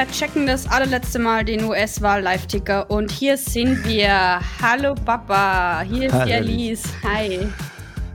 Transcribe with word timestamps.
Wir 0.00 0.10
checken 0.12 0.46
das 0.46 0.66
allerletzte 0.66 1.18
Mal 1.18 1.44
den 1.44 1.62
US-Wahl-Live-Ticker 1.62 2.90
und 2.90 3.10
hier 3.10 3.36
sind 3.36 3.86
wir. 3.86 4.40
Hallo 4.62 4.94
Papa, 4.94 5.82
hier 5.82 6.06
ist 6.06 6.14
Hallo, 6.14 6.24
die 6.24 6.32
Alice. 6.32 6.84
Hi. 7.02 7.40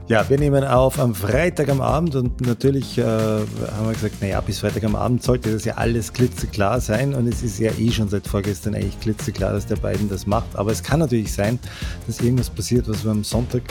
Ja, 0.07 0.27
wir 0.27 0.39
nehmen 0.39 0.63
auf 0.63 0.99
am 0.99 1.13
Freitag 1.13 1.69
am 1.69 1.81
Abend 1.81 2.15
und 2.15 2.41
natürlich 2.41 2.97
äh, 2.97 3.03
haben 3.03 3.85
wir 3.85 3.93
gesagt, 3.93 4.19
naja, 4.19 4.41
bis 4.41 4.61
Freitag 4.61 4.83
am 4.83 4.95
Abend 4.95 5.21
sollte 5.21 5.53
das 5.53 5.63
ja 5.63 5.75
alles 5.75 6.11
klitzeklar 6.11 6.81
sein 6.81 7.13
und 7.13 7.27
es 7.27 7.43
ist 7.43 7.59
ja 7.59 7.69
eh 7.77 7.91
schon 7.91 8.09
seit 8.09 8.25
vorgestern 8.25 8.73
eigentlich 8.73 8.99
klitzeklar, 8.99 9.53
dass 9.53 9.67
der 9.67 9.75
beiden 9.75 10.09
das 10.09 10.25
macht. 10.25 10.55
Aber 10.55 10.71
es 10.71 10.81
kann 10.81 11.01
natürlich 11.01 11.33
sein, 11.33 11.59
dass 12.07 12.19
irgendwas 12.19 12.49
passiert, 12.49 12.89
was 12.89 13.03
wir 13.03 13.11
am 13.11 13.23
Sonntag, 13.23 13.61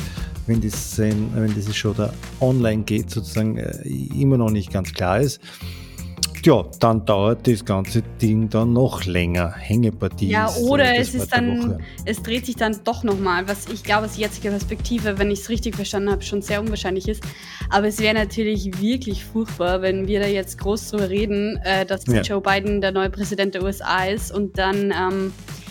wenn, 0.46 0.60
dieses, 0.60 0.96
wenn 0.98 1.52
diese 1.52 1.74
Show 1.74 1.92
da 1.92 2.12
online 2.40 2.84
geht, 2.84 3.10
sozusagen 3.10 3.56
äh, 3.56 3.72
immer 4.16 4.36
noch 4.36 4.50
nicht 4.50 4.72
ganz 4.72 4.92
klar 4.92 5.18
ist. 5.18 5.40
Ja, 6.44 6.62
dann 6.78 7.06
dauert 7.06 7.48
das 7.48 7.64
ganze 7.64 8.02
Ding 8.20 8.50
dann 8.50 8.74
noch 8.74 9.04
länger. 9.06 9.54
Hängepartie. 9.56 10.28
Ja, 10.28 10.46
ist, 10.48 10.60
oder 10.60 10.84
äh, 10.94 10.98
es 10.98 11.14
ist 11.14 11.32
dann, 11.32 11.58
Woche. 11.62 11.78
es 12.04 12.22
dreht 12.22 12.44
sich 12.44 12.56
dann 12.56 12.76
doch 12.84 13.02
nochmal, 13.02 13.48
was 13.48 13.66
ich 13.68 13.82
glaube, 13.82 14.04
aus 14.04 14.18
jetziger 14.18 14.50
Perspektive, 14.50 15.18
wenn 15.18 15.30
ich 15.30 15.40
es 15.40 15.48
richtig 15.48 15.74
verstanden 15.74 16.10
habe, 16.10 16.20
schon 16.22 16.42
sehr 16.42 16.60
unwahrscheinlich 16.60 17.08
ist. 17.08 17.24
Aber 17.70 17.86
es 17.86 17.98
wäre 17.98 18.12
natürlich 18.14 18.78
wirklich 18.78 19.24
furchtbar, 19.24 19.80
wenn 19.80 20.06
wir 20.06 20.20
da 20.20 20.26
jetzt 20.26 20.58
groß 20.58 20.90
drüber 20.90 21.08
reden, 21.08 21.58
äh, 21.64 21.86
dass 21.86 22.06
Ja. 22.06 22.20
Joe 22.20 22.42
Biden 22.42 22.82
der 22.82 22.92
neue 22.92 23.08
Präsident 23.08 23.54
der 23.54 23.62
USA 23.62 24.04
ist 24.04 24.30
und 24.30 24.58
dann 24.58 24.92
ähm, 24.92 25.32
äh, 25.32 25.63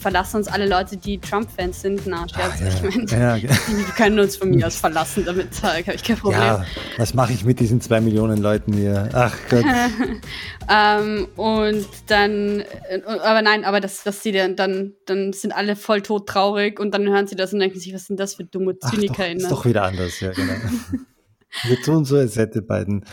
verlassen 0.00 0.38
uns 0.38 0.48
alle 0.48 0.68
Leute, 0.68 0.96
die 0.96 1.18
Trump-Fans 1.18 1.80
sind. 1.80 2.06
Na, 2.06 2.26
Scherz, 2.28 2.60
ja, 2.60 2.68
ich 2.68 2.82
meine, 2.82 3.10
ja, 3.10 3.36
ja. 3.36 3.50
die 3.68 3.92
können 3.96 4.18
uns 4.18 4.36
von 4.36 4.50
mir 4.50 4.66
aus 4.66 4.76
verlassen, 4.76 5.24
damit 5.24 5.48
äh, 5.62 5.82
habe 5.82 5.94
ich 5.94 6.02
kein 6.02 6.16
Problem. 6.16 6.40
Ja, 6.40 6.64
was 6.96 7.14
mache 7.14 7.32
ich 7.32 7.44
mit 7.44 7.60
diesen 7.60 7.80
zwei 7.80 8.00
Millionen 8.00 8.38
Leuten 8.38 8.72
hier? 8.72 9.08
Ach 9.12 9.36
Gott. 9.48 9.64
Ähm, 10.66 11.28
und 11.36 11.86
dann, 12.06 12.60
äh, 12.60 13.02
aber 13.04 13.42
nein, 13.42 13.66
aber 13.66 13.80
das, 13.80 14.02
dass 14.02 14.22
sie 14.22 14.32
dann, 14.32 14.56
dann, 14.56 14.94
dann 15.04 15.34
sind 15.34 15.52
alle 15.52 15.76
voll 15.76 16.00
tot 16.00 16.26
traurig 16.26 16.80
und 16.80 16.94
dann 16.94 17.06
hören 17.06 17.26
sie 17.26 17.36
das 17.36 17.52
und 17.52 17.58
denken 17.58 17.78
sich, 17.78 17.92
was 17.92 18.06
sind 18.06 18.18
das 18.18 18.36
für 18.36 18.44
dumme 18.44 18.74
Ach, 18.82 18.90
doch, 18.90 18.98
ist 18.98 19.50
doch 19.50 19.66
wieder 19.66 19.82
anders, 19.82 20.20
ja, 20.20 20.30
genau. 20.32 20.54
Wir 21.64 21.82
tun 21.82 22.06
so, 22.06 22.16
als 22.16 22.36
hätte 22.36 22.62
Biden 22.62 23.02
äh, 23.02 23.06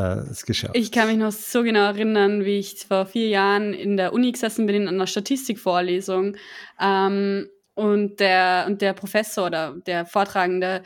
es 0.00 0.46
geschafft. 0.46 0.76
Ich 0.76 0.90
kann 0.90 1.08
mich 1.08 1.18
noch 1.18 1.32
so 1.32 1.62
genau 1.62 1.84
erinnern, 1.86 2.44
wie 2.44 2.58
ich 2.58 2.86
vor 2.86 3.06
vier 3.06 3.28
Jahren 3.28 3.74
in 3.74 3.96
der 3.96 4.12
Uni 4.12 4.32
gesessen 4.32 4.66
bin 4.66 4.76
in 4.76 4.88
einer 4.88 5.06
Statistikvorlesung. 5.06 6.36
Ähm, 6.80 7.48
und 7.74 8.20
der, 8.20 8.64
und 8.66 8.82
der 8.82 8.92
Professor 8.92 9.46
oder 9.46 9.74
der 9.86 10.04
Vortragende 10.04 10.82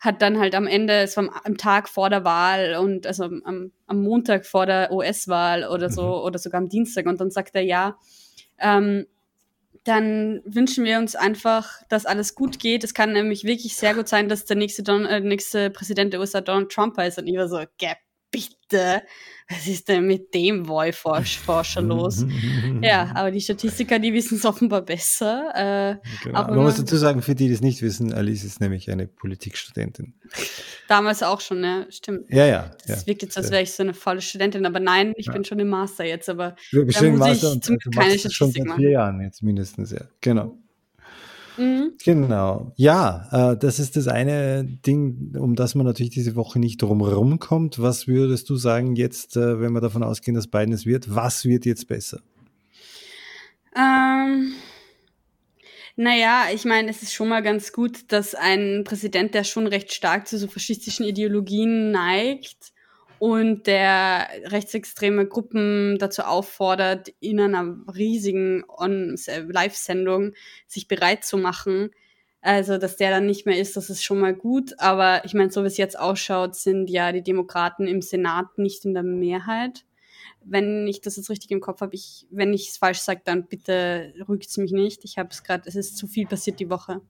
hat 0.00 0.22
dann 0.22 0.38
halt 0.38 0.54
am 0.54 0.66
Ende, 0.66 0.94
es 0.94 1.16
war 1.16 1.24
am, 1.24 1.30
am 1.44 1.56
Tag 1.58 1.88
vor 1.88 2.08
der 2.08 2.24
Wahl 2.24 2.76
und 2.76 3.06
also 3.06 3.24
am, 3.24 3.72
am 3.86 4.02
Montag 4.02 4.46
vor 4.46 4.64
der 4.64 4.90
US-Wahl 4.90 5.64
oder 5.64 5.90
so, 5.90 6.02
Mhm. 6.02 6.24
oder 6.24 6.38
sogar 6.38 6.60
am 6.60 6.68
Dienstag, 6.70 7.06
und 7.06 7.20
dann 7.20 7.30
sagt 7.30 7.54
er, 7.54 7.62
ja, 7.62 7.98
ähm, 8.58 9.06
dann 9.84 10.40
wünschen 10.44 10.84
wir 10.84 10.98
uns 10.98 11.14
einfach, 11.16 11.82
dass 11.88 12.06
alles 12.06 12.34
gut 12.34 12.58
geht. 12.58 12.84
Es 12.84 12.94
kann 12.94 13.12
nämlich 13.12 13.44
wirklich 13.44 13.76
sehr 13.76 13.94
gut 13.94 14.08
sein, 14.08 14.28
dass 14.28 14.44
der 14.44 14.56
nächste, 14.56 14.82
Don 14.82 15.06
äh, 15.06 15.20
nächste 15.20 15.70
Präsident 15.70 16.12
der 16.12 16.20
USA 16.20 16.40
Donald 16.42 16.70
Trump 16.70 16.98
ist. 16.98 17.18
Und 17.18 17.26
ich 17.26 17.36
war 17.36 17.48
so, 17.48 17.62
geh 17.78 17.94
bitte, 18.30 19.02
was 19.48 19.66
ist 19.66 19.88
denn 19.88 20.06
mit 20.06 20.32
dem 20.32 20.68
Wahlforscher 20.68 21.80
los? 21.82 22.24
Ja, 22.82 23.10
aber 23.14 23.30
die 23.32 23.40
Statistiker, 23.40 23.98
die 23.98 24.12
wissen 24.12 24.36
es 24.38 24.44
offenbar 24.44 24.82
besser. 24.82 25.50
Äh, 25.54 25.96
Genau. 26.22 26.38
aber 26.38 26.54
Man 26.54 26.64
muss 26.64 26.76
man- 26.76 26.86
dazu 26.86 26.96
sagen, 26.96 27.22
für 27.22 27.34
die, 27.34 27.48
die 27.48 27.54
es 27.54 27.60
nicht 27.60 27.82
wissen, 27.82 28.12
Alice 28.12 28.44
ist 28.44 28.60
nämlich 28.60 28.90
eine 28.90 29.06
Politikstudentin. 29.08 30.14
damals 30.88 31.22
auch 31.22 31.40
schon, 31.40 31.60
ne? 31.60 31.86
Stimmt. 31.90 32.30
Ja, 32.30 32.46
ja. 32.46 32.70
ja. 32.86 32.94
Es 32.94 33.06
wirkt 33.06 33.22
jetzt, 33.22 33.36
als 33.36 33.50
wäre 33.50 33.62
ich 33.62 33.72
so 33.72 33.82
eine 33.82 33.94
faule 33.94 34.20
Studentin, 34.20 34.64
aber 34.66 34.78
nein, 34.80 35.12
ich 35.16 35.26
bin 35.30 35.44
schon 35.44 35.58
im 35.58 35.68
Master 35.68 36.04
jetzt, 36.04 36.28
aber 36.28 36.54
Wir 36.70 36.84
bist 36.84 37.00
da 37.00 37.08
muss 37.08 37.18
Master 37.18 37.48
ich 37.48 37.52
und 37.54 37.64
zum 37.64 37.78
du 37.78 37.90
Glück 37.90 37.94
keine 38.04 38.12
das 38.12 38.22
schon 38.22 38.30
Statistik 38.50 38.62
seit 38.62 38.68
machen. 38.68 38.80
vier 38.80 38.90
Jahren 38.90 39.20
jetzt 39.20 39.42
mindestens, 39.42 39.90
ja. 39.90 40.02
Genau. 40.20 40.56
Mhm. 41.60 41.92
Genau. 42.02 42.72
Ja, 42.76 43.52
äh, 43.52 43.56
das 43.56 43.78
ist 43.78 43.96
das 43.96 44.08
eine 44.08 44.64
Ding, 44.64 45.36
um 45.38 45.56
das 45.56 45.74
man 45.74 45.84
natürlich 45.84 46.10
diese 46.10 46.34
Woche 46.34 46.58
nicht 46.58 46.80
drumherum 46.80 47.38
kommt. 47.38 47.80
Was 47.80 48.08
würdest 48.08 48.48
du 48.48 48.56
sagen 48.56 48.96
jetzt, 48.96 49.36
äh, 49.36 49.60
wenn 49.60 49.72
wir 49.72 49.82
davon 49.82 50.02
ausgehen, 50.02 50.34
dass 50.34 50.46
Biden 50.46 50.72
es 50.72 50.86
wird? 50.86 51.14
Was 51.14 51.44
wird 51.44 51.66
jetzt 51.66 51.86
besser? 51.86 52.20
Ähm, 53.76 54.52
naja, 55.96 56.44
ich 56.54 56.64
meine, 56.64 56.88
es 56.88 57.02
ist 57.02 57.12
schon 57.12 57.28
mal 57.28 57.42
ganz 57.42 57.72
gut, 57.72 58.10
dass 58.10 58.34
ein 58.34 58.82
Präsident, 58.84 59.34
der 59.34 59.44
schon 59.44 59.66
recht 59.66 59.92
stark 59.92 60.26
zu 60.26 60.38
so 60.38 60.46
faschistischen 60.46 61.04
Ideologien 61.04 61.90
neigt 61.90 62.72
und 63.20 63.66
der 63.68 64.28
rechtsextreme 64.46 65.26
Gruppen 65.26 65.98
dazu 65.98 66.22
auffordert, 66.22 67.10
in 67.20 67.38
einer 67.38 67.76
riesigen 67.94 68.64
On- 68.68 69.16
Live-Sendung 69.48 70.32
sich 70.66 70.88
bereit 70.88 71.24
zu 71.24 71.36
machen. 71.38 71.90
Also, 72.40 72.78
dass 72.78 72.96
der 72.96 73.10
dann 73.10 73.26
nicht 73.26 73.44
mehr 73.46 73.58
ist, 73.60 73.76
das 73.76 73.90
ist 73.90 74.02
schon 74.02 74.20
mal 74.20 74.34
gut. 74.34 74.72
Aber 74.78 75.24
ich 75.26 75.34
meine, 75.34 75.50
so 75.50 75.62
wie 75.62 75.66
es 75.68 75.76
jetzt 75.76 75.98
ausschaut, 75.98 76.56
sind 76.56 76.88
ja 76.90 77.12
die 77.12 77.22
Demokraten 77.22 77.86
im 77.86 78.00
Senat 78.02 78.56
nicht 78.58 78.84
in 78.84 78.94
der 78.94 79.02
Mehrheit 79.04 79.84
wenn 80.42 80.86
ich 80.86 81.00
das 81.02 81.16
jetzt 81.16 81.30
richtig 81.30 81.50
im 81.50 81.60
Kopf 81.60 81.82
habe, 81.82 81.94
ich, 81.94 82.26
wenn 82.30 82.54
ich 82.54 82.68
es 82.70 82.78
falsch 82.78 83.00
sage, 83.00 83.20
dann 83.24 83.46
bitte 83.46 84.14
rügt 84.28 84.56
mich 84.58 84.72
nicht. 84.72 85.04
Ich 85.04 85.18
habe 85.18 85.28
es 85.30 85.42
gerade, 85.42 85.68
es 85.68 85.76
ist 85.76 85.96
zu 85.98 86.06
viel 86.06 86.26
passiert 86.26 86.60
die 86.60 86.70
Woche. 86.70 87.02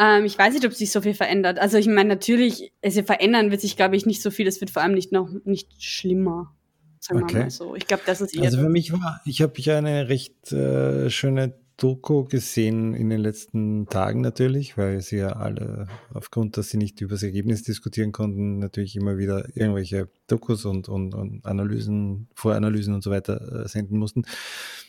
Ähm, 0.00 0.24
ich 0.24 0.38
weiß 0.38 0.54
nicht, 0.54 0.64
ob 0.66 0.72
sich 0.72 0.92
so 0.92 1.00
viel 1.00 1.14
verändert. 1.14 1.58
Also 1.58 1.78
ich 1.78 1.86
meine, 1.86 2.08
natürlich, 2.08 2.72
es 2.80 2.98
verändern 3.00 3.50
wird 3.50 3.60
sich, 3.60 3.76
glaube 3.76 3.96
ich, 3.96 4.06
nicht 4.06 4.22
so 4.22 4.30
viel. 4.30 4.46
Es 4.46 4.60
wird 4.60 4.70
vor 4.70 4.82
allem 4.82 4.94
nicht 4.94 5.12
noch 5.12 5.28
nicht 5.44 5.82
schlimmer. 5.82 6.54
Sagen 7.00 7.22
Okay. 7.22 7.34
wir 7.34 7.40
mal 7.42 7.50
so. 7.50 7.74
Ich 7.74 7.86
glaube, 7.86 8.02
das 8.06 8.20
ist 8.20 8.34
eher. 8.36 8.44
Also 8.44 8.58
für 8.58 8.68
mich 8.68 8.92
war, 8.92 9.20
ich 9.24 9.42
habe 9.42 9.54
ja 9.56 9.78
eine 9.78 10.08
recht 10.08 10.52
äh, 10.52 11.10
schöne 11.10 11.54
Doku 11.76 12.24
gesehen 12.24 12.92
in 12.92 13.08
den 13.08 13.20
letzten 13.20 13.86
Tagen 13.86 14.20
natürlich, 14.20 14.76
weil 14.76 15.00
sie 15.00 15.18
ja 15.18 15.34
alle, 15.34 15.86
aufgrund, 16.12 16.56
dass 16.56 16.70
sie 16.70 16.76
nicht 16.76 17.00
über 17.00 17.12
das 17.14 17.22
Ergebnis 17.22 17.62
diskutieren 17.62 18.10
konnten, 18.10 18.58
natürlich 18.58 18.96
immer 18.96 19.16
wieder 19.16 19.46
irgendwelche 19.54 20.08
Dokus 20.26 20.64
und, 20.64 20.88
und, 20.88 21.14
und 21.14 21.46
Analysen, 21.46 22.26
Voranalysen 22.34 22.94
und 22.94 23.04
so 23.04 23.12
weiter 23.12 23.64
äh, 23.64 23.68
senden 23.68 23.96
mussten, 23.96 24.24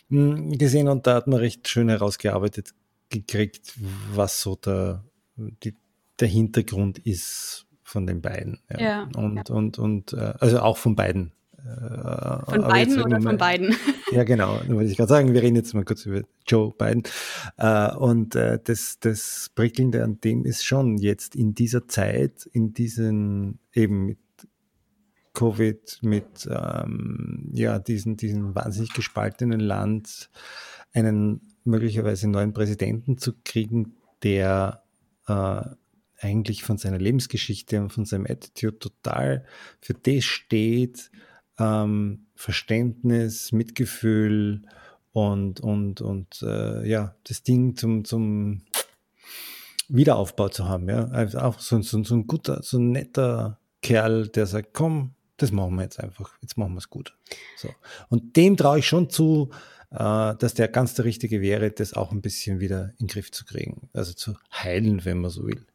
mh, 0.10 0.58
gesehen 0.58 0.88
und 0.88 1.06
da 1.06 1.14
hat 1.14 1.28
man 1.28 1.38
recht 1.40 1.68
schön 1.68 1.90
herausgearbeitet 1.90 2.72
gekriegt, 3.10 3.74
was 4.14 4.42
so 4.42 4.56
der, 4.56 5.04
die, 5.36 5.76
der 6.20 6.28
Hintergrund 6.28 7.00
ist 7.00 7.66
von 7.84 8.06
den 8.06 8.22
beiden. 8.22 8.60
Ja, 8.78 9.10
und, 9.16 9.50
und, 9.50 9.80
und, 9.80 10.14
äh, 10.14 10.34
also 10.40 10.60
auch 10.60 10.78
von 10.78 10.96
beiden. 10.96 11.32
Äh, 11.58 12.52
von 12.52 12.62
beiden 12.62 13.02
oder 13.02 13.20
mal- 13.20 13.22
von 13.32 13.38
beiden? 13.38 13.76
ja, 14.12 14.24
genau. 14.24 14.60
Da 14.60 14.74
wollte 14.74 14.92
ich 14.92 14.98
gerade 14.98 15.10
sagen, 15.10 15.34
wir 15.34 15.42
reden 15.42 15.56
jetzt 15.56 15.74
mal 15.74 15.84
kurz 15.84 16.06
über 16.06 16.22
Joe 16.48 16.72
Biden. 16.78 17.04
Äh, 17.58 17.94
und 17.96 18.36
das, 18.36 19.00
das 19.00 19.52
Prickelnde 19.56 20.04
an 20.04 20.22
dem 20.22 20.46
ist 20.46 20.64
schon 20.64 20.98
jetzt 20.98 21.36
in 21.36 21.56
dieser 21.56 21.88
Zeit, 21.88 22.46
in 22.54 22.74
diesen 22.74 23.60
eben 23.74 24.06
mit 24.06 24.20
Covid, 25.34 26.00
mit 26.02 26.50
ähm, 26.50 27.50
ja, 27.54 27.80
diesen, 27.80 28.18
diesen 28.18 28.56
wahnsinnig 28.56 28.94
gespaltenen 28.94 29.60
Land, 29.60 30.30
einen 30.94 31.49
möglicherweise 31.64 32.28
neuen 32.28 32.54
Präsidenten 32.54 33.18
zu 33.18 33.34
kriegen, 33.44 33.96
der 34.24 34.84
äh, 35.28 35.62
eigentlich 36.20 36.64
von 36.64 36.78
seiner 36.78 36.98
Lebensgeschichte 36.98 37.82
und 37.82 37.92
von 37.92 38.06
seinem 38.06 38.26
Attitude 38.26 38.80
total 38.80 39.46
für 39.80 39.94
das 39.94 40.24
steht, 40.24 41.12
ähm, 41.58 42.26
Verständnis, 42.36 43.52
Mitgefühl 43.52 44.64
und, 45.12 45.60
und, 45.62 46.02
und 46.02 46.42
äh, 46.42 46.88
ja, 46.88 47.16
das 47.26 47.44
Ding 47.44 47.76
zum, 47.76 48.06
zum 48.06 48.62
Wiederaufbau 49.88 50.50
zu 50.50 50.68
haben. 50.68 50.88
Ja? 50.88 51.06
Also 51.08 51.40
auch 51.40 51.60
so, 51.60 51.82
so, 51.82 52.04
so 52.04 52.16
ein 52.16 52.28
guter, 52.28 52.62
so 52.64 52.78
ein 52.78 52.92
netter 52.92 53.60
Kerl, 53.82 54.28
der 54.28 54.46
sagt, 54.46 54.74
komm, 54.74 55.12
das 55.38 55.52
machen 55.52 55.76
wir 55.76 55.84
jetzt 55.84 56.00
einfach, 56.00 56.34
jetzt 56.42 56.58
machen 56.58 56.74
wir 56.74 56.80
es 56.80 56.90
gut. 56.90 57.16
So. 57.58 57.70
Und 58.10 58.36
dem 58.36 58.58
traue 58.58 58.80
ich 58.80 58.88
schon 58.88 59.10
zu, 59.10 59.50
dass 59.92 60.54
der 60.54 60.68
ganz 60.68 60.94
der 60.94 61.06
Richtige 61.06 61.42
wäre, 61.42 61.72
das 61.72 61.94
auch 61.94 62.12
ein 62.12 62.22
bisschen 62.22 62.60
wieder 62.60 62.92
in 63.00 63.06
den 63.06 63.08
Griff 63.08 63.32
zu 63.32 63.46
kriegen. 63.46 63.90
Also 63.94 64.14
zu 64.14 64.36
heilen, 64.54 65.04
wenn 65.06 65.20
man 65.20 65.32
so 65.32 65.48
will. 65.48 65.66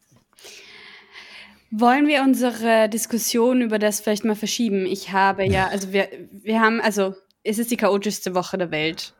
Wollen 1.70 2.06
wir 2.06 2.22
unsere 2.22 2.88
Diskussion 2.88 3.60
über 3.60 3.80
das 3.80 4.00
vielleicht 4.00 4.24
mal 4.24 4.36
verschieben? 4.36 4.86
Ich 4.86 5.10
habe 5.10 5.44
ja, 5.44 5.66
also 5.72 5.92
wir, 5.92 6.08
wir 6.30 6.60
haben, 6.60 6.80
also 6.80 7.14
es 7.42 7.58
ist 7.58 7.70
die 7.70 7.76
chaotischste 7.76 8.34
Woche 8.34 8.56
der 8.58 8.70
Welt. 8.70 9.14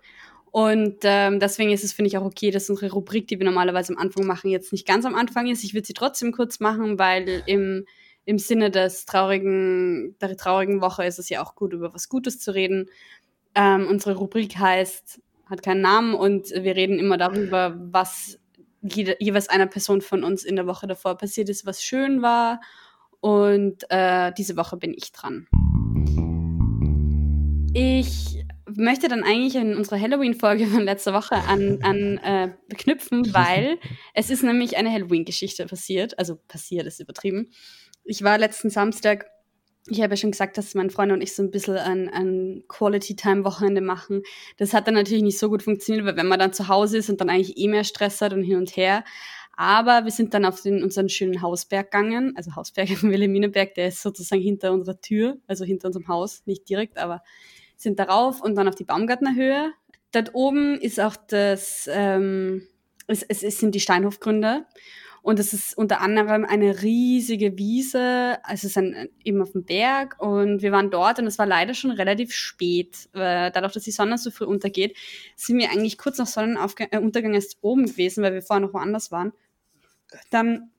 Und 0.52 0.98
ähm, 1.02 1.40
deswegen 1.40 1.72
ist 1.72 1.82
es, 1.82 1.92
finde 1.92 2.06
ich, 2.06 2.16
auch 2.16 2.24
okay, 2.24 2.52
dass 2.52 2.70
unsere 2.70 2.92
Rubrik, 2.92 3.26
die 3.26 3.40
wir 3.40 3.44
normalerweise 3.44 3.92
am 3.92 3.98
Anfang 3.98 4.24
machen, 4.24 4.50
jetzt 4.50 4.70
nicht 4.70 4.86
ganz 4.86 5.04
am 5.04 5.16
Anfang 5.16 5.48
ist. 5.48 5.64
Ich 5.64 5.74
würde 5.74 5.84
sie 5.84 5.94
trotzdem 5.94 6.30
kurz 6.30 6.60
machen, 6.60 6.96
weil 6.96 7.42
im, 7.46 7.86
im 8.24 8.38
Sinne 8.38 8.70
des 8.70 9.04
traurigen, 9.04 10.16
der 10.20 10.36
traurigen 10.36 10.80
Woche 10.80 11.04
ist 11.04 11.18
es 11.18 11.28
ja 11.28 11.42
auch 11.42 11.56
gut, 11.56 11.72
über 11.72 11.92
was 11.92 12.08
Gutes 12.08 12.38
zu 12.38 12.54
reden. 12.54 12.88
Ähm, 13.54 13.86
unsere 13.88 14.16
Rubrik 14.16 14.56
heißt, 14.58 15.20
hat 15.46 15.62
keinen 15.62 15.82
Namen 15.82 16.14
und 16.14 16.50
wir 16.50 16.74
reden 16.74 16.98
immer 16.98 17.16
darüber, 17.16 17.76
was 17.78 18.38
jede, 18.82 19.16
jeweils 19.20 19.48
einer 19.48 19.66
Person 19.66 20.00
von 20.00 20.24
uns 20.24 20.44
in 20.44 20.56
der 20.56 20.66
Woche 20.66 20.86
davor 20.86 21.16
passiert 21.16 21.48
ist, 21.48 21.66
was 21.66 21.82
schön 21.82 22.22
war. 22.22 22.60
Und 23.20 23.84
äh, 23.88 24.32
diese 24.36 24.56
Woche 24.56 24.76
bin 24.76 24.92
ich 24.92 25.12
dran. 25.12 25.46
Ich 27.72 28.44
möchte 28.66 29.08
dann 29.08 29.22
eigentlich 29.22 29.56
in 29.56 29.76
unserer 29.76 30.00
Halloween-Folge 30.00 30.66
von 30.66 30.82
letzter 30.82 31.14
Woche 31.14 31.36
an, 31.36 31.78
an 31.82 32.18
äh, 32.18 32.50
knüpfen, 32.76 33.22
weil 33.34 33.78
es 34.12 34.30
ist 34.30 34.42
nämlich 34.42 34.76
eine 34.76 34.92
Halloween-Geschichte 34.92 35.66
passiert. 35.66 36.18
Also 36.18 36.36
passiert 36.36 36.86
ist 36.86 37.00
übertrieben. 37.00 37.50
Ich 38.04 38.22
war 38.22 38.36
letzten 38.36 38.68
Samstag, 38.70 39.26
ich 39.86 40.00
habe 40.00 40.12
ja 40.12 40.16
schon 40.16 40.30
gesagt, 40.30 40.56
dass 40.56 40.74
mein 40.74 40.90
Freund 40.90 41.12
und 41.12 41.20
ich 41.20 41.34
so 41.34 41.42
ein 41.42 41.50
bisschen 41.50 41.76
ein, 41.76 42.08
ein 42.08 42.64
Quality-Time-Wochenende 42.68 43.82
machen. 43.82 44.22
Das 44.56 44.72
hat 44.72 44.86
dann 44.86 44.94
natürlich 44.94 45.22
nicht 45.22 45.38
so 45.38 45.50
gut 45.50 45.62
funktioniert, 45.62 46.06
weil 46.06 46.16
wenn 46.16 46.26
man 46.26 46.38
dann 46.38 46.54
zu 46.54 46.68
Hause 46.68 46.98
ist 46.98 47.10
und 47.10 47.20
dann 47.20 47.28
eigentlich 47.28 47.58
eh 47.58 47.68
mehr 47.68 47.84
Stress 47.84 48.20
hat 48.22 48.32
und 48.32 48.42
hin 48.42 48.56
und 48.56 48.76
her. 48.76 49.04
Aber 49.56 50.04
wir 50.04 50.10
sind 50.10 50.34
dann 50.34 50.46
auf 50.46 50.62
den, 50.62 50.82
unseren 50.82 51.08
schönen 51.08 51.42
Hausberg 51.42 51.90
gegangen. 51.90 52.32
Also 52.36 52.56
Hausberg 52.56 52.90
im 53.02 53.10
Wilhelminenberg, 53.10 53.74
der 53.74 53.88
ist 53.88 54.02
sozusagen 54.02 54.42
hinter 54.42 54.72
unserer 54.72 55.00
Tür, 55.00 55.36
also 55.46 55.64
hinter 55.64 55.88
unserem 55.88 56.08
Haus, 56.08 56.42
nicht 56.46 56.68
direkt, 56.68 56.96
aber 56.98 57.22
sind 57.76 57.98
darauf 57.98 58.40
und 58.40 58.54
dann 58.54 58.68
auf 58.68 58.74
die 58.74 58.84
Baumgartner 58.84 59.34
Höhe. 59.34 59.72
Dort 60.12 60.34
oben 60.34 60.80
ist 60.80 60.98
auch 60.98 61.16
das, 61.16 61.88
ähm, 61.92 62.66
es, 63.06 63.22
es, 63.22 63.42
es 63.42 63.58
sind 63.58 63.74
die 63.74 63.80
Steinhofgründe. 63.80 64.64
Und 65.24 65.38
es 65.38 65.54
ist 65.54 65.78
unter 65.78 66.02
anderem 66.02 66.44
eine 66.44 66.82
riesige 66.82 67.56
Wiese, 67.56 68.36
also 68.42 68.66
es 68.66 68.72
ist 68.72 68.76
ein, 68.76 69.08
eben 69.24 69.40
auf 69.40 69.52
dem 69.52 69.64
Berg. 69.64 70.16
Und 70.18 70.60
wir 70.60 70.70
waren 70.70 70.90
dort 70.90 71.18
und 71.18 71.26
es 71.26 71.38
war 71.38 71.46
leider 71.46 71.72
schon 71.72 71.92
relativ 71.92 72.34
spät. 72.34 73.08
Dadurch, 73.14 73.72
dass 73.72 73.84
die 73.84 73.90
Sonne 73.90 74.18
so 74.18 74.30
früh 74.30 74.44
untergeht, 74.44 74.94
sind 75.34 75.56
wir 75.56 75.70
eigentlich 75.70 75.96
kurz 75.96 76.18
nach 76.18 76.26
Sonnenuntergang 76.26 77.32
äh, 77.32 77.36
erst 77.36 77.56
oben 77.62 77.86
gewesen, 77.86 78.22
weil 78.22 78.34
wir 78.34 78.42
vorher 78.42 78.66
noch 78.66 78.74
woanders 78.74 79.12
waren. 79.12 79.32
Dann 80.30 80.70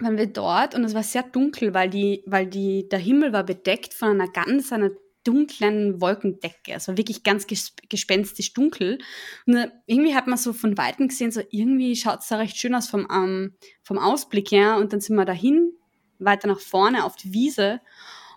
waren 0.00 0.16
wir 0.16 0.28
dort 0.28 0.74
und 0.74 0.82
es 0.84 0.94
war 0.94 1.02
sehr 1.02 1.22
dunkel, 1.22 1.74
weil 1.74 1.90
die, 1.90 2.22
weil 2.24 2.46
die, 2.46 2.88
der 2.88 2.98
Himmel 2.98 3.34
war 3.34 3.44
bedeckt 3.44 3.92
von 3.92 4.08
einer 4.08 4.28
ganz, 4.28 4.72
einer 4.72 4.92
dunklen 5.24 6.00
Wolkendecke. 6.00 6.72
War 6.86 6.96
wirklich 6.96 7.22
ganz 7.22 7.46
gespenstisch 7.46 8.52
dunkel. 8.52 8.98
Und 9.46 9.72
irgendwie 9.86 10.14
hat 10.14 10.26
man 10.26 10.38
so 10.38 10.52
von 10.52 10.78
Weitem 10.78 11.08
gesehen, 11.08 11.32
so 11.32 11.42
irgendwie 11.50 11.96
schaut 11.96 12.20
es 12.20 12.28
da 12.28 12.36
recht 12.36 12.56
schön 12.56 12.74
aus 12.74 12.88
vom, 12.88 13.08
ähm, 13.12 13.56
vom 13.82 13.98
Ausblick 13.98 14.50
her. 14.50 14.76
Und 14.76 14.92
dann 14.92 15.00
sind 15.00 15.16
wir 15.16 15.24
dahin, 15.24 15.72
weiter 16.18 16.48
nach 16.48 16.60
vorne 16.60 17.04
auf 17.04 17.16
die 17.16 17.32
Wiese. 17.32 17.80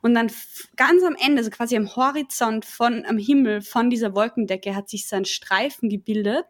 Und 0.02 0.14
dann 0.14 0.32
ganz 0.76 1.04
am 1.04 1.16
Ende, 1.16 1.44
so 1.44 1.50
quasi 1.50 1.76
am 1.76 1.96
Horizont 1.96 2.66
von, 2.66 3.06
am 3.06 3.18
Himmel 3.18 3.62
von 3.62 3.90
dieser 3.90 4.16
Wolkendecke 4.16 4.76
hat 4.76 4.90
sich 4.90 5.08
so 5.08 5.16
ein 5.16 5.26
Streifen 5.26 5.90
gebildet 5.90 6.46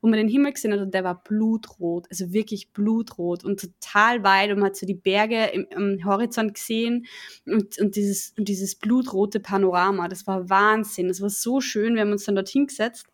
wo 0.00 0.08
man 0.08 0.18
den 0.18 0.28
Himmel 0.28 0.52
gesehen 0.52 0.72
hat 0.72 0.80
und 0.80 0.94
der 0.94 1.04
war 1.04 1.22
blutrot, 1.22 2.06
also 2.10 2.32
wirklich 2.32 2.72
blutrot 2.72 3.44
und 3.44 3.60
total 3.60 4.22
weit 4.24 4.50
und 4.50 4.58
man 4.58 4.66
hat 4.66 4.76
so 4.76 4.86
die 4.86 4.94
Berge 4.94 5.46
im, 5.46 5.66
im 5.70 6.04
Horizont 6.04 6.54
gesehen 6.54 7.06
und, 7.46 7.78
und, 7.78 7.96
dieses, 7.96 8.32
und 8.38 8.48
dieses 8.48 8.74
blutrote 8.74 9.40
Panorama, 9.40 10.08
das 10.08 10.26
war 10.26 10.48
Wahnsinn, 10.48 11.08
das 11.08 11.20
war 11.20 11.30
so 11.30 11.60
schön, 11.60 11.94
wir 11.94 12.02
haben 12.02 12.12
uns 12.12 12.24
dann 12.24 12.34
dorthin 12.34 12.66
gesetzt 12.66 13.06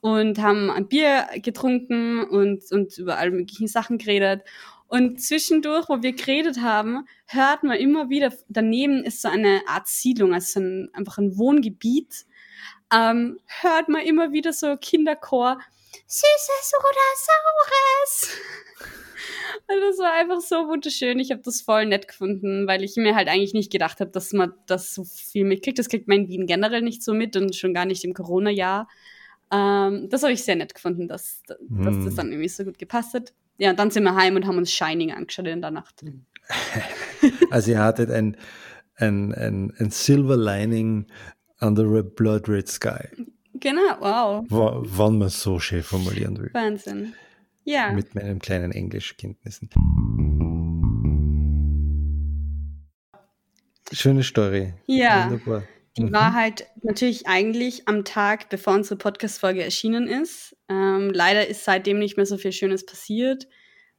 und 0.00 0.38
haben 0.38 0.70
ein 0.70 0.88
Bier 0.88 1.26
getrunken 1.42 2.24
und, 2.24 2.70
und 2.72 2.98
über 2.98 3.18
alle 3.18 3.30
möglichen 3.30 3.68
Sachen 3.68 3.98
geredet. 3.98 4.42
Und 4.86 5.20
zwischendurch, 5.20 5.88
wo 5.88 6.02
wir 6.02 6.12
geredet 6.12 6.60
haben, 6.60 7.06
hört 7.26 7.62
man 7.62 7.78
immer 7.78 8.10
wieder, 8.10 8.32
daneben 8.48 9.02
ist 9.02 9.22
so 9.22 9.28
eine 9.28 9.62
Art 9.66 9.88
Siedlung, 9.88 10.34
also 10.34 10.60
ein, 10.60 10.90
einfach 10.92 11.18
ein 11.18 11.38
Wohngebiet, 11.38 12.26
ähm, 12.92 13.38
hört 13.46 13.88
man 13.88 14.02
immer 14.02 14.32
wieder 14.32 14.52
so 14.52 14.76
Kinderchor, 14.76 15.58
Süßes 16.06 16.72
oder 16.78 17.06
Saures. 17.16 18.38
Und 19.68 19.80
das 19.80 19.98
war 19.98 20.12
einfach 20.12 20.40
so 20.40 20.68
wunderschön. 20.68 21.18
Ich 21.18 21.30
habe 21.30 21.42
das 21.42 21.62
voll 21.62 21.86
nett 21.86 22.08
gefunden, 22.08 22.66
weil 22.66 22.82
ich 22.82 22.96
mir 22.96 23.14
halt 23.14 23.28
eigentlich 23.28 23.54
nicht 23.54 23.72
gedacht 23.72 24.00
habe, 24.00 24.10
dass 24.10 24.32
man 24.32 24.52
das 24.66 24.94
so 24.94 25.04
viel 25.04 25.44
mitkriegt. 25.44 25.78
Das 25.78 25.88
kriegt 25.88 26.08
man 26.08 26.18
in 26.18 26.28
Wien 26.28 26.46
generell 26.46 26.82
nicht 26.82 27.02
so 27.02 27.14
mit 27.14 27.36
und 27.36 27.56
schon 27.56 27.72
gar 27.72 27.86
nicht 27.86 28.04
im 28.04 28.14
Corona-Jahr. 28.14 28.88
Ähm, 29.50 30.08
das 30.10 30.22
habe 30.22 30.32
ich 30.32 30.44
sehr 30.44 30.56
nett 30.56 30.74
gefunden, 30.74 31.08
dass, 31.08 31.42
dass 31.46 31.58
hm. 31.94 32.04
das 32.04 32.14
dann 32.14 32.30
irgendwie 32.30 32.48
so 32.48 32.64
gut 32.64 32.78
gepasst 32.78 33.14
hat. 33.14 33.32
Ja, 33.58 33.70
und 33.70 33.78
dann 33.78 33.90
sind 33.90 34.02
wir 34.04 34.14
heim 34.14 34.36
und 34.36 34.46
haben 34.46 34.58
uns 34.58 34.72
Shining 34.72 35.12
angeschaut 35.12 35.46
in 35.46 35.60
der 35.60 35.70
Nacht. 35.70 36.04
Also 37.50 37.70
ihr 37.70 37.78
hattet 37.78 38.10
ein, 38.10 38.36
ein, 38.96 39.32
ein, 39.32 39.72
ein 39.78 39.90
Silver 39.90 40.36
Lining 40.36 41.06
under 41.60 41.98
a 41.98 42.02
blood 42.02 42.50
red 42.50 42.68
sky. 42.68 43.08
Genau, 43.54 44.00
wow. 44.00 44.44
Wann 44.48 45.18
man 45.18 45.28
so 45.28 45.58
schön 45.60 45.82
formulieren 45.82 46.38
will. 46.38 46.50
Wahnsinn. 46.52 47.14
Ja. 47.64 47.92
Mit 47.92 48.14
meinen 48.14 48.40
kleinen 48.40 48.72
Englischkenntnissen. 48.72 49.70
Schöne 53.92 54.22
Story. 54.22 54.74
Ja. 54.86 55.30
Wunderbar. 55.30 55.62
Die 55.96 56.04
mhm. 56.04 56.12
war 56.12 56.34
halt 56.34 56.66
natürlich 56.82 57.28
eigentlich 57.28 57.86
am 57.86 58.04
Tag, 58.04 58.48
bevor 58.48 58.74
unsere 58.74 58.96
Podcast-Folge 58.96 59.62
erschienen 59.62 60.08
ist. 60.08 60.56
Ähm, 60.68 61.10
leider 61.12 61.46
ist 61.46 61.64
seitdem 61.64 61.98
nicht 61.98 62.16
mehr 62.16 62.26
so 62.26 62.36
viel 62.36 62.52
Schönes 62.52 62.84
passiert. 62.84 63.46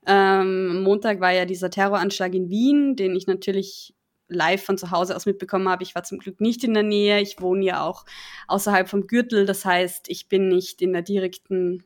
Ähm, 0.06 0.84
Montag 0.84 1.22
war 1.22 1.31
ja 1.31 1.46
dieser 1.46 1.69
Terroranschlag 1.69 2.34
in 2.34 2.50
Wien, 2.50 2.96
den 2.96 3.16
ich 3.16 3.28
natürlich 3.28 3.96
live 4.27 4.63
von 4.63 4.77
zu 4.77 4.92
Hause 4.92 5.16
aus 5.16 5.25
mitbekommen 5.25 5.69
habe. 5.69 5.83
Ich 5.83 5.95
war 5.95 6.04
zum 6.04 6.19
Glück 6.19 6.42
nicht 6.42 6.63
in 6.63 6.74
der 6.74 6.83
Nähe. 6.83 7.22
Ich 7.22 7.39
wohne 7.42 7.66
ja 7.66 7.83
auch 7.83 8.06
außerhalb 8.48 8.89
vom 8.89 9.07
Gürtel. 9.07 9.45
Das 9.45 9.66
heißt, 9.66 10.10
ich 10.10 10.27
bin 10.27 10.48
nicht 10.48 10.81
in 10.81 10.94
der 10.94 11.04
direkten, 11.04 11.83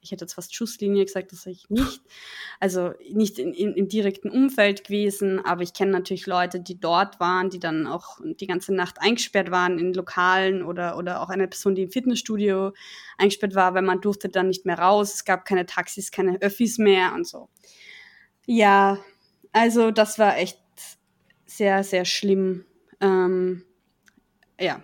ich 0.00 0.12
hätte 0.12 0.24
jetzt 0.24 0.34
fast 0.34 0.54
Schusslinie 0.54 1.04
gesagt, 1.06 1.32
das 1.32 1.42
sage 1.42 1.56
ich 1.56 1.70
nicht. 1.70 2.02
Also 2.60 2.92
nicht 3.10 3.38
in, 3.38 3.54
in, 3.54 3.72
im 3.74 3.88
direkten 3.88 4.28
Umfeld 4.28 4.84
gewesen, 4.84 5.42
aber 5.42 5.62
ich 5.62 5.72
kenne 5.72 5.92
natürlich 5.92 6.26
Leute, 6.26 6.60
die 6.60 6.78
dort 6.78 7.20
waren, 7.20 7.48
die 7.48 7.58
dann 7.58 7.86
auch 7.86 8.18
die 8.22 8.46
ganze 8.46 8.74
Nacht 8.74 8.96
eingesperrt 9.00 9.50
waren 9.50 9.78
in 9.78 9.94
Lokalen 9.94 10.62
oder, 10.62 10.98
oder 10.98 11.22
auch 11.22 11.30
eine 11.30 11.48
Person, 11.48 11.74
die 11.74 11.84
im 11.84 11.90
Fitnessstudio 11.90 12.72
eingesperrt 13.16 13.54
war, 13.54 13.72
weil 13.74 13.82
man 13.82 14.02
durfte 14.02 14.28
dann 14.28 14.48
nicht 14.48 14.66
mehr 14.66 14.78
raus. 14.78 15.14
Es 15.14 15.24
gab 15.24 15.46
keine 15.46 15.64
Taxis, 15.64 16.10
keine 16.10 16.40
Öffis 16.42 16.76
mehr 16.76 17.14
und 17.14 17.26
so. 17.26 17.48
Ja, 18.46 18.98
also 19.52 19.90
das 19.90 20.18
war 20.18 20.36
echt 20.36 20.58
sehr, 21.56 21.84
sehr 21.84 22.04
schlimm. 22.04 22.64
Ähm, 23.00 23.62
ja, 24.58 24.82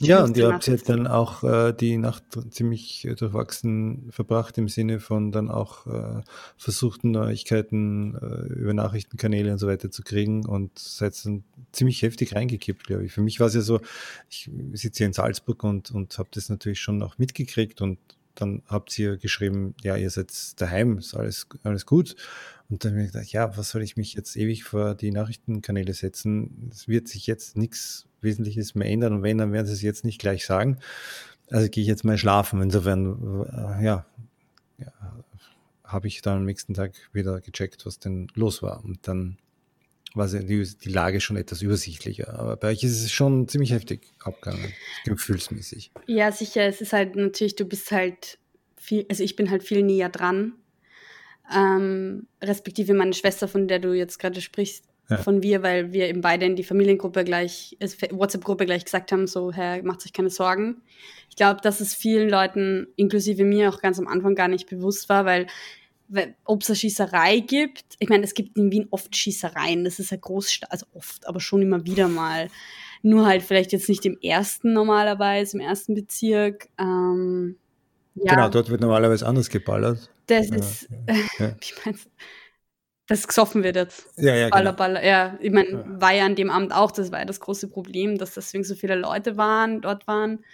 ja, 0.00 0.24
und 0.24 0.36
ihr 0.36 0.52
habt 0.52 0.66
jetzt 0.66 0.88
dann 0.88 1.06
auch 1.06 1.44
äh, 1.44 1.72
die 1.72 1.96
Nacht 1.96 2.24
ziemlich 2.50 3.06
durchwachsen 3.16 4.08
verbracht 4.10 4.58
im 4.58 4.68
Sinne 4.68 4.98
von 4.98 5.30
dann 5.30 5.48
auch 5.48 5.86
äh, 5.86 6.22
versuchten 6.56 7.12
Neuigkeiten 7.12 8.16
äh, 8.16 8.52
über 8.52 8.74
Nachrichtenkanäle 8.74 9.52
und 9.52 9.58
so 9.58 9.68
weiter 9.68 9.92
zu 9.92 10.02
kriegen 10.02 10.44
und 10.44 10.76
seid 10.78 11.24
dann 11.24 11.44
ziemlich 11.70 12.02
heftig 12.02 12.34
reingekippt, 12.34 12.84
glaube 12.84 13.04
ich. 13.04 13.12
Für 13.12 13.20
mich 13.20 13.38
war 13.38 13.46
es 13.46 13.54
ja 13.54 13.60
so, 13.60 13.80
ich 14.28 14.50
sitze 14.72 14.98
hier 14.98 15.06
in 15.06 15.12
Salzburg 15.12 15.62
und, 15.62 15.92
und 15.92 16.18
habe 16.18 16.30
das 16.32 16.48
natürlich 16.48 16.80
schon 16.80 17.00
auch 17.02 17.18
mitgekriegt 17.18 17.80
und 17.80 17.98
dann 18.34 18.62
habt 18.66 18.98
ihr 18.98 19.16
geschrieben, 19.16 19.74
ja, 19.82 19.96
ihr 19.96 20.10
seid 20.10 20.32
daheim, 20.60 20.98
ist 20.98 21.14
alles, 21.14 21.46
alles 21.62 21.86
gut. 21.86 22.16
Und 22.70 22.84
dann 22.84 22.92
habe 22.92 23.04
ich 23.04 23.12
gedacht, 23.12 23.32
ja, 23.32 23.56
was 23.56 23.70
soll 23.70 23.82
ich 23.82 23.96
mich 23.96 24.14
jetzt 24.14 24.36
ewig 24.36 24.64
vor 24.64 24.94
die 24.94 25.10
Nachrichtenkanäle 25.10 25.92
setzen? 25.92 26.70
Es 26.72 26.88
wird 26.88 27.08
sich 27.08 27.26
jetzt 27.26 27.56
nichts 27.56 28.06
Wesentliches 28.20 28.74
mehr 28.74 28.88
ändern 28.88 29.14
und 29.14 29.22
wenn, 29.22 29.38
dann 29.38 29.52
werden 29.52 29.66
sie 29.66 29.74
es 29.74 29.82
jetzt 29.82 30.04
nicht 30.04 30.18
gleich 30.18 30.46
sagen. 30.46 30.78
Also 31.50 31.68
gehe 31.68 31.82
ich 31.82 31.88
jetzt 31.88 32.04
mal 32.04 32.16
schlafen. 32.16 32.62
Insofern, 32.62 33.44
äh, 33.46 33.84
ja, 33.84 34.06
ja 34.78 34.92
habe 35.84 36.08
ich 36.08 36.22
dann 36.22 36.38
am 36.38 36.44
nächsten 36.46 36.74
Tag 36.74 36.92
wieder 37.12 37.40
gecheckt, 37.40 37.84
was 37.84 37.98
denn 37.98 38.28
los 38.34 38.62
war. 38.62 38.82
Und 38.82 39.06
dann 39.06 39.36
war 40.14 40.26
die, 40.26 40.64
die 40.64 40.88
Lage 40.88 41.20
schon 41.20 41.36
etwas 41.36 41.60
übersichtlicher. 41.60 42.38
Aber 42.38 42.56
bei 42.56 42.68
euch 42.68 42.82
ist 42.82 43.02
es 43.02 43.12
schon 43.12 43.46
ziemlich 43.48 43.72
heftig 43.72 44.00
abgegangen, 44.20 44.72
gefühlsmäßig. 45.04 45.90
Ja, 46.06 46.32
sicher. 46.32 46.62
Es 46.62 46.80
ist 46.80 46.92
halt 46.92 47.14
natürlich, 47.16 47.56
du 47.56 47.66
bist 47.66 47.92
halt 47.92 48.38
viel, 48.76 49.04
also 49.10 49.22
ich 49.22 49.36
bin 49.36 49.50
halt 49.50 49.62
viel 49.62 49.82
näher 49.82 50.08
dran 50.08 50.54
ähm, 51.52 52.26
respektive 52.42 52.94
meine 52.94 53.12
Schwester, 53.12 53.48
von 53.48 53.68
der 53.68 53.78
du 53.78 53.92
jetzt 53.92 54.18
gerade 54.18 54.40
sprichst, 54.40 54.84
ja. 55.08 55.18
von 55.18 55.42
wir, 55.42 55.62
weil 55.62 55.92
wir 55.92 56.08
eben 56.08 56.20
beide 56.20 56.46
in 56.46 56.56
die 56.56 56.64
Familiengruppe 56.64 57.24
gleich, 57.24 57.76
WhatsApp-Gruppe 58.10 58.66
gleich 58.66 58.84
gesagt 58.84 59.12
haben, 59.12 59.26
so, 59.26 59.52
Herr, 59.52 59.82
macht 59.82 60.00
sich 60.00 60.12
keine 60.12 60.30
Sorgen. 60.30 60.82
Ich 61.28 61.36
glaube, 61.36 61.60
dass 61.60 61.80
es 61.80 61.94
vielen 61.94 62.30
Leuten, 62.30 62.86
inklusive 62.96 63.44
mir, 63.44 63.68
auch 63.68 63.80
ganz 63.80 63.98
am 63.98 64.08
Anfang 64.08 64.34
gar 64.34 64.48
nicht 64.48 64.68
bewusst 64.68 65.08
war, 65.08 65.24
weil 65.24 65.46
ob 66.44 66.62
es 66.62 66.70
eine 66.70 66.76
Schießerei 66.76 67.40
gibt, 67.40 67.96
ich 67.98 68.08
meine, 68.08 68.24
es 68.24 68.34
gibt 68.34 68.56
in 68.56 68.70
Wien 68.70 68.88
oft 68.90 69.16
Schießereien, 69.16 69.84
das 69.84 69.98
ist 69.98 70.10
ja 70.10 70.18
Großstadt, 70.18 70.70
also 70.70 70.86
oft, 70.92 71.26
aber 71.26 71.40
schon 71.40 71.62
immer 71.62 71.84
wieder 71.86 72.08
mal. 72.08 72.48
Nur 73.02 73.26
halt 73.26 73.42
vielleicht 73.42 73.72
jetzt 73.72 73.88
nicht 73.88 74.06
im 74.06 74.18
ersten 74.20 74.72
normalerweise, 74.72 75.56
im 75.56 75.62
ersten 75.62 75.94
Bezirk. 75.94 76.68
Ähm, 76.78 77.56
ja. 78.14 78.34
Genau, 78.34 78.48
dort 78.48 78.70
wird 78.70 78.80
normalerweise 78.80 79.26
anders 79.26 79.48
geballert. 79.48 80.10
Das 80.26 80.48
ja, 80.48 80.56
ist, 80.56 80.88
ja. 81.38 81.56
ich 81.60 81.74
meine, 81.84 81.98
das 83.06 83.28
gesoffen 83.28 83.62
wird 83.62 83.76
jetzt. 83.76 84.06
Ja, 84.16 84.34
ja, 84.34 84.48
baller, 84.48 84.70
genau. 84.70 84.76
baller. 84.76 85.04
Ja, 85.04 85.36
ich 85.40 85.52
meine, 85.52 85.84
war 86.00 86.12
ja 86.12 86.24
an 86.24 86.36
dem 86.36 86.50
Abend 86.50 86.74
auch, 86.74 86.90
das 86.90 87.12
war 87.12 87.18
ja 87.18 87.24
das 87.24 87.40
große 87.40 87.68
Problem, 87.68 88.16
dass 88.16 88.34
deswegen 88.34 88.64
so 88.64 88.74
viele 88.74 88.94
Leute 88.94 89.36
waren, 89.36 89.80
dort 89.80 90.06
waren. 90.06 90.44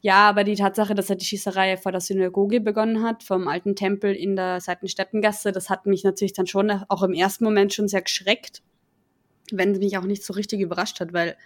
Ja, 0.00 0.28
aber 0.28 0.42
die 0.42 0.56
Tatsache, 0.56 0.94
dass 0.94 1.10
er 1.10 1.16
die 1.16 1.24
Schießerei 1.24 1.76
vor 1.76 1.92
der 1.92 2.00
Synagoge 2.00 2.60
begonnen 2.60 3.04
hat, 3.04 3.22
vom 3.22 3.46
alten 3.46 3.76
Tempel 3.76 4.14
in 4.14 4.34
der 4.34 4.60
Seitensteppengasse, 4.60 5.52
das 5.52 5.70
hat 5.70 5.86
mich 5.86 6.02
natürlich 6.02 6.32
dann 6.32 6.48
schon 6.48 6.70
auch 6.88 7.02
im 7.04 7.12
ersten 7.12 7.44
Moment 7.44 7.72
schon 7.72 7.86
sehr 7.86 8.02
geschreckt, 8.02 8.62
wenn 9.52 9.72
es 9.72 9.78
mich 9.78 9.96
auch 9.98 10.04
nicht 10.04 10.24
so 10.24 10.32
richtig 10.32 10.60
überrascht 10.60 10.98
hat, 10.98 11.12
weil 11.12 11.36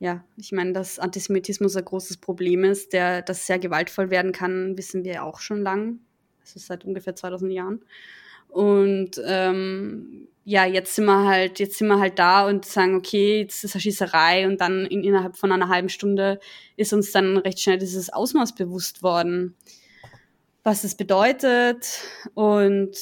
ja, 0.00 0.24
ich 0.38 0.50
meine, 0.50 0.72
dass 0.72 0.98
Antisemitismus 0.98 1.76
ein 1.76 1.84
großes 1.84 2.16
Problem 2.16 2.64
ist, 2.64 2.94
der 2.94 3.20
das 3.20 3.46
sehr 3.46 3.58
gewaltvoll 3.58 4.10
werden 4.10 4.32
kann, 4.32 4.78
wissen 4.78 5.04
wir 5.04 5.22
auch 5.22 5.40
schon 5.40 5.62
lang. 5.62 6.00
Ist 6.42 6.58
seit 6.66 6.86
ungefähr 6.86 7.14
2000 7.14 7.52
Jahren. 7.52 7.84
Und 8.48 9.20
ähm, 9.24 10.26
ja, 10.44 10.64
jetzt 10.64 10.94
sind 10.96 11.04
wir 11.04 11.28
halt, 11.28 11.60
jetzt 11.60 11.76
sind 11.76 11.88
wir 11.88 12.00
halt 12.00 12.18
da 12.18 12.48
und 12.48 12.64
sagen, 12.64 12.96
okay, 12.96 13.42
jetzt 13.42 13.62
ist 13.62 13.74
eine 13.74 13.82
Schießerei 13.82 14.46
und 14.46 14.62
dann 14.62 14.86
in, 14.86 15.04
innerhalb 15.04 15.36
von 15.36 15.52
einer 15.52 15.68
halben 15.68 15.90
Stunde 15.90 16.40
ist 16.76 16.94
uns 16.94 17.12
dann 17.12 17.36
recht 17.36 17.60
schnell 17.60 17.78
dieses 17.78 18.10
Ausmaß 18.10 18.54
bewusst 18.54 19.02
worden, 19.02 19.54
was 20.64 20.82
es 20.82 20.94
bedeutet. 20.94 22.00
Und 22.32 22.96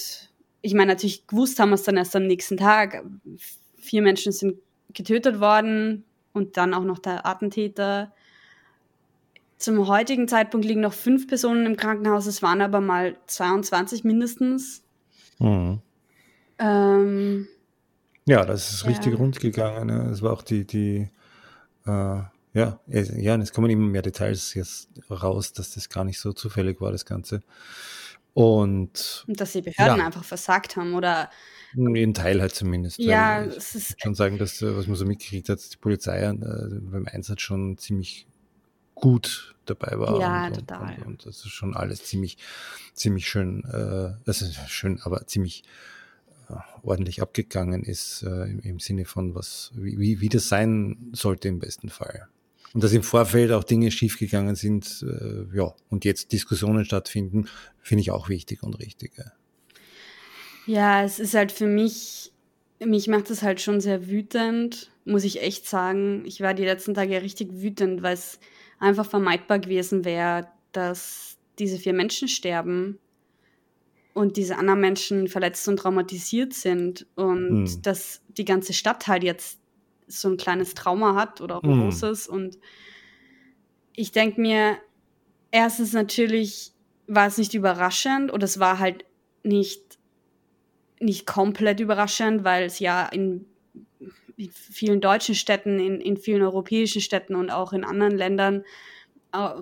ich 0.63 0.75
meine, 0.75 0.93
natürlich 0.93 1.29
gewusst 1.29 1.61
haben 1.61 1.71
wir 1.71 1.77
es 1.77 1.85
dann 1.85 1.97
erst 1.97 2.17
am 2.17 2.27
nächsten 2.27 2.57
Tag. 2.57 3.05
Vier 3.77 4.03
Menschen 4.03 4.33
sind 4.33 4.57
getötet 4.93 5.39
worden 5.39 6.05
und 6.39 6.57
dann 6.57 6.73
auch 6.73 6.85
noch 6.85 6.99
der 6.99 7.27
Attentäter. 7.27 8.13
Zum 9.59 9.87
heutigen 9.89 10.29
Zeitpunkt 10.29 10.67
liegen 10.67 10.81
noch 10.81 10.95
fünf 10.95 11.27
Personen 11.27 11.67
im 11.67 11.77
Krankenhaus, 11.77 12.27
es 12.27 12.43
waren 12.43 12.63
aber 12.63 12.81
mal 12.81 13.17
22 13.27 14.05
mindestens. 14.05 14.83
Mhm. 15.39 15.81
Ähm, 16.59 17.49
ja, 18.25 18.45
das 18.45 18.71
ist 18.71 18.83
ja. 18.83 18.89
richtig 18.89 19.19
rund 19.19 19.41
gegangen. 19.41 19.91
Es 20.11 20.23
war 20.23 20.33
auch 20.33 20.43
die, 20.43 20.65
die 20.65 21.11
äh, 21.87 22.21
ja, 22.55 22.81
ja, 22.87 23.37
es 23.37 23.53
kommen 23.53 23.71
immer 23.71 23.87
mehr 23.87 24.03
Details 24.03 24.55
jetzt 24.55 24.89
raus, 25.11 25.53
dass 25.53 25.73
das 25.75 25.89
gar 25.89 26.05
nicht 26.05 26.19
so 26.19 26.33
zufällig 26.33 26.81
war, 26.81 26.93
das 26.93 27.05
Ganze. 27.05 27.43
Und, 28.35 29.25
Und 29.27 29.41
dass 29.41 29.53
die 29.53 29.63
Behörden 29.63 29.99
ja. 29.99 30.07
einfach 30.07 30.25
versagt 30.25 30.77
haben 30.77 30.95
oder 30.95 31.31
in 31.75 32.15
Teil 32.15 32.41
halt 32.41 32.55
zumindest. 32.55 32.99
Ja, 32.99 33.43
es 33.43 33.75
ist. 33.75 34.01
Schon 34.01 34.15
sagen, 34.15 34.39
dass, 34.39 34.63
äh, 34.63 34.77
was 34.77 34.87
man 34.87 34.97
so 34.97 35.05
mitgekriegt 35.05 35.49
hat, 35.49 35.61
die 35.73 35.77
Polizei 35.77 36.23
äh, 36.23 36.33
beim 36.33 37.07
Einsatz 37.07 37.43
schon 37.43 37.79
ziemlich 37.79 38.27
gut 38.95 39.55
dabei 39.65 39.99
war. 39.99 40.21
Ja, 40.21 40.47
und, 40.47 40.55
total. 40.55 40.97
Und, 40.99 41.07
und, 41.07 41.27
das 41.27 41.45
ist 41.45 41.51
schon 41.51 41.77
alles 41.77 42.05
ziemlich, 42.05 42.39
ziemlich 42.95 43.29
schön, 43.29 43.65
äh, 43.65 44.15
also 44.27 44.47
schön, 44.67 45.01
aber 45.03 45.27
ziemlich 45.27 45.65
äh, 46.49 46.55
ordentlich 46.83 47.23
abgegangen 47.23 47.83
ist 47.83 48.23
äh, 48.23 48.45
im, 48.45 48.61
im, 48.61 48.81
Sinne 48.81 49.05
von 49.05 49.35
was, 49.35 49.73
wie, 49.75 50.21
wie 50.21 50.29
das 50.29 50.49
sein 50.49 51.11
sollte 51.13 51.49
im 51.49 51.59
besten 51.59 51.91
Fall. 51.91 52.29
Und 52.75 52.85
dass 52.85 52.93
im 52.93 53.03
Vorfeld 53.03 53.51
auch 53.53 53.65
Dinge 53.65 53.91
schiefgegangen 53.91 54.55
sind, 54.55 55.05
äh, 55.07 55.57
ja, 55.57 55.75
und 55.89 56.05
jetzt 56.05 56.33
Diskussionen 56.33 56.85
stattfinden, 56.85 57.49
finde 57.81 58.03
ich 58.03 58.11
auch 58.11 58.29
wichtig 58.29 58.63
und 58.63 58.79
richtig. 58.79 59.13
Ja. 59.17 59.33
Ja, 60.69 61.03
es 61.03 61.19
ist 61.19 61.33
halt 61.33 61.51
für 61.51 61.67
mich, 61.67 62.31
mich 62.79 63.09
macht 63.09 63.31
es 63.31 63.43
halt 63.43 63.59
schon 63.63 63.81
sehr 63.81 64.09
wütend, 64.09 64.91
muss 65.07 65.25
ich 65.25 65.41
echt 65.41 65.67
sagen. 65.67 66.25
Ich 66.27 66.43
war 66.43 66.53
die 66.53 66.65
letzten 66.65 66.93
Tage 66.93 67.23
richtig 67.23 67.49
wütend, 67.55 68.03
weil 68.03 68.13
es 68.13 68.39
einfach 68.79 69.07
vermeidbar 69.07 69.61
gewesen 69.61 70.05
wäre, 70.05 70.47
dass 70.73 71.39
diese 71.59 71.79
vier 71.79 71.95
Menschen 71.95 72.29
sterben 72.29 72.99
und 74.13 74.37
diese 74.37 74.59
anderen 74.59 74.81
Menschen 74.81 75.29
verletzt 75.29 75.67
und 75.69 75.79
traumatisiert 75.79 76.53
sind 76.53 77.07
und 77.15 77.67
hm. 77.67 77.83
dass 77.83 78.21
die 78.29 78.45
ganze 78.45 78.75
Stadt 78.75 79.09
halt 79.09 79.25
jetzt 79.25 79.59
so 80.07 80.29
ein 80.29 80.37
kleines 80.37 80.75
Trauma 80.75 81.15
hat 81.15 81.41
oder 81.41 81.57
auch 81.57 81.63
ein 81.63 81.71
hm. 81.73 81.81
großes. 81.85 82.29
Und 82.29 82.59
ich 83.95 84.13
denke 84.13 84.39
mir, 84.39 84.77
erstens 85.51 85.95
natürlich 85.95 86.73
war 87.07 87.27
es 87.27 87.39
nicht 87.39 87.55
überraschend 87.55 88.31
oder 88.31 88.45
es 88.45 88.59
war 88.59 88.79
halt 88.79 89.07
nicht 89.43 89.98
nicht 91.01 91.27
komplett 91.27 91.81
überraschend, 91.81 92.45
weil 92.45 92.65
es 92.65 92.79
ja 92.79 93.07
in, 93.07 93.47
in 94.37 94.51
vielen 94.51 95.01
deutschen 95.01 95.35
Städten, 95.35 95.79
in, 95.79 96.01
in 96.01 96.17
vielen 96.17 96.43
europäischen 96.43 97.01
Städten 97.01 97.35
und 97.35 97.51
auch 97.51 97.73
in 97.73 97.85
anderen 97.85 98.17
Ländern 98.17 98.65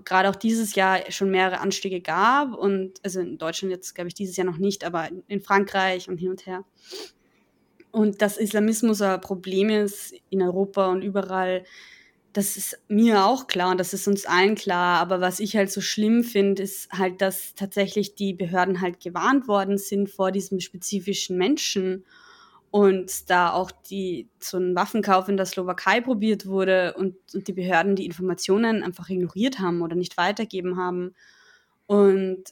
gerade 0.04 0.30
auch 0.30 0.36
dieses 0.36 0.74
Jahr 0.74 1.10
schon 1.10 1.30
mehrere 1.30 1.58
Anstiege 1.58 2.00
gab 2.00 2.54
und 2.54 3.00
also 3.02 3.20
in 3.20 3.36
Deutschland 3.36 3.72
jetzt 3.72 3.94
glaube 3.94 4.08
ich 4.08 4.14
dieses 4.14 4.36
Jahr 4.36 4.46
noch 4.46 4.58
nicht, 4.58 4.84
aber 4.84 5.08
in 5.26 5.40
Frankreich 5.40 6.08
und 6.08 6.18
hin 6.18 6.30
und 6.30 6.46
her. 6.46 6.64
Und 7.90 8.22
dass 8.22 8.36
Islamismus 8.36 9.02
ein 9.02 9.20
Problem 9.20 9.70
ist 9.70 10.14
in 10.30 10.42
Europa 10.42 10.86
und 10.88 11.02
überall, 11.02 11.64
das 12.36 12.58
ist 12.58 12.78
mir 12.88 13.24
auch 13.24 13.46
klar 13.46 13.70
und 13.70 13.78
das 13.78 13.94
ist 13.94 14.06
uns 14.06 14.26
allen 14.26 14.56
klar. 14.56 15.00
Aber 15.00 15.22
was 15.22 15.40
ich 15.40 15.56
halt 15.56 15.70
so 15.70 15.80
schlimm 15.80 16.22
finde, 16.22 16.62
ist 16.62 16.92
halt, 16.92 17.22
dass 17.22 17.54
tatsächlich 17.54 18.14
die 18.14 18.34
Behörden 18.34 18.82
halt 18.82 19.00
gewarnt 19.00 19.48
worden 19.48 19.78
sind 19.78 20.10
vor 20.10 20.32
diesem 20.32 20.60
spezifischen 20.60 21.38
Menschen 21.38 22.04
und 22.70 23.30
da 23.30 23.52
auch 23.52 23.70
die 23.70 24.28
so 24.38 24.58
ein 24.58 24.76
Waffenkauf 24.76 25.30
in 25.30 25.38
der 25.38 25.46
Slowakei 25.46 26.02
probiert 26.02 26.44
wurde 26.44 26.94
und, 26.98 27.16
und 27.32 27.48
die 27.48 27.54
Behörden 27.54 27.96
die 27.96 28.04
Informationen 28.04 28.82
einfach 28.82 29.08
ignoriert 29.08 29.58
haben 29.58 29.80
oder 29.80 29.96
nicht 29.96 30.18
weitergeben 30.18 30.76
haben. 30.76 31.14
Und 31.86 32.44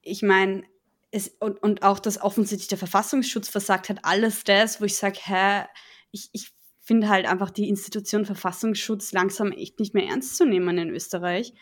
ich 0.00 0.22
meine, 0.22 0.62
es, 1.10 1.28
und, 1.38 1.62
und 1.62 1.82
auch, 1.82 1.98
dass 1.98 2.22
offensichtlich 2.22 2.68
der 2.68 2.78
Verfassungsschutz 2.78 3.50
versagt 3.50 3.90
hat, 3.90 3.98
alles 4.04 4.42
das, 4.44 4.80
wo 4.80 4.86
ich 4.86 4.96
sage, 4.96 5.18
hä, 5.22 5.64
ich, 6.12 6.30
ich 6.32 6.50
finde 6.90 7.08
halt 7.08 7.24
einfach 7.24 7.50
die 7.50 7.68
Institution 7.68 8.24
Verfassungsschutz 8.24 9.12
langsam 9.12 9.52
echt 9.52 9.78
nicht 9.78 9.94
mehr 9.94 10.08
ernst 10.08 10.36
zu 10.36 10.44
nehmen 10.44 10.76
in 10.76 10.90
Österreich. 10.90 11.54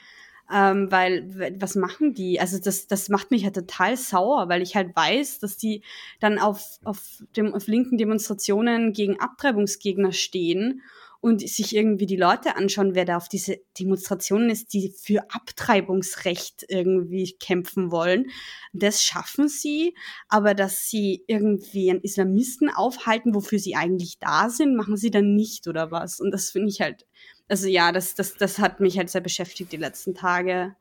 Ähm, 0.50 0.90
weil, 0.90 1.54
was 1.60 1.74
machen 1.74 2.14
die? 2.14 2.40
Also 2.40 2.58
das, 2.58 2.86
das 2.86 3.10
macht 3.10 3.30
mich 3.30 3.44
halt 3.44 3.54
total 3.54 3.98
sauer, 3.98 4.48
weil 4.48 4.62
ich 4.62 4.74
halt 4.74 4.96
weiß, 4.96 5.40
dass 5.40 5.58
die 5.58 5.82
dann 6.18 6.38
auf, 6.38 6.78
auf, 6.82 7.22
dem, 7.36 7.52
auf 7.52 7.66
linken 7.66 7.98
Demonstrationen 7.98 8.94
gegen 8.94 9.20
Abtreibungsgegner 9.20 10.12
stehen 10.12 10.80
und 11.20 11.40
sich 11.40 11.74
irgendwie 11.74 12.06
die 12.06 12.16
Leute 12.16 12.56
anschauen, 12.56 12.94
wer 12.94 13.04
da 13.04 13.16
auf 13.16 13.28
diese 13.28 13.58
Demonstrationen 13.78 14.50
ist, 14.50 14.72
die 14.72 14.94
für 14.96 15.24
Abtreibungsrecht 15.30 16.64
irgendwie 16.68 17.34
kämpfen 17.40 17.90
wollen. 17.90 18.26
Das 18.72 19.02
schaffen 19.02 19.48
sie, 19.48 19.94
aber 20.28 20.54
dass 20.54 20.88
sie 20.88 21.24
irgendwie 21.26 21.90
einen 21.90 22.02
Islamisten 22.02 22.70
aufhalten, 22.70 23.34
wofür 23.34 23.58
sie 23.58 23.74
eigentlich 23.74 24.18
da 24.20 24.48
sind, 24.48 24.76
machen 24.76 24.96
sie 24.96 25.10
dann 25.10 25.34
nicht 25.34 25.66
oder 25.66 25.90
was. 25.90 26.20
Und 26.20 26.30
das 26.30 26.50
finde 26.50 26.68
ich 26.68 26.80
halt, 26.80 27.04
also 27.48 27.66
ja, 27.66 27.90
das, 27.90 28.14
das, 28.14 28.34
das 28.34 28.60
hat 28.60 28.78
mich 28.78 28.96
halt 28.96 29.10
sehr 29.10 29.20
beschäftigt 29.20 29.72
die 29.72 29.76
letzten 29.76 30.14
Tage. 30.14 30.76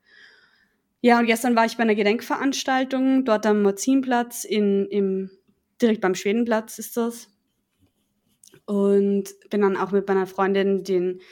Ja, 1.00 1.18
und 1.18 1.26
gestern 1.26 1.56
war 1.56 1.64
ich 1.64 1.76
bei 1.76 1.82
einer 1.82 1.94
Gedenkveranstaltung 1.96 3.24
dort 3.24 3.44
am 3.44 3.62
Mozinplatz 3.62 4.44
in, 4.44 4.86
im, 4.86 5.30
direkt 5.82 6.00
beim 6.00 6.14
Schwedenplatz 6.14 6.78
ist 6.78 6.96
das 6.96 7.28
und 8.68 9.24
bin 9.48 9.62
dann 9.62 9.78
auch 9.78 9.92
mit 9.92 10.06
meiner 10.06 10.26
Freundin 10.26 10.84
den, 10.84 11.22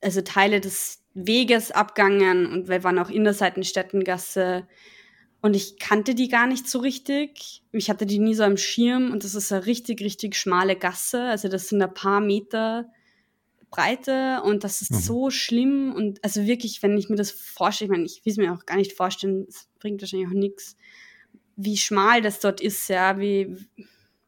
also 0.00 0.22
Teile 0.22 0.60
des 0.60 1.04
Weges 1.12 1.70
abgangen 1.70 2.46
und 2.46 2.68
wir 2.68 2.82
waren 2.82 2.98
auch 2.98 3.10
in 3.10 3.24
der 3.24 3.34
Seitenstättengasse 3.34 4.66
und 5.42 5.54
ich 5.54 5.78
kannte 5.78 6.14
die 6.14 6.28
gar 6.28 6.46
nicht 6.46 6.66
so 6.66 6.78
richtig. 6.78 7.62
Ich 7.72 7.90
hatte 7.90 8.06
die 8.06 8.18
nie 8.18 8.34
so 8.34 8.44
am 8.44 8.56
Schirm 8.56 9.10
und 9.10 9.22
das 9.22 9.34
ist 9.34 9.52
eine 9.52 9.66
richtig, 9.66 10.00
richtig 10.00 10.34
schmale 10.34 10.76
Gasse. 10.76 11.24
Also 11.24 11.48
das 11.48 11.68
sind 11.68 11.82
ein 11.82 11.92
paar 11.92 12.22
Meter 12.22 12.90
Breite 13.68 14.40
und 14.42 14.64
das 14.64 14.80
ist 14.80 14.92
mhm. 14.92 14.98
so 14.98 15.30
schlimm 15.30 15.92
und 15.94 16.24
also 16.24 16.46
wirklich, 16.46 16.82
wenn 16.82 16.96
ich 16.96 17.10
mir 17.10 17.16
das 17.16 17.30
vorstelle, 17.30 17.86
ich 17.86 17.90
meine, 17.90 18.06
ich 18.06 18.24
will 18.24 18.32
es 18.32 18.38
mir 18.38 18.54
auch 18.54 18.64
gar 18.64 18.76
nicht 18.76 18.94
vorstellen, 18.94 19.44
es 19.46 19.68
bringt 19.78 20.00
wahrscheinlich 20.00 20.28
auch 20.28 20.32
nichts, 20.32 20.76
wie 21.56 21.76
schmal 21.76 22.22
das 22.22 22.40
dort 22.40 22.62
ist, 22.62 22.88
ja, 22.88 23.18
wie 23.18 23.58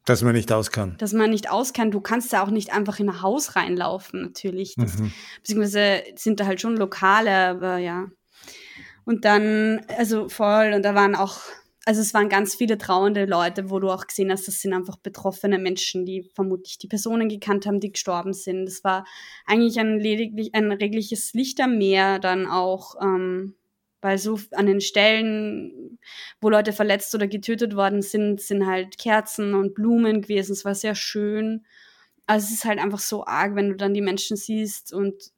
dass 0.04 0.22
man 0.22 0.34
nicht 0.34 0.52
aus 0.52 0.70
kann. 0.70 0.96
Dass 0.98 1.12
man 1.12 1.30
nicht 1.30 1.50
aus 1.50 1.72
kann. 1.72 1.90
Du 1.90 2.00
kannst 2.00 2.32
da 2.32 2.42
auch 2.42 2.50
nicht 2.50 2.72
einfach 2.72 2.98
in 2.98 3.08
ein 3.08 3.22
Haus 3.22 3.54
reinlaufen, 3.54 4.22
natürlich. 4.22 4.74
Das, 4.76 4.98
mhm. 4.98 5.12
Beziehungsweise 5.38 6.02
sind 6.16 6.40
da 6.40 6.46
halt 6.46 6.60
schon 6.60 6.76
Lokale, 6.76 7.48
aber 7.48 7.78
ja. 7.78 8.06
Und 9.04 9.24
dann, 9.24 9.80
also 9.96 10.28
voll, 10.28 10.72
und 10.74 10.84
da 10.84 10.94
waren 10.94 11.14
auch, 11.14 11.40
also 11.84 12.00
es 12.00 12.14
waren 12.14 12.28
ganz 12.28 12.54
viele 12.54 12.78
trauernde 12.78 13.24
Leute, 13.24 13.70
wo 13.70 13.80
du 13.80 13.90
auch 13.90 14.06
gesehen 14.06 14.30
hast, 14.30 14.46
das 14.46 14.60
sind 14.60 14.72
einfach 14.72 14.96
betroffene 14.96 15.58
Menschen, 15.58 16.06
die 16.06 16.30
vermutlich 16.34 16.78
die 16.78 16.86
Personen 16.86 17.28
gekannt 17.28 17.66
haben, 17.66 17.80
die 17.80 17.92
gestorben 17.92 18.32
sind. 18.32 18.66
Das 18.66 18.84
war 18.84 19.04
eigentlich 19.46 19.78
ein 19.80 19.98
lediglich 19.98 20.54
ein 20.54 20.70
regliches 20.70 21.32
Lichtermeer 21.32 22.18
dann 22.18 22.46
auch. 22.46 22.94
Ähm, 23.00 23.54
weil 24.02 24.18
so 24.18 24.38
an 24.50 24.66
den 24.66 24.80
Stellen, 24.80 25.98
wo 26.40 26.50
Leute 26.50 26.72
verletzt 26.72 27.14
oder 27.14 27.28
getötet 27.28 27.76
worden 27.76 28.02
sind, 28.02 28.40
sind 28.40 28.66
halt 28.66 28.98
Kerzen 28.98 29.54
und 29.54 29.74
Blumen 29.74 30.20
gewesen. 30.20 30.52
Es 30.52 30.64
war 30.64 30.74
sehr 30.74 30.94
schön. 30.94 31.64
Also 32.26 32.46
es 32.46 32.52
ist 32.52 32.64
halt 32.64 32.80
einfach 32.80 32.98
so 32.98 33.24
arg, 33.24 33.54
wenn 33.54 33.70
du 33.70 33.76
dann 33.76 33.94
die 33.94 34.00
Menschen 34.02 34.36
siehst 34.36 34.92
und 34.92 35.32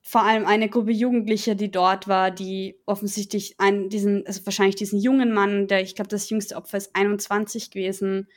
vor 0.00 0.24
allem 0.24 0.46
eine 0.46 0.68
Gruppe 0.68 0.90
Jugendlicher, 0.90 1.54
die 1.54 1.70
dort 1.70 2.08
war, 2.08 2.30
die 2.30 2.76
offensichtlich 2.86 3.54
einen, 3.58 3.88
diesen, 3.88 4.26
also 4.26 4.44
wahrscheinlich 4.44 4.74
diesen 4.76 5.00
jungen 5.00 5.32
Mann, 5.32 5.68
der, 5.68 5.82
ich 5.82 5.94
glaube, 5.94 6.08
das 6.08 6.28
jüngste 6.28 6.56
Opfer 6.56 6.78
ist 6.78 6.94
21 6.94 7.70
gewesen, 7.70 8.28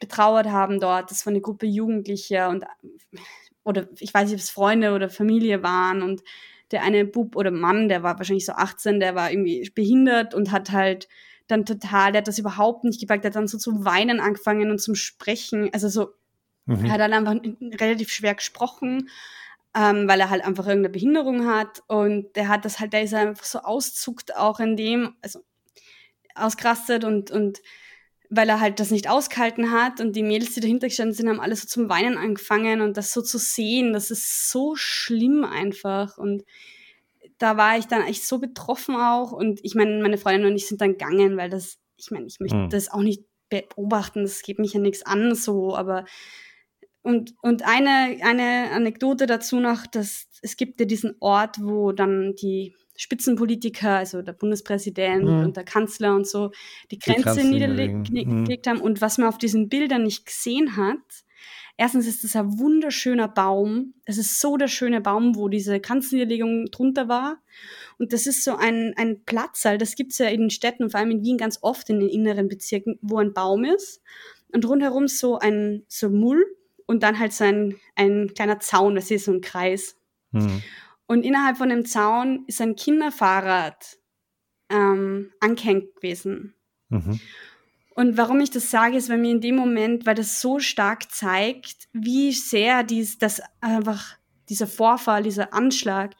betrauert 0.00 0.46
haben 0.46 0.80
dort. 0.80 1.10
Das 1.10 1.26
war 1.26 1.32
eine 1.32 1.40
Gruppe 1.40 1.66
Jugendlicher 1.66 2.48
und, 2.50 2.64
oder 3.64 3.88
ich 3.98 4.14
weiß 4.14 4.24
nicht, 4.24 4.34
ob 4.34 4.40
es 4.40 4.50
Freunde 4.50 4.94
oder 4.94 5.08
Familie 5.08 5.62
waren 5.62 6.02
und 6.02 6.22
der 6.72 6.82
eine 6.82 7.04
Bub 7.04 7.36
oder 7.36 7.50
Mann, 7.50 7.88
der 7.88 8.02
war 8.02 8.18
wahrscheinlich 8.18 8.46
so 8.46 8.52
18, 8.52 9.00
der 9.00 9.14
war 9.14 9.30
irgendwie 9.30 9.70
behindert 9.74 10.34
und 10.34 10.50
hat 10.50 10.72
halt 10.72 11.08
dann 11.48 11.66
total, 11.66 12.12
der 12.12 12.20
hat 12.20 12.28
das 12.28 12.38
überhaupt 12.38 12.84
nicht 12.84 13.00
gepackt, 13.00 13.24
der 13.24 13.30
hat 13.30 13.36
dann 13.36 13.48
so 13.48 13.58
zu 13.58 13.84
weinen 13.84 14.20
angefangen 14.20 14.70
und 14.70 14.80
zum 14.80 14.94
Sprechen, 14.94 15.70
also 15.72 15.88
so 15.88 16.14
Mhm. 16.66 16.84
Er 16.84 16.92
hat 16.92 17.00
dann 17.00 17.12
einfach 17.12 17.36
relativ 17.80 18.10
schwer 18.10 18.34
gesprochen, 18.34 19.08
ähm, 19.74 20.06
weil 20.08 20.20
er 20.20 20.30
halt 20.30 20.44
einfach 20.44 20.66
irgendeine 20.66 20.92
Behinderung 20.92 21.46
hat. 21.46 21.82
Und 21.88 22.36
der 22.36 22.48
hat 22.48 22.64
das 22.64 22.78
halt, 22.78 22.92
der 22.92 23.02
ist 23.02 23.14
einfach 23.14 23.44
so 23.44 23.60
auszuckt 23.60 24.36
auch 24.36 24.60
in 24.60 24.76
dem, 24.76 25.16
also 25.22 25.40
ausgerastet 26.34 27.04
und, 27.04 27.30
und 27.30 27.60
weil 28.34 28.48
er 28.48 28.60
halt 28.60 28.80
das 28.80 28.90
nicht 28.90 29.10
ausgehalten 29.10 29.72
hat 29.72 30.00
und 30.00 30.16
die 30.16 30.22
Mädels, 30.22 30.54
die 30.54 30.60
dahinter 30.60 30.88
gestanden 30.88 31.14
sind, 31.14 31.28
haben 31.28 31.40
alle 31.40 31.54
so 31.54 31.66
zum 31.66 31.90
Weinen 31.90 32.16
angefangen 32.16 32.80
und 32.80 32.96
das 32.96 33.12
so 33.12 33.20
zu 33.20 33.36
sehen, 33.36 33.92
das 33.92 34.10
ist 34.10 34.50
so 34.50 34.74
schlimm 34.74 35.44
einfach 35.44 36.16
und 36.16 36.42
da 37.36 37.58
war 37.58 37.76
ich 37.76 37.88
dann 37.88 38.02
echt 38.02 38.26
so 38.26 38.38
betroffen 38.38 38.96
auch 38.96 39.32
und 39.32 39.60
ich 39.62 39.74
meine, 39.74 40.02
meine 40.02 40.16
Freundin 40.16 40.46
und 40.46 40.56
ich 40.56 40.66
sind 40.66 40.80
dann 40.80 40.92
gegangen, 40.92 41.36
weil 41.36 41.50
das, 41.50 41.78
ich 41.98 42.10
meine, 42.10 42.24
ich 42.26 42.40
möchte 42.40 42.56
mhm. 42.56 42.70
das 42.70 42.90
auch 42.90 43.02
nicht 43.02 43.22
beobachten, 43.50 44.22
das 44.22 44.42
geht 44.42 44.58
mich 44.58 44.72
ja 44.72 44.80
nichts 44.80 45.04
an 45.04 45.34
so, 45.34 45.76
aber 45.76 46.06
und, 47.02 47.34
und 47.42 47.66
eine, 47.68 48.16
eine 48.22 48.70
Anekdote 48.72 49.26
dazu 49.26 49.60
noch, 49.60 49.86
dass 49.86 50.28
es 50.40 50.56
gibt 50.56 50.80
ja 50.80 50.86
diesen 50.86 51.16
Ort, 51.20 51.56
wo 51.60 51.92
dann 51.92 52.34
die 52.36 52.74
Spitzenpolitiker, 52.96 53.96
also 53.96 54.22
der 54.22 54.32
Bundespräsident 54.32 55.24
mhm. 55.24 55.40
und 55.40 55.56
der 55.56 55.64
Kanzler 55.64 56.14
und 56.14 56.26
so, 56.26 56.52
die 56.90 56.98
Grenze 56.98 57.40
die 57.40 57.48
niedergelegt 57.48 58.10
mhm. 58.10 58.70
haben. 58.70 58.80
Und 58.80 59.00
was 59.00 59.18
man 59.18 59.28
auf 59.28 59.38
diesen 59.38 59.68
Bildern 59.68 60.02
nicht 60.02 60.26
gesehen 60.26 60.76
hat, 60.76 60.98
erstens 61.76 62.06
ist 62.06 62.22
das 62.22 62.36
ein 62.36 62.58
wunderschöner 62.58 63.28
Baum. 63.28 63.94
Es 64.04 64.18
ist 64.18 64.40
so 64.40 64.56
der 64.56 64.68
schöne 64.68 65.00
Baum, 65.00 65.36
wo 65.36 65.48
diese 65.48 65.80
Kanzlerlegung 65.80 66.66
drunter 66.66 67.08
war. 67.08 67.38
Und 67.98 68.12
das 68.12 68.26
ist 68.26 68.44
so 68.44 68.56
ein, 68.56 68.94
ein 68.96 69.24
Platz, 69.24 69.62
das 69.62 69.94
gibt 69.94 70.12
es 70.12 70.18
ja 70.18 70.26
in 70.26 70.40
den 70.40 70.50
Städten 70.50 70.84
und 70.84 70.90
vor 70.90 71.00
allem 71.00 71.10
in 71.10 71.22
Wien 71.22 71.38
ganz 71.38 71.58
oft 71.62 71.88
in 71.88 72.00
den 72.00 72.08
inneren 72.08 72.48
Bezirken, 72.48 72.98
wo 73.00 73.18
ein 73.18 73.32
Baum 73.32 73.64
ist. 73.64 74.02
Und 74.52 74.66
rundherum 74.66 75.08
so 75.08 75.38
ein 75.38 75.84
so 75.88 76.10
Mull 76.10 76.44
und 76.86 77.02
dann 77.02 77.18
halt 77.18 77.32
so 77.32 77.44
ein, 77.44 77.76
ein 77.94 78.32
kleiner 78.34 78.60
Zaun, 78.60 78.94
das 78.96 79.10
ist 79.10 79.24
so 79.24 79.32
ein 79.32 79.40
Kreis. 79.40 79.96
Mhm. 80.32 80.62
Und 81.12 81.24
innerhalb 81.24 81.58
von 81.58 81.68
dem 81.68 81.84
Zaun 81.84 82.44
ist 82.46 82.62
ein 82.62 82.74
Kinderfahrrad 82.74 83.98
ähm, 84.70 85.30
angehängt 85.40 85.94
gewesen. 85.96 86.54
Mhm. 86.88 87.20
Und 87.94 88.16
warum 88.16 88.40
ich 88.40 88.50
das 88.50 88.70
sage, 88.70 88.96
ist, 88.96 89.10
weil 89.10 89.18
mir 89.18 89.32
in 89.32 89.42
dem 89.42 89.56
Moment, 89.56 90.06
weil 90.06 90.14
das 90.14 90.40
so 90.40 90.58
stark 90.58 91.12
zeigt, 91.12 91.86
wie 91.92 92.32
sehr 92.32 92.82
dies, 92.82 93.18
das 93.18 93.42
einfach 93.60 94.16
dieser 94.48 94.66
Vorfall, 94.66 95.22
dieser 95.22 95.52
Anschlag 95.52 96.14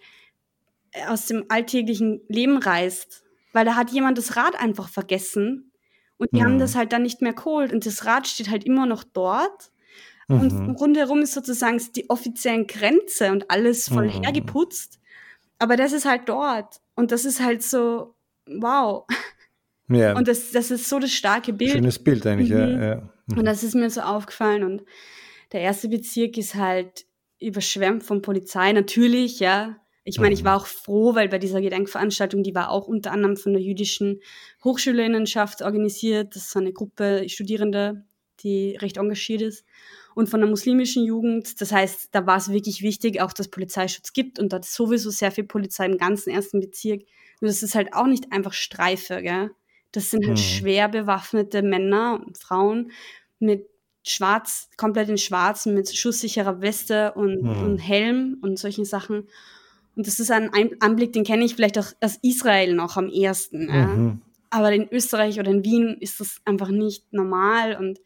äh, 0.90 1.06
aus 1.06 1.24
dem 1.24 1.46
alltäglichen 1.48 2.20
Leben 2.28 2.58
reißt. 2.58 3.24
Weil 3.54 3.64
da 3.64 3.76
hat 3.76 3.92
jemand 3.92 4.18
das 4.18 4.36
Rad 4.36 4.60
einfach 4.60 4.90
vergessen 4.90 5.72
und 6.18 6.30
die 6.32 6.40
mhm. 6.40 6.44
haben 6.44 6.58
das 6.58 6.74
halt 6.74 6.92
dann 6.92 7.00
nicht 7.00 7.22
mehr 7.22 7.32
geholt 7.32 7.72
und 7.72 7.86
das 7.86 8.04
Rad 8.04 8.28
steht 8.28 8.50
halt 8.50 8.64
immer 8.64 8.84
noch 8.84 9.04
dort 9.04 9.72
Mhm. 10.28 10.40
Und 10.40 10.80
rundherum 10.80 11.20
ist 11.20 11.34
sozusagen 11.34 11.80
die 11.94 12.08
offiziellen 12.10 12.66
Grenze 12.66 13.30
und 13.30 13.50
alles 13.50 13.88
voll 13.88 14.06
mhm. 14.06 14.22
hergeputzt. 14.22 15.00
Aber 15.58 15.76
das 15.76 15.92
ist 15.92 16.04
halt 16.04 16.28
dort. 16.28 16.80
Und 16.94 17.12
das 17.12 17.24
ist 17.24 17.40
halt 17.40 17.62
so, 17.62 18.14
wow. 18.46 19.04
Ja. 19.88 20.16
Und 20.16 20.28
das, 20.28 20.50
das 20.50 20.70
ist 20.70 20.88
so 20.88 20.98
das 20.98 21.12
starke 21.12 21.52
Bild. 21.52 21.72
Schönes 21.72 21.98
Bild 21.98 22.26
eigentlich, 22.26 22.50
mhm. 22.50 22.56
ja. 22.56 22.68
ja. 22.68 23.10
Mhm. 23.26 23.38
Und 23.38 23.44
das 23.44 23.62
ist 23.62 23.74
mir 23.74 23.90
so 23.90 24.00
aufgefallen. 24.00 24.62
Und 24.64 24.82
der 25.52 25.60
erste 25.60 25.88
Bezirk 25.88 26.36
ist 26.38 26.54
halt 26.54 27.06
überschwemmt 27.40 28.04
von 28.04 28.22
Polizei, 28.22 28.72
natürlich, 28.72 29.40
ja. 29.40 29.76
Ich 30.04 30.18
meine, 30.18 30.34
ich 30.34 30.42
war 30.42 30.56
auch 30.56 30.66
froh, 30.66 31.14
weil 31.14 31.28
bei 31.28 31.38
dieser 31.38 31.60
Gedenkveranstaltung, 31.60 32.42
die 32.42 32.56
war 32.56 32.70
auch 32.70 32.88
unter 32.88 33.12
anderem 33.12 33.36
von 33.36 33.52
der 33.52 33.62
jüdischen 33.62 34.20
Hochschülerinnenschaft 34.64 35.62
organisiert. 35.62 36.34
Das 36.34 36.46
ist 36.46 36.56
eine 36.56 36.72
Gruppe 36.72 37.28
Studierende, 37.28 38.04
die 38.40 38.76
recht 38.76 38.96
engagiert 38.96 39.42
ist 39.42 39.64
und 40.14 40.28
von 40.28 40.40
der 40.40 40.48
muslimischen 40.48 41.04
Jugend. 41.04 41.60
Das 41.60 41.72
heißt, 41.72 42.08
da 42.12 42.26
war 42.26 42.36
es 42.36 42.50
wirklich 42.50 42.82
wichtig, 42.82 43.20
auch 43.20 43.32
dass 43.32 43.48
Polizeischutz 43.48 44.12
gibt 44.12 44.38
und 44.38 44.52
da 44.52 44.56
hat 44.56 44.64
sowieso 44.64 45.10
sehr 45.10 45.30
viel 45.30 45.44
Polizei 45.44 45.86
im 45.86 45.98
ganzen 45.98 46.30
ersten 46.30 46.60
Bezirk. 46.60 47.02
Nur 47.40 47.48
das 47.48 47.62
ist 47.62 47.74
halt 47.74 47.92
auch 47.94 48.06
nicht 48.06 48.32
einfach 48.32 48.52
Streife, 48.52 49.22
gell? 49.22 49.50
Das 49.92 50.10
sind 50.10 50.26
halt 50.26 50.38
mhm. 50.38 50.42
schwer 50.42 50.88
bewaffnete 50.88 51.62
Männer 51.62 52.22
und 52.26 52.38
Frauen 52.38 52.92
mit 53.38 53.68
schwarz, 54.04 54.68
komplett 54.76 55.08
in 55.08 55.18
schwarz, 55.18 55.66
mit 55.66 55.94
schusssicherer 55.94 56.60
Weste 56.60 57.12
und, 57.12 57.42
mhm. 57.42 57.62
und 57.62 57.78
Helm 57.78 58.38
und 58.42 58.58
solchen 58.58 58.84
Sachen. 58.84 59.28
Und 59.94 60.06
das 60.06 60.18
ist 60.18 60.30
ein 60.30 60.50
Anblick, 60.80 61.12
den 61.12 61.24
kenne 61.24 61.44
ich 61.44 61.54
vielleicht 61.54 61.78
auch 61.78 61.92
aus 62.00 62.18
Israel 62.22 62.74
noch 62.74 62.96
am 62.96 63.08
ersten. 63.08 63.66
Mhm. 63.66 63.68
Ja. 63.68 64.18
Aber 64.50 64.72
in 64.72 64.88
Österreich 64.90 65.38
oder 65.38 65.50
in 65.50 65.64
Wien 65.64 65.96
ist 66.00 66.20
das 66.20 66.40
einfach 66.44 66.68
nicht 66.68 67.12
normal 67.12 67.76
und 67.76 68.00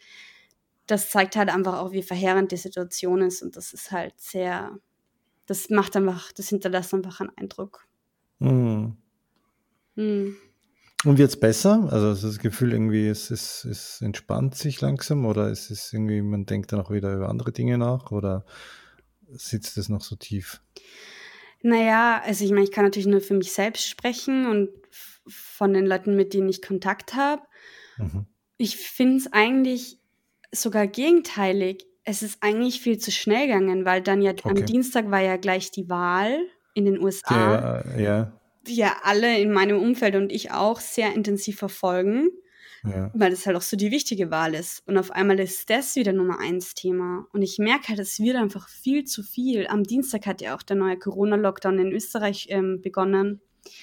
das 0.87 1.11
zeigt 1.11 1.37
halt 1.37 1.49
einfach 1.49 1.79
auch, 1.79 1.92
wie 1.92 2.03
verheerend 2.03 2.53
die 2.53 2.57
Situation 2.57 3.22
ist 3.22 3.42
und 3.42 3.57
das 3.57 3.72
ist 3.72 3.90
halt 3.90 4.14
sehr, 4.18 4.79
das 5.46 5.68
macht 5.70 5.96
einfach, 5.96 6.33
das 6.33 6.49
hinterlässt 6.49 6.94
einfach 6.94 7.20
einen 7.20 7.37
Eindruck. 7.37 7.87
Mhm. 8.38 8.96
Mhm. 9.96 10.37
Und 11.05 11.18
wird 11.18 11.31
es 11.31 11.38
besser? 11.38 11.88
Also 11.90 12.27
das 12.27 12.38
Gefühl 12.38 12.72
irgendwie, 12.72 13.07
es, 13.07 13.31
es, 13.31 13.64
es 13.64 14.01
entspannt 14.01 14.55
sich 14.55 14.81
langsam 14.81 15.27
oder 15.27 15.51
ist 15.51 15.70
es 15.70 15.92
irgendwie, 15.92 16.22
man 16.22 16.46
denkt 16.46 16.72
dann 16.72 16.81
auch 16.81 16.90
wieder 16.90 17.14
über 17.14 17.29
andere 17.29 17.53
Dinge 17.53 17.79
nach 17.79 18.11
oder 18.11 18.44
sitzt 19.29 19.77
es 19.79 19.88
noch 19.88 20.03
so 20.03 20.16
tief? 20.16 20.61
Naja, 21.62 22.22
also 22.25 22.44
ich 22.44 22.51
meine, 22.51 22.64
ich 22.64 22.72
kann 22.72 22.85
natürlich 22.85 23.07
nur 23.09 23.20
für 23.20 23.35
mich 23.35 23.53
selbst 23.53 23.88
sprechen 23.88 24.46
und 24.46 24.70
von 25.27 25.72
den 25.72 25.87
Leuten, 25.87 26.16
mit 26.16 26.33
denen 26.35 26.49
ich 26.49 26.62
Kontakt 26.62 27.14
habe. 27.14 27.42
Mhm. 27.99 28.27
Ich 28.57 28.77
finde 28.77 29.16
es 29.16 29.33
eigentlich 29.33 29.99
sogar 30.61 30.87
gegenteilig. 30.87 31.87
Es 32.05 32.23
ist 32.23 32.38
eigentlich 32.40 32.81
viel 32.81 32.99
zu 32.99 33.11
schnell 33.11 33.47
gegangen, 33.47 33.85
weil 33.85 34.01
dann 34.01 34.23
ja 34.23 34.33
okay. 34.33 34.49
am 34.49 34.66
Dienstag 34.66 35.11
war 35.11 35.21
ja 35.21 35.37
gleich 35.37 35.71
die 35.71 35.88
Wahl 35.88 36.38
in 36.75 36.85
den 36.85 37.01
USA. 37.03 37.85
Ja, 37.97 37.99
ja. 37.99 38.33
Die 38.66 38.77
ja 38.77 38.97
alle 39.03 39.38
in 39.38 39.53
meinem 39.53 39.81
Umfeld 39.81 40.16
und 40.16 40.33
ich 40.33 40.53
auch 40.53 40.81
sehr 40.81 41.14
intensiv 41.14 41.59
verfolgen. 41.59 42.31
Ja. 42.85 43.11
Weil 43.14 43.31
das 43.31 43.47
halt 43.47 43.57
auch 43.57 43.62
so 43.62 43.77
die 43.77 43.90
wichtige 43.90 44.31
Wahl 44.31 44.55
ist. 44.55 44.87
Und 44.87 44.97
auf 44.97 45.11
einmal 45.11 45.40
ist 45.40 45.69
das 45.71 45.97
wieder 45.97 46.12
Nummer 46.12 46.38
eins 46.38 46.75
Thema. 46.75 47.27
Und 47.33 47.42
ich 47.42 47.59
merke 47.59 47.88
halt, 47.88 47.99
es 47.99 48.21
wird 48.21 48.37
einfach 48.37 48.69
viel 48.69 49.05
zu 49.05 49.25
viel. 49.25 49.66
Am 49.66 49.83
Dienstag 49.83 50.27
hat 50.27 50.40
ja 50.40 50.55
auch 50.55 50.62
der 50.62 50.77
neue 50.77 50.97
Corona-Lockdown 50.97 51.81
in 51.81 51.92
Österreich 51.92 52.47
ähm, 52.51 52.81
begonnen. 52.83 53.40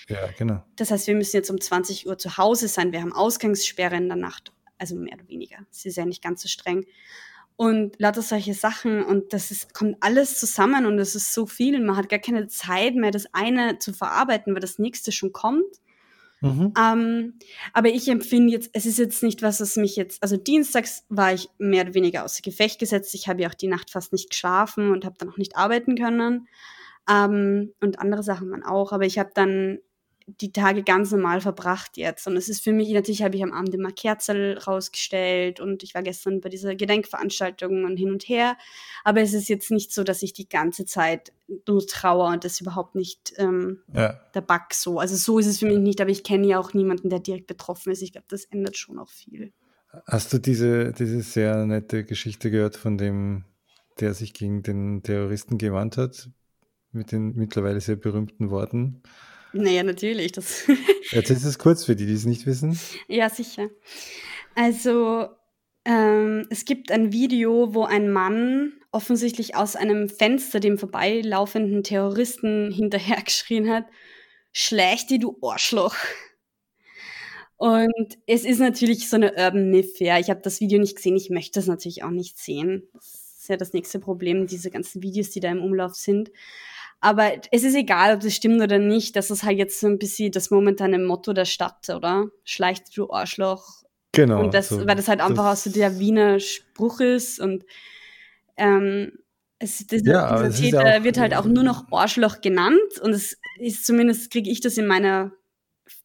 Ja, 0.08 0.20
genau. 0.38 0.64
Das 0.78 0.92
heißt, 0.92 1.08
wir 1.08 1.16
müssen 1.16 1.36
jetzt 1.36 1.50
um 1.50 1.60
20 1.60 2.08
Uhr 2.08 2.18
zu 2.18 2.38
Hause 2.38 2.70
sein. 2.70 2.94
Wir 2.94 3.02
haben 3.02 3.12
Ausgangssperre 3.12 3.98
in 3.98 4.08
der 4.08 4.16
Nacht 4.16 4.54
also 4.84 4.96
mehr 4.96 5.14
oder 5.14 5.28
weniger. 5.28 5.58
Sie 5.72 5.90
ist 5.90 5.96
ja 5.96 6.06
nicht 6.06 6.22
ganz 6.22 6.42
so 6.42 6.48
streng. 6.48 6.86
Und 7.56 8.00
lauter 8.00 8.22
solche 8.22 8.54
Sachen 8.54 9.04
und 9.04 9.32
das 9.32 9.52
ist, 9.52 9.74
kommt 9.74 9.98
alles 10.02 10.40
zusammen 10.40 10.88
und 10.88 10.98
es 10.98 11.14
ist 11.14 11.34
so 11.34 11.46
viel 11.46 11.76
und 11.76 11.86
man 11.86 11.98
hat 11.98 12.10
gar 12.10 12.20
keine 12.20 12.48
Zeit 12.48 12.96
mehr, 12.96 13.12
das 13.12 13.28
eine 13.34 13.78
zu 13.78 13.94
verarbeiten, 13.94 14.54
weil 14.54 14.62
das 14.62 14.80
nächste 14.80 15.12
schon 15.12 15.34
kommt. 15.34 15.80
Mhm. 16.42 16.74
Ähm, 16.78 17.34
aber 17.72 17.90
ich 17.90 18.08
empfinde 18.10 18.52
jetzt, 18.52 18.72
es 18.74 18.86
ist 18.86 18.98
jetzt 18.98 19.24
nicht 19.24 19.42
was, 19.44 19.62
was 19.62 19.78
mich 19.78 19.96
jetzt, 19.96 20.22
also 20.24 20.36
dienstags 20.36 21.06
war 21.10 21.34
ich 21.34 21.50
mehr 21.58 21.84
oder 21.84 21.94
weniger 21.94 22.26
außer 22.26 22.42
Gefecht 22.42 22.80
gesetzt. 22.80 23.14
Ich 23.14 23.28
habe 23.28 23.44
ja 23.44 23.50
auch 23.50 23.54
die 23.54 23.68
Nacht 23.68 23.92
fast 23.92 24.12
nicht 24.12 24.32
geschlafen 24.32 24.92
und 24.92 25.06
habe 25.06 25.16
dann 25.18 25.30
auch 25.30 25.38
nicht 25.38 25.56
arbeiten 25.56 25.96
können. 25.96 26.48
Ähm, 27.10 27.74
und 27.82 28.00
andere 28.00 28.24
Sachen 28.24 28.50
man 28.50 28.64
auch. 28.64 28.92
Aber 28.92 29.06
ich 29.06 29.20
habe 29.20 29.32
dann 29.34 29.80
die 30.28 30.52
Tage 30.52 30.84
ganz 30.84 31.12
normal 31.12 31.42
verbracht 31.42 31.98
jetzt. 31.98 32.28
Und 32.28 32.38
es 32.38 32.50
ist 32.50 32.64
für 32.64 32.72
mich, 32.72 32.90
natürlich 32.92 33.24
habe 33.24 33.36
ich 33.36 33.44
am 33.44 33.52
Abend 33.52 33.74
immer 33.74 33.92
Kerzel 33.92 34.58
rausgestellt 34.58 35.60
und 35.60 35.84
ich 35.84 35.94
war 35.94 36.04
gestern 36.04 36.42
bei 36.42 36.50
dieser 36.50 36.76
Gedenkveranstaltung 36.76 37.84
und 37.86 37.98
hin 37.98 38.12
und 38.12 38.24
her. 38.24 38.58
Aber 39.04 39.22
es 39.22 39.34
ist 39.34 39.50
jetzt 39.50 39.72
nicht 39.72 39.94
so, 39.94 40.04
dass 40.04 40.24
ich 40.24 40.34
die 40.34 40.48
ganze 40.48 40.86
Zeit 40.86 41.34
nur 41.68 41.86
trauer 41.86 42.30
und 42.30 42.44
das 42.44 42.62
überhaupt 42.62 42.96
nicht 42.96 43.34
ähm, 43.38 43.80
ja. 43.94 44.20
der 44.34 44.42
Bug 44.42 44.74
so. 44.74 45.00
Also 45.00 45.16
so 45.16 45.40
ist 45.40 45.48
es 45.48 45.60
für 45.60 45.66
mich 45.66 45.80
nicht, 45.80 46.02
aber 46.02 46.10
ich 46.10 46.24
kenne 46.24 46.48
ja 46.48 46.60
auch 46.60 46.74
niemanden, 46.74 47.10
der 47.10 47.20
direkt 47.20 47.48
betroffen 47.48 47.92
ist. 47.92 48.02
Ich 48.02 48.14
glaube, 48.14 48.28
das 48.30 48.46
ändert 48.46 48.78
schon 48.78 49.00
auch 49.00 49.10
viel. 49.10 49.52
Hast 50.08 50.34
du 50.34 50.40
diese, 50.40 50.92
diese 50.94 51.22
sehr 51.22 51.66
nette 51.66 52.04
Geschichte 52.04 52.50
gehört 52.50 52.76
von 52.76 52.98
dem, 52.98 53.46
der 54.00 54.14
sich 54.14 54.34
gegen 54.34 54.64
den 54.64 55.04
Terroristen 55.04 55.58
gewandt 55.58 55.98
hat, 55.98 56.30
mit 56.92 57.12
den 57.12 57.36
mittlerweile 57.36 57.80
sehr 57.80 57.96
berühmten 57.96 58.50
Worten? 58.50 59.04
Naja, 59.54 59.84
natürlich. 59.84 60.32
Das 60.32 60.64
Erzählst 61.12 61.44
du 61.46 61.50
es 61.50 61.60
kurz 61.60 61.86
für 61.86 61.96
die, 61.96 62.06
die 62.06 62.14
es 62.14 62.26
nicht 62.26 62.46
wissen? 62.46 62.78
Ja, 63.08 63.30
sicher. 63.30 63.70
Also, 64.56 65.30
ähm, 65.86 66.48
es 66.50 66.66
gibt 66.66 66.92
ein 66.92 67.12
Video, 67.12 67.74
wo 67.74 67.84
ein 67.84 68.12
Mann 68.12 68.74
offensichtlich 68.92 69.56
aus 69.56 69.76
einem 69.76 70.10
Fenster 70.10 70.60
dem 70.60 70.78
vorbeilaufenden 70.78 71.84
Terroristen 71.84 72.72
hinterhergeschrien 72.72 73.70
hat, 73.70 73.86
schleich 74.52 75.08
die, 75.08 75.20
du 75.20 75.38
Arschloch. 75.42 75.96
Und 77.58 78.18
es 78.28 78.44
ist 78.44 78.60
natürlich 78.60 79.10
so 79.10 79.16
eine 79.16 79.34
Urban 79.36 79.70
Myth, 79.70 80.00
ja. 80.00 80.20
Ich 80.20 80.30
habe 80.30 80.42
das 80.42 80.60
Video 80.60 80.80
nicht 80.80 80.96
gesehen, 80.96 81.16
ich 81.16 81.30
möchte 81.30 81.60
es 81.60 81.68
natürlich 81.68 82.04
auch 82.04 82.12
nicht 82.12 82.38
sehen. 82.38 82.90
Das 82.94 83.38
ist 83.40 83.50
ja 83.50 83.58
das 83.58 83.74
nächste 83.74 84.00
Problem, 84.00 84.48
diese 84.48 84.70
ganzen 84.70 85.02
Videos, 85.02 85.30
die 85.30 85.40
da 85.40 85.52
im 85.52 85.62
Umlauf 85.62 85.96
sind. 85.96 86.32
Aber 87.04 87.32
es 87.52 87.64
ist 87.64 87.76
egal, 87.76 88.16
ob 88.16 88.22
das 88.22 88.34
stimmt 88.34 88.62
oder 88.62 88.80
nicht. 88.80 89.16
Das 89.16 89.30
ist 89.30 89.44
halt 89.44 89.58
jetzt 89.58 89.80
so 89.80 89.88
ein 89.88 90.00
bisschen 90.00 90.32
das 90.32 90.50
momentane 90.50 90.98
Motto 91.00 91.34
der 91.34 91.46
Stadt, 91.46 91.90
oder? 91.90 92.28
Schleicht 92.44 92.98
du 92.98 93.12
Arschloch. 93.12 93.84
Genau. 94.14 94.40
Und 94.40 94.54
das, 94.54 94.70
so, 94.70 94.88
weil 94.88 94.96
das 94.96 95.08
halt 95.08 95.22
einfach 95.22 95.46
das 95.46 95.60
aus 95.60 95.64
so 95.66 95.70
der 95.72 96.00
Wiener 96.00 96.40
Spruch 96.40 97.00
ist 97.00 97.40
und 97.40 97.66
Ähm, 98.56 99.14
es, 99.58 99.88
dieser, 99.88 100.12
ja, 100.12 100.44
dieser 100.48 100.64
Täter 100.64 100.88
ja 100.88 101.00
auch, 101.00 101.04
wird 101.04 101.18
halt 101.18 101.36
auch 101.36 101.46
nur 101.46 101.64
noch 101.64 101.92
Arschloch 101.92 102.42
genannt 102.42 103.00
und 103.02 103.12
es 103.14 103.38
ist 103.60 103.86
zumindest, 103.86 104.32
kriege 104.32 104.50
ich 104.50 104.62
das 104.62 104.78
in 104.78 104.86
meiner 104.86 105.32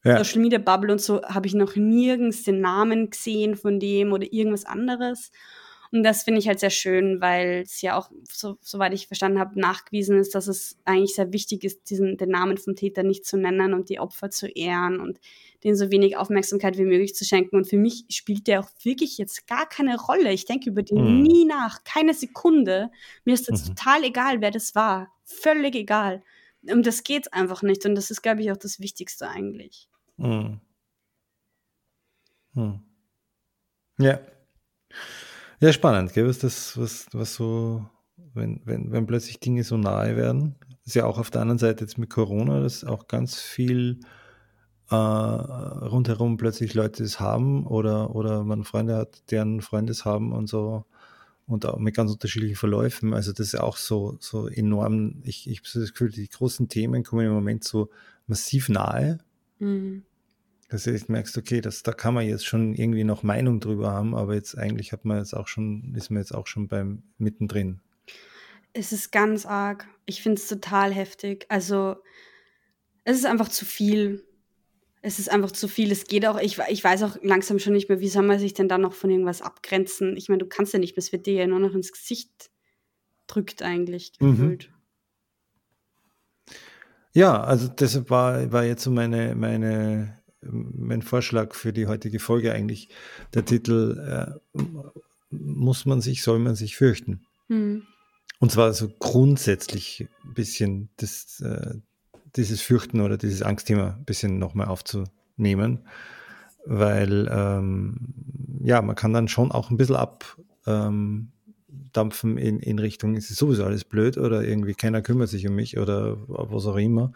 ja. 0.04 0.16
Social 0.24 0.40
Media 0.40 0.58
Bubble 0.58 0.92
und 0.92 1.00
so, 1.00 1.22
habe 1.22 1.46
ich 1.46 1.54
noch 1.54 1.76
nirgends 1.76 2.44
den 2.44 2.61
Namen 2.61 3.11
gesehen 3.11 3.56
von 3.56 3.80
dem 3.80 4.12
oder 4.12 4.32
irgendwas 4.32 4.64
anderes. 4.64 5.30
Und 5.90 6.03
das 6.03 6.22
finde 6.22 6.40
ich 6.40 6.48
halt 6.48 6.61
sehr 6.61 6.70
schön, 6.70 7.20
weil 7.20 7.62
es 7.64 7.81
ja 7.83 7.96
auch, 7.96 8.11
so, 8.31 8.57
soweit 8.61 8.92
ich 8.92 9.07
verstanden 9.07 9.38
habe, 9.38 9.59
nachgewiesen 9.59 10.18
ist, 10.18 10.35
dass 10.35 10.46
es 10.46 10.79
eigentlich 10.85 11.14
sehr 11.14 11.33
wichtig 11.33 11.64
ist, 11.64 11.88
diesen, 11.90 12.16
den 12.16 12.31
Namen 12.31 12.59
vom 12.59 12.77
Täter 12.77 13.03
nicht 13.03 13.24
zu 13.24 13.37
nennen 13.37 13.74
und 13.74 13.88
die 13.88 14.01
Opfer 14.01 14.31
zu 14.31 14.48
ehren 14.48 15.01
und 15.01 15.18
denen 15.64 15.77
so 15.77 15.90
wenig 15.90 16.16
Aufmerksamkeit 16.16 16.79
wie 16.79 16.85
möglich 16.85 17.14
zu 17.14 17.24
schenken. 17.24 17.57
Und 17.57 17.66
für 17.66 17.79
mich 17.79 18.05
spielt 18.11 18.46
der 18.46 18.61
auch 18.61 18.70
wirklich 18.83 19.18
jetzt 19.18 19.46
gar 19.46 19.68
keine 19.68 19.98
Rolle. 19.98 20.33
Ich 20.33 20.44
denke 20.44 20.70
über 20.70 20.83
den 20.83 20.98
mhm. 20.98 21.22
nie 21.22 21.44
nach, 21.44 21.85
keine 21.85 22.14
Sekunde. 22.14 22.90
Mir 23.24 23.35
ist 23.35 23.48
das 23.48 23.64
mhm. 23.64 23.74
total 23.74 24.05
egal, 24.05 24.40
wer 24.40 24.51
das 24.51 24.74
war. 24.74 25.12
Völlig 25.24 25.74
egal. 25.74 26.22
Um 26.62 26.83
das 26.83 27.03
geht 27.03 27.33
einfach 27.33 27.62
nicht. 27.62 27.87
Und 27.87 27.94
das 27.94 28.11
ist, 28.11 28.22
glaube 28.22 28.42
ich, 28.42 28.53
auch 28.53 28.57
das 28.57 28.81
Wichtigste 28.81 29.29
eigentlich. 29.29 29.88
Mhm. 30.16 30.61
Hm. 32.59 32.81
Ja. 33.98 34.20
Ja, 35.61 35.73
spannend, 35.73 36.12
gell? 36.12 36.29
Was 36.29 36.38
das, 36.38 36.79
was, 36.79 37.07
was 37.12 37.35
so, 37.35 37.85
wenn, 38.33 38.61
wenn, 38.64 38.92
wenn 38.92 39.07
plötzlich 39.07 39.40
Dinge 39.40 39.64
so 39.64 39.77
nahe 39.77 40.16
werden. 40.16 40.55
Das 40.68 40.79
ist 40.88 40.94
ja 40.94 41.05
auch 41.05 41.18
auf 41.18 41.31
der 41.31 41.40
anderen 41.40 41.59
Seite 41.59 41.83
jetzt 41.83 41.99
mit 41.99 42.11
Corona, 42.11 42.61
dass 42.61 42.85
auch 42.85 43.09
ganz 43.09 43.40
viel 43.40 43.99
äh, 44.90 44.94
rundherum 44.94 46.37
plötzlich 46.37 46.75
Leute 46.75 47.03
es 47.03 47.18
haben 47.18 47.66
oder, 47.66 48.14
oder 48.14 48.44
man 48.44 48.62
Freunde 48.62 48.97
hat, 48.97 49.31
deren 49.33 49.61
Freunde 49.61 49.90
es 49.90 50.05
haben 50.05 50.33
und 50.33 50.49
so 50.49 50.85
und 51.49 51.66
auch 51.66 51.79
mit 51.79 51.97
ganz 51.97 52.12
unterschiedlichen 52.12 52.57
Verläufen. 52.57 53.12
Also 53.12 53.33
das 53.33 53.49
ist 53.49 53.61
auch 53.61 53.79
so, 53.79 54.16
so 54.21 54.47
enorm. 54.47 55.23
Ich, 55.25 55.51
ich 55.51 55.59
habe 55.59 55.81
das 55.81 55.92
Gefühl, 55.92 56.11
die 56.11 56.29
großen 56.29 56.68
Themen 56.68 57.03
kommen 57.03 57.27
im 57.27 57.33
Moment 57.33 57.64
so 57.64 57.90
massiv 58.29 58.68
nahe. 58.68 59.18
Mhm 59.59 60.05
dass 60.68 60.85
du 60.85 60.98
merkst, 61.09 61.37
okay, 61.38 61.61
das, 61.61 61.83
da 61.83 61.92
kann 61.92 62.14
man 62.14 62.26
jetzt 62.26 62.46
schon 62.46 62.74
irgendwie 62.74 63.04
noch 63.04 63.22
Meinung 63.22 63.59
drüber 63.59 63.90
haben, 63.90 64.14
aber 64.14 64.35
jetzt 64.35 64.57
eigentlich 64.57 64.92
hat 64.92 65.04
man 65.04 65.18
jetzt 65.18 65.35
auch 65.35 65.48
schon, 65.48 65.94
ist 65.96 66.11
man 66.11 66.20
jetzt 66.20 66.35
auch 66.35 66.46
schon 66.46 66.68
beim 66.68 67.02
mittendrin. 67.16 67.81
Es 68.74 68.92
ist 68.92 69.11
ganz 69.11 69.46
arg. 69.46 69.88
Ich 70.04 70.22
finde 70.22 70.40
es 70.40 70.46
total 70.46 70.92
heftig. 70.92 71.46
Also, 71.48 71.96
es 73.04 73.16
ist 73.16 73.24
einfach 73.24 73.48
zu 73.48 73.64
viel. 73.64 74.24
Es 75.00 75.18
ist 75.18 75.31
einfach 75.31 75.52
zu 75.52 75.68
viel. 75.68 75.90
Es 75.90 76.04
geht 76.04 76.26
auch, 76.26 76.38
ich, 76.38 76.59
ich 76.68 76.85
weiß 76.85 77.02
auch 77.04 77.16
langsam 77.22 77.59
schon 77.59 77.72
nicht 77.72 77.88
mehr, 77.88 78.00
wie 78.00 78.09
soll 78.09 78.24
man 78.24 78.38
sich 78.38 78.52
denn 78.52 78.68
da 78.68 78.76
noch 78.76 78.92
von 78.92 79.11
irgendwas 79.11 79.40
abgrenzen? 79.40 80.16
Ich 80.16 80.28
meine, 80.28 80.40
du 80.40 80.46
kannst 80.46 80.74
ja 80.74 80.78
nicht, 80.78 80.98
das 80.98 81.12
wird 81.12 81.26
dir 81.26 81.35
ja 81.35 81.46
nur 81.46 81.61
noch 81.61 81.74
ins 81.74 81.92
Gesicht 81.92 82.50
drückt 83.26 83.62
eigentlich 83.62 84.12
mhm. 84.20 84.31
gefühlt. 84.31 84.70
Mhm. 84.70 84.74
Ja, 87.14 87.40
also 87.40 87.68
deshalb 87.68 88.11
war, 88.11 88.52
war 88.52 88.64
jetzt 88.64 88.83
so 88.83 88.90
meine, 88.90 89.35
meine 89.35 90.17
mein 90.42 91.03
Vorschlag 91.03 91.55
für 91.55 91.72
die 91.72 91.87
heutige 91.87 92.20
Folge 92.20 92.53
eigentlich 92.53 92.88
der 93.35 93.44
Titel 93.44 94.38
äh, 94.55 94.61
Muss 95.31 95.87
man 95.87 96.01
sich, 96.01 96.22
soll 96.22 96.38
man 96.38 96.55
sich 96.55 96.77
fürchten? 96.77 97.27
Mhm. 97.48 97.83
Und 98.40 98.53
zwar 98.53 98.72
so 98.72 98.88
grundsätzlich 98.98 100.07
ein 100.24 100.35
bisschen 100.35 100.90
das, 100.96 101.40
äh, 101.40 101.74
dieses 102.37 102.61
Fürchten 102.61 103.01
oder 103.01 103.16
dieses 103.16 103.42
Angstthema 103.42 103.96
ein 103.98 104.05
bisschen 104.05 104.38
nochmal 104.38 104.68
aufzunehmen, 104.68 105.88
weil 106.64 107.29
ähm, 107.31 108.14
ja, 108.62 108.81
man 108.83 108.94
kann 108.94 109.12
dann 109.12 109.29
schon 109.29 109.51
auch 109.51 109.70
ein 109.70 109.77
bisschen 109.77 109.96
abdampfen 109.96 111.33
ähm, 112.33 112.38
in, 112.38 112.61
in 112.61 112.79
Richtung, 112.79 113.16
ist 113.16 113.31
es 113.31 113.37
sowieso 113.37 113.64
alles 113.64 113.85
blöd 113.85 114.18
oder 114.18 114.44
irgendwie 114.44 114.74
keiner 114.74 115.03
kümmert 115.03 115.31
sich 115.31 115.48
um 115.48 115.57
mich 115.57 115.79
oder 115.79 116.16
was 116.29 116.66
auch 116.66 116.77
immer. 116.77 117.12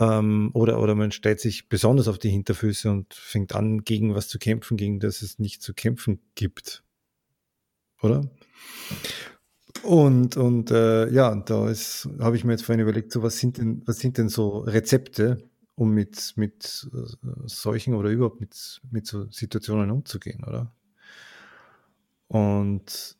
Ähm, 0.00 0.50
oder, 0.54 0.80
oder 0.80 0.94
man 0.94 1.12
stellt 1.12 1.40
sich 1.40 1.68
besonders 1.68 2.08
auf 2.08 2.18
die 2.18 2.30
Hinterfüße 2.30 2.90
und 2.90 3.14
fängt 3.14 3.54
an, 3.54 3.84
gegen 3.84 4.14
was 4.14 4.28
zu 4.28 4.38
kämpfen, 4.38 4.76
gegen 4.76 4.98
das 4.98 5.22
es 5.22 5.38
nicht 5.38 5.62
zu 5.62 5.72
kämpfen 5.72 6.20
gibt. 6.34 6.82
Oder? 8.02 8.28
Und, 9.82 10.36
und 10.36 10.70
äh, 10.70 11.10
ja, 11.10 11.34
da 11.34 11.72
habe 12.20 12.36
ich 12.36 12.44
mir 12.44 12.52
jetzt 12.52 12.64
vorhin 12.64 12.82
überlegt, 12.82 13.12
so 13.12 13.22
was 13.22 13.38
sind 13.38 13.58
denn, 13.58 13.82
was 13.86 13.98
sind 13.98 14.18
denn 14.18 14.28
so 14.28 14.58
Rezepte, 14.58 15.48
um 15.76 15.90
mit, 15.90 16.32
mit 16.36 16.88
äh, 16.92 17.28
solchen 17.46 17.94
oder 17.94 18.10
überhaupt 18.10 18.40
mit, 18.40 18.80
mit 18.90 19.06
so 19.06 19.30
Situationen 19.30 19.90
umzugehen, 19.90 20.42
oder? 20.44 20.74
Und 22.28 23.16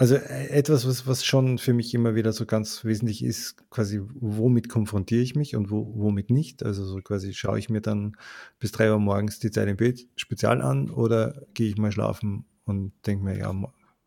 also 0.00 0.14
äh, 0.14 0.48
etwas, 0.48 0.86
was, 0.86 1.06
was 1.06 1.26
schon 1.26 1.58
für 1.58 1.74
mich 1.74 1.92
immer 1.92 2.14
wieder 2.14 2.32
so 2.32 2.46
ganz 2.46 2.86
wesentlich 2.86 3.22
ist, 3.22 3.68
quasi, 3.68 4.00
womit 4.14 4.70
konfrontiere 4.70 5.20
ich 5.20 5.34
mich 5.34 5.56
und 5.56 5.70
wo, 5.70 5.92
womit 5.94 6.30
nicht. 6.30 6.64
Also 6.64 6.86
so 6.86 7.02
quasi 7.02 7.34
schaue 7.34 7.58
ich 7.58 7.68
mir 7.68 7.82
dann 7.82 8.16
bis 8.58 8.72
drei 8.72 8.90
Uhr 8.90 8.98
morgens 8.98 9.40
die 9.40 9.50
Zeit 9.50 9.68
im 9.68 9.76
Bett 9.76 10.08
spezial 10.16 10.62
an 10.62 10.88
oder 10.88 11.42
gehe 11.52 11.68
ich 11.68 11.76
mal 11.76 11.92
schlafen 11.92 12.46
und 12.64 12.94
denke 13.06 13.24
mir, 13.24 13.36
ja, 13.36 13.54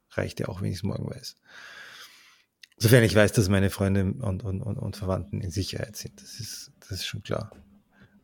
reicht 0.09 0.39
ja 0.39 0.47
auch, 0.47 0.63
wenn 0.63 0.71
ich 0.71 0.77
es 0.77 0.83
morgen 0.83 1.07
weiß. 1.07 1.35
Sofern 2.79 3.03
ich 3.03 3.13
weiß, 3.13 3.33
dass 3.33 3.47
meine 3.49 3.69
Freunde 3.69 4.15
und, 4.19 4.43
und, 4.43 4.63
und, 4.63 4.77
und 4.79 4.95
Verwandten 4.95 5.41
in 5.41 5.51
Sicherheit 5.51 5.95
sind. 5.95 6.19
Das 6.19 6.39
ist, 6.39 6.71
das 6.79 6.89
ist 6.89 7.05
schon 7.05 7.21
klar. 7.21 7.51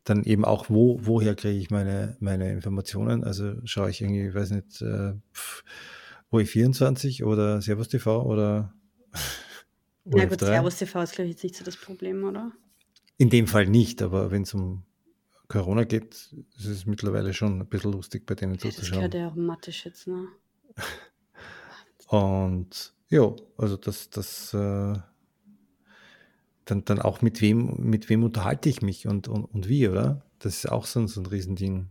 Dann 0.06 0.24
eben 0.24 0.44
auch, 0.44 0.72
wo, 0.72 1.02
woher 1.04 1.36
kriege 1.36 1.60
ich 1.60 1.70
meine, 1.70 2.18
meine 2.20 2.52
Informationen? 2.52 3.24
Also 3.24 3.54
schaue 3.66 3.92
ich 3.92 4.02
irgendwie, 4.02 4.34
weiß 4.34 4.50
nicht, 4.50 4.82
äh, 4.82 5.14
pff, 5.36 5.64
OE24 6.32 7.24
oder 7.24 7.62
Servus 7.62 7.88
TV 7.88 8.24
oder 8.24 8.74
Ja 10.06 10.26
gut, 10.26 10.40
Servus 10.40 10.78
TV 10.78 11.02
ist, 11.04 11.14
glaube 11.14 11.28
ich, 11.28 11.36
jetzt 11.36 11.44
nicht 11.44 11.56
so 11.56 11.64
das 11.64 11.78
Problem, 11.78 12.24
oder? 12.24 12.52
In 13.18 13.30
dem 13.30 13.48
Fall 13.48 13.68
nicht, 13.68 14.02
aber 14.02 14.32
wenn 14.32 14.44
es 14.44 14.54
um 14.54 14.84
Corona 15.48 15.84
geht, 15.84 16.14
ist 16.58 16.66
es 16.66 16.86
mittlerweile 16.86 17.34
schon 17.34 17.60
ein 17.60 17.68
bisschen 17.68 17.92
lustig, 17.92 18.26
bei 18.26 18.36
denen 18.36 18.54
ja, 18.54 18.60
zuzuschauen. 18.60 19.02
Das 19.02 19.12
gehört 19.12 19.14
ja 19.14 19.28
auch 19.28 19.36
Mathe 19.36 19.72
jetzt, 19.72 20.08
ne? 20.08 20.28
Und 22.08 22.94
ja, 23.10 23.36
also 23.58 23.78
das, 23.78 24.10
das 24.10 24.54
äh, 24.54 24.94
dann, 26.66 26.86
dann 26.86 27.00
auch 27.02 27.22
mit 27.22 27.42
wem, 27.42 27.76
mit 27.78 28.10
wem 28.10 28.24
unterhalte 28.24 28.70
ich 28.70 28.82
mich 28.82 29.08
und, 29.08 29.28
und, 29.28 29.46
und 29.46 29.68
wie, 29.68 29.88
oder? 29.88 30.24
Das 30.40 30.58
ist 30.58 30.72
auch 30.72 30.86
so, 30.86 31.06
so 31.08 31.22
ein 31.22 31.26
Riesending. 31.26 31.90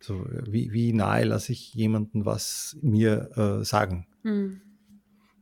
So, 0.00 0.24
wie, 0.46 0.72
wie 0.72 0.92
nahe 0.92 1.24
lasse 1.24 1.52
ich 1.52 1.74
jemanden 1.74 2.24
was 2.24 2.76
mir 2.82 3.30
äh, 3.36 3.64
sagen? 3.64 4.06
Mhm. 4.22 4.60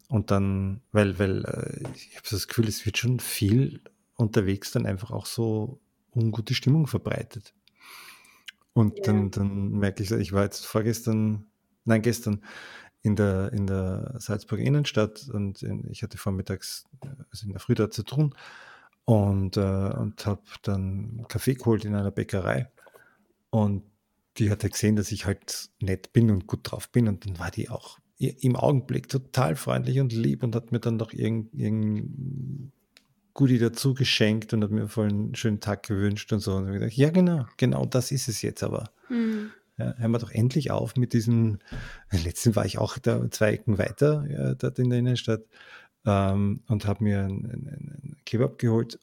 Und 0.09 0.31
dann, 0.31 0.83
weil, 0.93 1.19
weil 1.19 1.45
äh, 1.45 1.89
ich 1.95 2.17
habe 2.17 2.27
das 2.31 2.49
Gefühl, 2.49 2.69
es 2.69 2.87
wird 2.87 2.97
schon 2.97 3.21
viel 3.21 3.81
unterwegs 4.15 4.71
dann 4.71 4.87
einfach 4.87 5.11
auch 5.11 5.27
so 5.27 5.81
ungute 6.15 6.55
Stimmung 6.55 6.87
verbreitet. 6.87 7.53
Und 8.73 8.99
ja. 8.99 9.05
dann, 9.05 9.31
dann 9.31 9.71
merke 9.73 10.03
ich, 10.03 10.11
ich 10.11 10.33
war 10.33 10.45
jetzt 10.45 10.67
vorgestern, 10.67 11.47
nein, 11.85 12.03
gestern 12.03 12.43
in 13.03 13.17
der, 13.17 13.53
in 13.53 13.67
der 13.67 14.15
Salzburger 14.19 14.65
Innenstadt 14.65 15.29
und 15.29 15.63
in, 15.63 15.89
ich 15.91 16.03
hatte 16.03 16.19
vormittags, 16.19 16.85
also 17.31 17.47
in 17.47 17.53
der 17.53 17.61
Früh 17.61 17.75
da 17.75 17.91
zu 17.91 18.03
tun 18.03 18.35
und, 19.05 19.57
äh, 19.57 19.61
und 19.61 20.27
habe 20.27 20.43
dann 20.63 21.25
Kaffee 21.29 21.55
geholt 21.55 21.85
in 21.85 21.95
einer 21.95 22.11
Bäckerei. 22.11 22.71
Und 23.51 23.85
die 24.39 24.51
hat 24.51 24.63
ja 24.63 24.69
gesehen, 24.69 24.97
dass 24.97 25.13
ich 25.13 25.27
halt 25.27 25.71
nett 25.81 26.13
bin 26.13 26.31
und 26.31 26.47
gut 26.47 26.61
drauf 26.63 26.91
bin 26.91 27.09
und 27.09 27.27
dann 27.27 27.39
war 27.39 27.51
die 27.51 27.69
auch 27.69 27.99
im 28.19 28.57
Augenblick 28.57 29.09
total 29.09 29.57
freundlich 29.57 30.01
und 30.01 30.13
lieb 30.13 30.43
und 30.43 30.55
hat 30.55 30.73
mir 30.73 30.81
dann 30.81 30.97
noch 30.97 31.13
irgendein 31.13 31.61
irgend 31.61 32.73
Goodie 33.35 33.59
dazu 33.59 33.93
geschenkt 33.93 34.55
und 34.55 34.65
hat 34.65 34.71
mir 34.71 34.89
voll 34.89 35.09
einen 35.09 35.35
schönen 35.35 35.61
Tag 35.61 35.83
gewünscht 35.87 36.33
und 36.33 36.41
so. 36.41 36.57
Und 36.57 36.69
ich 36.69 36.73
gedacht, 36.73 36.93
ja, 36.95 37.11
genau, 37.11 37.47
genau 37.59 37.85
das 37.85 38.11
ist 38.11 38.29
es 38.29 38.41
jetzt 38.41 38.63
aber. 38.63 38.91
Mhm. 39.11 39.51
Ja, 39.77 39.95
hören 39.99 40.11
wir 40.11 40.19
doch 40.19 40.31
endlich 40.31 40.71
auf 40.71 40.97
mit 40.97 41.13
diesem. 41.13 41.59
Letzten 42.11 42.57
war 42.57 42.65
ich 42.65 42.79
auch 42.79 42.97
da 42.97 43.31
zwei 43.31 43.53
Ecken 43.53 43.77
weiter, 43.77 44.25
ja, 44.31 44.55
dort 44.55 44.79
in 44.79 44.89
der 44.89 45.01
Innenstadt, 45.01 45.43
ähm, 46.07 46.63
und 46.67 46.87
habe 46.87 47.05
mir 47.05 47.25
einen, 47.25 47.45
einen 47.45 48.17
Kebab 48.25 48.59
geholt 48.59 48.99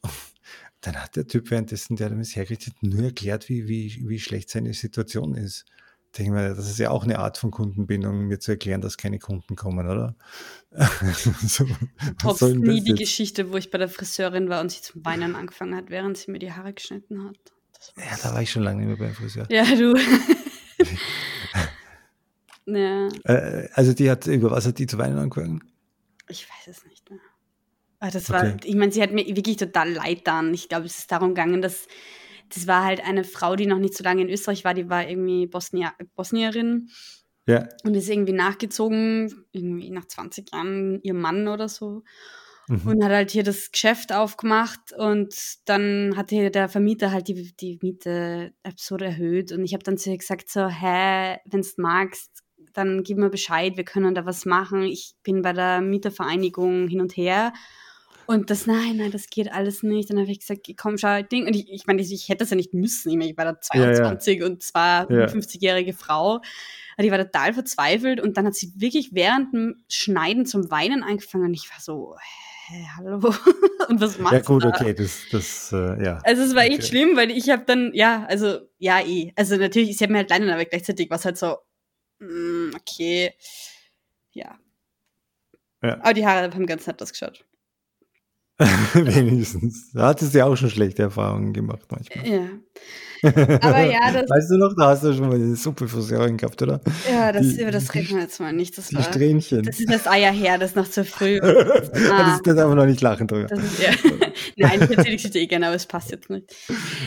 dann 0.83 1.01
hat 1.01 1.15
der 1.15 1.27
Typ 1.27 1.49
währenddessen, 1.49 1.95
der 1.95 2.09
das 2.09 2.35
hergerichtet, 2.35 2.75
nur 2.81 3.05
erklärt, 3.05 3.47
wie, 3.49 3.67
wie, 3.67 4.03
wie 4.05 4.19
schlecht 4.19 4.49
seine 4.49 4.73
Situation 4.73 5.33
ist. 5.33 5.65
Ich 6.07 6.17
denke 6.17 6.33
mal, 6.33 6.53
das 6.53 6.69
ist 6.69 6.77
ja 6.77 6.91
auch 6.91 7.05
eine 7.05 7.19
Art 7.19 7.37
von 7.37 7.49
Kundenbindung, 7.49 8.27
mir 8.27 8.39
zu 8.39 8.51
erklären, 8.51 8.81
dass 8.81 8.97
keine 8.97 9.17
Kunden 9.17 9.55
kommen, 9.55 9.87
oder? 9.87 10.15
so, 11.41 11.65
soll 12.35 12.55
nie 12.55 12.81
die 12.81 12.91
jetzt? 12.91 12.99
Geschichte, 12.99 13.51
wo 13.51 13.57
ich 13.57 13.71
bei 13.71 13.77
der 13.77 13.89
Friseurin 13.89 14.49
war 14.49 14.61
und 14.61 14.71
sie 14.71 14.81
zum 14.81 15.03
Weinen 15.05 15.35
angefangen 15.35 15.75
hat, 15.75 15.89
während 15.89 16.17
sie 16.17 16.29
mir 16.29 16.39
die 16.39 16.51
Haare 16.51 16.73
geschnitten 16.73 17.23
hat. 17.23 17.37
Ja, 17.97 18.17
da 18.21 18.33
war 18.33 18.41
ich 18.41 18.51
schon 18.51 18.63
lange 18.63 18.85
nicht 18.85 18.99
mehr 18.99 19.07
beim 19.07 19.15
Friseur. 19.15 19.47
Ja, 19.49 19.63
du. 19.63 19.95
ja. 22.65 23.07
Äh, 23.23 23.69
also 23.73 23.93
die 23.93 24.11
hat, 24.11 24.27
über 24.27 24.51
was 24.51 24.67
hat 24.67 24.77
die 24.77 24.87
zu 24.87 24.97
weinen 24.97 25.17
angefangen? 25.17 25.63
Ich 26.27 26.47
weiß 26.47 26.67
es 26.67 26.85
nicht 26.85 27.09
mehr. 27.09 27.19
Ah, 28.03 28.11
das 28.11 28.29
war, 28.29 28.43
okay. 28.43 28.57
ich 28.65 28.75
meine, 28.75 28.91
sie 28.91 29.01
hat 29.01 29.13
mir 29.13 29.25
wirklich 29.33 29.55
total 29.55 29.93
leid 29.93 30.27
dann. 30.27 30.53
Ich 30.53 30.67
glaube, 30.67 30.85
es 30.85 30.99
ist 30.99 31.09
darum 31.09 31.29
gegangen, 31.29 31.61
dass 31.61 31.87
das 32.53 32.67
war 32.67 32.83
halt 32.83 33.01
eine 33.01 33.23
Frau, 33.23 33.55
die 33.55 33.65
noch 33.65 33.79
nicht 33.79 33.95
so 33.95 34.03
lange 34.03 34.23
in 34.23 34.29
Österreich 34.29 34.65
war, 34.65 34.73
die 34.73 34.89
war 34.89 35.07
irgendwie 35.07 35.47
Bosnier, 35.47 35.93
Bosnierin 36.13 36.89
Ja. 37.47 37.69
Und 37.85 37.95
ist 37.95 38.09
irgendwie 38.09 38.33
nachgezogen, 38.33 39.45
irgendwie 39.53 39.89
nach 39.89 40.03
20 40.03 40.51
Jahren 40.51 40.99
ihr 41.01 41.13
Mann 41.13 41.47
oder 41.47 41.69
so. 41.69 42.03
Mhm. 42.67 42.87
Und 42.87 43.03
hat 43.05 43.11
halt 43.13 43.31
hier 43.31 43.43
das 43.43 43.71
Geschäft 43.71 44.11
aufgemacht 44.11 44.91
und 44.97 45.33
dann 45.63 46.17
hat 46.17 46.29
hier 46.29 46.49
der 46.49 46.67
Vermieter 46.67 47.09
halt 47.09 47.29
die, 47.29 47.55
die 47.55 47.79
Miete 47.81 48.51
absurd 48.63 49.03
erhöht. 49.03 49.53
Und 49.53 49.63
ich 49.63 49.73
habe 49.73 49.83
dann 49.85 49.97
zu 49.97 50.11
ihr 50.11 50.17
gesagt, 50.17 50.49
so, 50.49 50.67
hä, 50.67 51.37
wenn 51.45 51.61
du 51.61 51.67
magst, 51.77 52.43
dann 52.73 53.03
gib 53.03 53.17
mir 53.17 53.29
Bescheid, 53.29 53.77
wir 53.77 53.85
können 53.85 54.13
da 54.13 54.25
was 54.25 54.45
machen. 54.45 54.81
Ich 54.83 55.15
bin 55.23 55.41
bei 55.41 55.53
der 55.53 55.79
Mietervereinigung 55.79 56.89
hin 56.89 56.99
und 56.99 57.15
her. 57.15 57.53
Und 58.25 58.49
das, 58.49 58.67
nein, 58.67 58.97
nein, 58.97 59.12
das 59.12 59.27
geht 59.27 59.51
alles 59.51 59.83
nicht. 59.83 60.09
Dann 60.09 60.19
habe 60.19 60.31
ich 60.31 60.39
gesagt, 60.39 60.67
komm, 60.77 60.97
schau, 60.97 61.21
Ding. 61.21 61.45
Und 61.47 61.55
ich, 61.55 61.71
ich 61.71 61.86
meine, 61.88 62.01
ich, 62.01 62.29
hätte 62.29 62.39
das 62.39 62.49
ja 62.49 62.55
nicht 62.55 62.73
müssen. 62.73 63.09
Ich, 63.09 63.17
meine, 63.17 63.31
ich 63.31 63.38
war 63.38 63.45
da 63.45 63.59
22 63.59 64.36
ja, 64.36 64.41
ja. 64.41 64.51
und 64.51 64.63
zwar 64.63 65.12
ja. 65.12 65.25
50-jährige 65.25 65.93
Frau. 65.93 66.41
Die 66.99 67.12
war 67.12 67.17
total 67.17 67.53
verzweifelt 67.53 68.21
und 68.21 68.38
dann 68.38 68.45
hat 68.45 68.53
sie 68.53 68.71
wirklich 68.75 69.13
während 69.13 69.53
dem 69.53 69.83
Schneiden 69.89 70.45
zum 70.45 70.69
Weinen 70.69 71.03
angefangen. 71.03 71.45
Und 71.45 71.53
ich 71.53 71.69
war 71.71 71.79
so, 71.79 72.15
hä, 72.67 72.88
hallo? 72.97 73.33
und 73.89 73.99
was 73.99 74.19
macht 74.19 74.33
Ja 74.33 74.39
gut, 74.41 74.63
da? 74.63 74.69
okay, 74.69 74.93
das, 74.93 75.23
das, 75.31 75.71
äh, 75.73 76.03
ja. 76.03 76.19
Also 76.23 76.43
es 76.43 76.55
war 76.55 76.63
okay. 76.63 76.75
echt 76.75 76.88
schlimm, 76.88 77.15
weil 77.15 77.31
ich 77.31 77.49
habe 77.49 77.63
dann, 77.65 77.91
ja, 77.93 78.25
also, 78.29 78.59
ja 78.77 78.99
eh. 79.01 79.33
Also 79.36 79.57
natürlich, 79.57 79.97
sie 79.97 80.03
hat 80.03 80.12
mir 80.12 80.19
halt 80.19 80.29
leiden, 80.29 80.49
aber 80.49 80.65
gleichzeitig 80.65 81.09
war 81.09 81.17
es 81.17 81.25
halt 81.25 81.38
so, 81.38 81.57
mm, 82.19 82.71
okay, 82.75 83.33
ja. 84.31 84.57
ja. 85.81 85.99
Aber 85.99 86.13
die 86.13 86.25
Haare 86.25 86.53
haben 86.53 86.65
ganz 86.65 86.86
nett 86.86 87.01
ausgeschaut. 87.01 87.43
Wenigstens. 88.93 89.91
Da 89.93 90.07
hattest 90.07 90.33
du 90.33 90.39
ja 90.39 90.45
auch 90.45 90.55
schon 90.55 90.69
schlechte 90.69 91.01
Erfahrungen 91.03 91.53
gemacht 91.53 91.87
manchmal. 91.89 92.27
Ja. 92.27 92.49
Aber 93.23 93.81
ja, 93.81 94.11
das. 94.13 94.29
Weißt 94.29 94.51
du 94.51 94.57
noch, 94.57 94.75
da 94.77 94.89
hast 94.89 95.03
du 95.03 95.13
schon 95.13 95.27
mal 95.27 95.35
eine 95.35 95.55
super 95.55 95.87
Fusion 95.87 96.37
gehabt, 96.37 96.61
oder? 96.61 96.81
Ja, 97.09 97.31
das, 97.31 97.47
die, 97.47 97.61
über 97.61 97.71
das 97.71 97.93
reden 97.93 98.15
wir 98.15 98.23
jetzt 98.23 98.39
mal 98.39 98.53
nicht. 98.53 98.77
Das 98.77 98.89
die 98.89 98.95
war, 98.95 99.03
Strähnchen. 99.03 99.63
Das 99.63 99.79
ist 99.79 99.89
das 99.89 100.07
Eier 100.07 100.31
her, 100.31 100.57
das 100.57 100.71
ist 100.71 100.75
noch 100.75 100.89
zu 100.89 101.05
früh. 101.05 101.39
ah, 101.41 101.91
das, 101.91 102.41
das 102.43 102.57
aber 102.57 102.75
noch 102.75 102.85
nicht 102.85 103.01
lachen 103.01 103.27
drüber. 103.27 103.51
Ist, 103.51 103.81
ja. 103.81 103.91
Nein, 104.57 104.81
ich 104.83 104.89
erzähle 104.89 105.03
die 105.03 105.11
Geschichte 105.13 105.39
eh 105.39 105.47
gerne, 105.47 105.67
aber 105.67 105.75
es 105.75 105.85
passt 105.85 106.11
jetzt 106.11 106.29
nicht. 106.29 106.53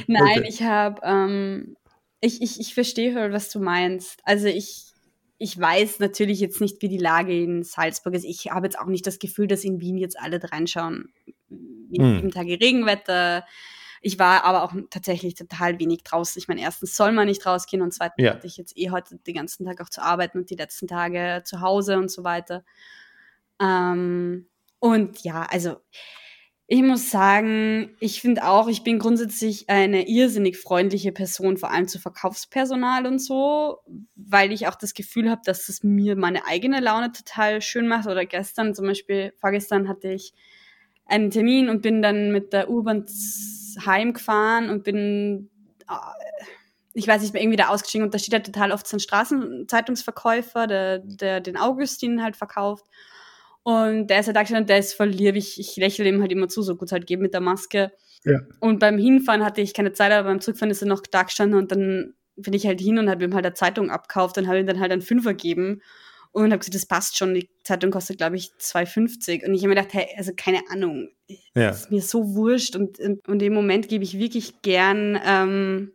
Nein, 0.06 0.38
okay. 0.38 0.46
ich 0.48 0.62
habe, 0.62 1.00
ähm, 1.04 1.76
ich, 2.20 2.42
ich, 2.42 2.60
ich 2.60 2.74
verstehe 2.74 3.14
was 3.32 3.50
du 3.50 3.60
meinst. 3.60 4.20
Also 4.24 4.46
ich, 4.46 4.86
ich 5.38 5.58
weiß 5.58 5.98
natürlich 5.98 6.40
jetzt 6.40 6.60
nicht, 6.60 6.80
wie 6.80 6.88
die 6.88 6.98
Lage 6.98 7.38
in 7.38 7.62
Salzburg 7.62 8.14
ist. 8.14 8.24
Ich 8.24 8.50
habe 8.50 8.66
jetzt 8.66 8.78
auch 8.78 8.86
nicht 8.86 9.06
das 9.06 9.18
Gefühl, 9.18 9.46
dass 9.46 9.64
in 9.64 9.80
Wien 9.80 9.98
jetzt 9.98 10.18
alle 10.18 10.40
reinschauen. 10.42 11.12
Wie 11.48 11.98
hm. 11.98 12.16
sieben 12.16 12.30
Tage 12.30 12.60
Regenwetter. 12.60 13.44
Ich 14.02 14.18
war 14.18 14.44
aber 14.44 14.62
auch 14.62 14.72
tatsächlich 14.90 15.34
total 15.34 15.78
wenig 15.78 16.04
draußen. 16.04 16.38
Ich 16.38 16.48
meine, 16.48 16.60
erstens 16.60 16.96
soll 16.96 17.12
man 17.12 17.26
nicht 17.26 17.44
rausgehen 17.44 17.82
und 17.82 17.92
zweitens 17.92 18.24
ja. 18.24 18.34
hatte 18.34 18.46
ich 18.46 18.56
jetzt 18.56 18.76
eh 18.76 18.90
heute 18.90 19.16
den 19.18 19.34
ganzen 19.34 19.64
Tag 19.64 19.80
auch 19.80 19.88
zu 19.88 20.02
arbeiten 20.02 20.38
und 20.38 20.50
die 20.50 20.56
letzten 20.56 20.86
Tage 20.86 21.42
zu 21.44 21.60
Hause 21.60 21.96
und 21.98 22.10
so 22.10 22.22
weiter. 22.22 22.64
Ähm, 23.60 24.48
und 24.78 25.24
ja, 25.24 25.46
also 25.50 25.76
ich 26.68 26.82
muss 26.82 27.10
sagen, 27.10 27.96
ich 28.00 28.20
finde 28.20 28.44
auch, 28.44 28.66
ich 28.66 28.82
bin 28.82 28.98
grundsätzlich 28.98 29.70
eine 29.70 30.08
irrsinnig 30.08 30.58
freundliche 30.58 31.12
Person, 31.12 31.56
vor 31.56 31.70
allem 31.70 31.86
zu 31.86 32.00
Verkaufspersonal 32.00 33.06
und 33.06 33.20
so, 33.20 33.78
weil 34.16 34.50
ich 34.50 34.66
auch 34.66 34.74
das 34.74 34.92
Gefühl 34.92 35.30
habe, 35.30 35.42
dass 35.44 35.68
es 35.68 35.84
mir 35.84 36.16
meine 36.16 36.44
eigene 36.44 36.80
Laune 36.80 37.12
total 37.12 37.62
schön 37.62 37.86
macht. 37.86 38.08
Oder 38.08 38.26
gestern 38.26 38.74
zum 38.74 38.86
Beispiel, 38.86 39.32
vorgestern 39.38 39.86
hatte 39.86 40.12
ich 40.12 40.32
einen 41.06 41.30
Termin 41.30 41.68
und 41.68 41.82
bin 41.82 42.02
dann 42.02 42.32
mit 42.32 42.52
der 42.52 42.68
U-Bahn 42.68 43.06
heimgefahren 43.84 44.70
und 44.70 44.84
bin, 44.84 45.50
äh, 45.88 45.94
ich 46.94 47.06
weiß 47.06 47.22
nicht 47.22 47.32
mehr, 47.32 47.42
irgendwie 47.42 47.56
da 47.56 47.68
ausgestiegen 47.68 48.04
und 48.04 48.14
da 48.14 48.18
steht 48.18 48.32
ja 48.32 48.40
total 48.40 48.72
oft 48.72 48.86
so 48.86 48.96
ein 48.96 49.00
Straßenzeitungsverkäufer, 49.00 50.66
der, 50.66 50.98
der 50.98 51.40
den 51.40 51.56
Augustin 51.56 52.22
halt 52.22 52.36
verkauft. 52.36 52.86
Und 53.62 54.06
der 54.08 54.20
ist 54.20 54.26
halt 54.26 54.36
da 54.36 54.42
gestanden, 54.42 54.68
der 54.68 54.78
ist 54.78 54.94
voll 54.94 55.08
lieb. 55.08 55.34
Ich, 55.34 55.58
ich 55.58 55.76
lächle 55.76 56.08
ihm 56.08 56.20
halt 56.20 56.30
immer 56.30 56.48
zu, 56.48 56.62
so 56.62 56.76
gut 56.76 56.92
halt 56.92 57.06
geht 57.06 57.20
mit 57.20 57.34
der 57.34 57.40
Maske. 57.40 57.90
Ja. 58.24 58.40
Und 58.60 58.78
beim 58.78 58.96
Hinfahren 58.96 59.44
hatte 59.44 59.60
ich 59.60 59.74
keine 59.74 59.92
Zeit, 59.92 60.12
aber 60.12 60.28
beim 60.28 60.40
Zurückfahren 60.40 60.70
ist 60.70 60.82
er 60.82 60.88
noch 60.88 61.02
da 61.02 61.24
gestanden 61.24 61.58
und 61.58 61.72
dann 61.72 62.14
bin 62.36 62.52
ich 62.52 62.66
halt 62.66 62.80
hin 62.80 62.98
und 62.98 63.10
habe 63.10 63.24
ihm 63.24 63.34
halt 63.34 63.44
eine 63.44 63.54
Zeitung 63.54 63.90
abkauft 63.90 64.38
und 64.38 64.46
habe 64.46 64.60
ihm 64.60 64.66
dann 64.66 64.78
halt 64.78 64.92
einen 64.92 65.02
Fünfer 65.02 65.30
gegeben 65.30 65.82
und 66.44 66.52
habe 66.52 66.58
gesagt, 66.58 66.74
das 66.74 66.86
passt 66.86 67.16
schon. 67.16 67.34
Die 67.34 67.48
Zeitung 67.62 67.90
kostet, 67.90 68.18
glaube 68.18 68.36
ich, 68.36 68.50
2,50. 68.60 69.46
Und 69.46 69.54
ich 69.54 69.62
habe 69.62 69.68
mir 69.68 69.76
gedacht, 69.76 69.94
hey, 69.94 70.08
also 70.16 70.32
keine 70.36 70.60
Ahnung, 70.68 71.08
ja. 71.54 71.70
ist 71.70 71.90
mir 71.90 72.02
so 72.02 72.34
wurscht. 72.34 72.76
Und, 72.76 72.98
und 73.26 73.42
im 73.42 73.54
Moment 73.54 73.88
gebe 73.88 74.04
ich 74.04 74.18
wirklich 74.18 74.60
gern 74.60 75.18
ähm, 75.24 75.92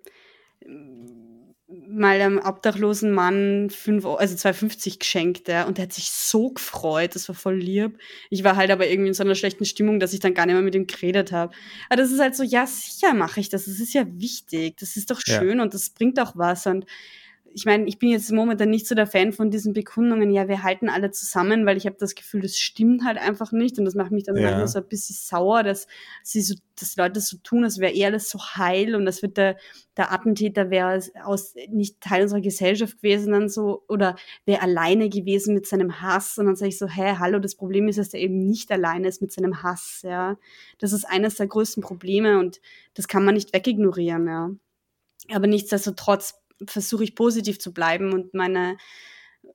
mal 1.88 2.20
einem 2.20 2.40
obdachlosen 2.40 3.12
Mann 3.12 3.70
fünf, 3.70 4.06
also 4.06 4.36
2,50 4.36 5.00
geschenkt, 5.00 5.48
ja, 5.48 5.66
und 5.66 5.78
der 5.78 5.84
hat 5.84 5.94
sich 5.94 6.10
so 6.10 6.50
gefreut, 6.50 7.16
das 7.16 7.28
war 7.28 7.36
voll 7.36 7.58
lieb. 7.58 7.98
Ich 8.30 8.44
war 8.44 8.56
halt 8.56 8.72
aber 8.72 8.88
irgendwie 8.88 9.10
in 9.10 9.14
so 9.14 9.24
einer 9.24 9.36
schlechten 9.36 9.66
Stimmung, 9.66 10.00
dass 10.00 10.14
ich 10.14 10.20
dann 10.20 10.34
gar 10.34 10.46
nicht 10.46 10.56
mehr 10.56 10.64
mit 10.64 10.76
ihm 10.76 10.88
geredet 10.88 11.32
habe. 11.32 11.54
Aber 11.90 12.02
das 12.02 12.12
ist 12.12 12.20
halt 12.20 12.36
so, 12.36 12.44
ja, 12.44 12.66
sicher 12.66 13.14
mache 13.14 13.40
ich 13.40 13.50
das, 13.50 13.66
das 13.66 13.80
ist 13.80 13.94
ja 13.94 14.06
wichtig, 14.08 14.78
das 14.78 14.98
ist 14.98 15.12
doch 15.12 15.20
schön 15.24 15.58
ja. 15.58 15.64
und 15.64 15.74
das 15.74 15.92
bringt 15.92 16.20
auch 16.20 16.36
was 16.36 16.66
und 16.66 16.86
ich 17.54 17.66
meine, 17.66 17.86
ich 17.88 18.00
bin 18.00 18.10
jetzt 18.10 18.32
momentan 18.32 18.70
nicht 18.70 18.88
so 18.88 18.96
der 18.96 19.08
Fan 19.08 19.34
von 19.34 19.52
diesen 19.52 19.74
Bekundungen, 19.74 20.32
ja, 20.32 20.48
wir 20.48 20.64
halten 20.64 20.90
alle 20.90 21.12
zusammen, 21.12 21.66
weil 21.66 21.78
ich 21.78 21.86
habe 21.86 21.96
das 22.00 22.16
Gefühl, 22.16 22.42
das 22.42 22.58
stimmt 22.58 23.04
halt 23.04 23.18
einfach 23.18 23.52
nicht 23.52 23.78
und 23.78 23.86
das 23.86 23.96
macht 23.96 24.12
mich 24.12 24.24
dann 24.24 24.36
ja. 24.38 24.44
manchmal 24.44 24.68
so 24.68 24.80
ein 24.80 24.88
bisschen 24.88 25.16
sauer, 25.16 25.64
dass 25.64 25.88
sie 26.24 26.42
so, 26.42 26.56
dass 26.80 26.96
Leute 26.96 27.20
so 27.20 27.38
tun, 27.38 27.64
als 27.64 27.80
wäre 27.80 27.94
eh 27.94 28.06
alles 28.06 28.30
so 28.30 28.40
heil 28.40 28.96
und 28.96 29.06
das 29.06 29.22
wird 29.22 29.38
der, 29.38 29.58
der 29.98 30.12
Attentäter 30.12 30.70
wäre 30.70 31.02
aus 31.24 31.56
nicht 31.70 32.02
Teil 32.02 32.24
unserer 32.24 32.42
Gesellschaft 32.42 33.02
gewesen 33.02 33.34
dann 33.34 33.50
so 33.50 33.84
oder 33.88 34.16
wäre 34.46 34.62
alleine 34.62 35.10
gewesen 35.10 35.54
mit 35.54 35.68
seinem 35.68 36.02
Hass 36.02 36.38
und 36.38 36.46
dann 36.46 36.56
sage 36.56 36.70
ich 36.70 36.78
so, 36.78 36.88
hä, 36.88 37.16
hallo, 37.20 37.40
das 37.40 37.56
Problem 37.56 37.88
ist, 37.88 38.00
dass 38.00 38.14
er 38.14 38.22
eben 38.22 38.48
nicht 38.48 38.72
alleine 38.72 39.08
ist 39.08 39.22
mit 39.22 39.32
seinem 39.32 39.64
Hass, 39.64 40.02
ja. 40.04 40.38
Das 40.80 40.94
ist 40.94 41.06
eines 41.06 41.36
der 41.36 41.48
größten 41.48 41.84
Probleme 41.84 42.40
und 42.40 42.62
das 42.94 43.08
kann 43.08 43.26
man 43.26 43.36
nicht 43.36 43.54
wegignorieren, 43.54 44.28
ja. 44.28 44.52
Aber 45.34 45.48
nichtsdestotrotz 45.48 46.41
versuche 46.68 47.04
ich 47.04 47.16
positiv 47.16 47.60
zu 47.60 47.74
bleiben 47.74 48.14
und 48.14 48.34
meine 48.34 48.78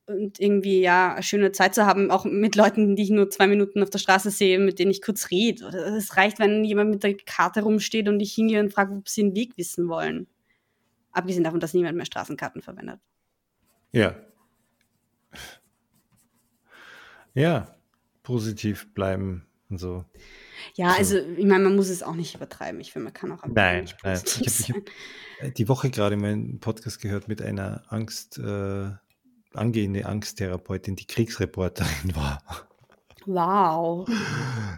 und 0.06 0.40
irgendwie 0.40 0.80
ja 0.80 1.14
eine 1.14 1.22
schöne 1.22 1.52
Zeit 1.52 1.74
zu 1.74 1.86
haben, 1.86 2.10
auch 2.10 2.24
mit 2.24 2.56
Leuten, 2.56 2.96
die 2.96 3.04
ich 3.04 3.10
nur 3.10 3.30
zwei 3.30 3.46
Minuten 3.46 3.82
auf 3.82 3.90
der 3.90 3.98
Straße 3.98 4.30
sehe, 4.30 4.58
mit 4.58 4.78
denen 4.78 4.90
ich 4.90 5.02
kurz 5.02 5.30
rede. 5.30 5.66
Es 5.66 6.16
reicht, 6.16 6.38
wenn 6.38 6.64
jemand 6.64 6.90
mit 6.90 7.02
der 7.02 7.16
Karte 7.16 7.62
rumsteht 7.62 8.08
und 8.08 8.20
ich 8.20 8.34
hingehe 8.34 8.60
und 8.60 8.72
frage, 8.72 8.94
ob 8.94 9.08
sie 9.08 9.22
den 9.22 9.34
Weg 9.34 9.56
wissen 9.56 9.88
wollen. 9.88 10.26
Abgesehen 11.12 11.44
davon, 11.44 11.60
dass 11.60 11.74
niemand 11.74 11.96
mehr 11.96 12.06
Straßenkarten 12.06 12.62
verwendet. 12.62 13.00
Ja. 13.92 14.16
Ja, 17.34 17.76
positiv 18.22 18.92
bleiben 18.94 19.46
und 19.68 19.78
so. 19.78 20.04
Ja, 20.74 20.94
also 20.96 21.18
ich 21.18 21.46
meine, 21.46 21.64
man 21.64 21.76
muss 21.76 21.88
es 21.88 22.02
auch 22.02 22.14
nicht 22.14 22.34
übertreiben. 22.34 22.80
Ich 22.80 22.92
finde, 22.92 23.04
man 23.04 23.14
kann 23.14 23.32
auch 23.32 23.44
Nein, 23.46 23.82
nicht 23.82 23.96
nein. 24.02 24.20
Ich 24.40 24.68
habe 24.70 24.84
hab 25.42 25.54
die 25.54 25.68
Woche 25.68 25.90
gerade 25.90 26.16
meinen 26.16 26.60
Podcast 26.60 27.00
gehört 27.00 27.28
mit 27.28 27.42
einer 27.42 27.84
Angst, 27.88 28.38
äh, 28.38 28.90
angehende 29.54 30.06
Angsttherapeutin, 30.06 30.96
die 30.96 31.06
Kriegsreporterin 31.06 32.14
war. 32.14 32.42
Wow. 33.26 34.08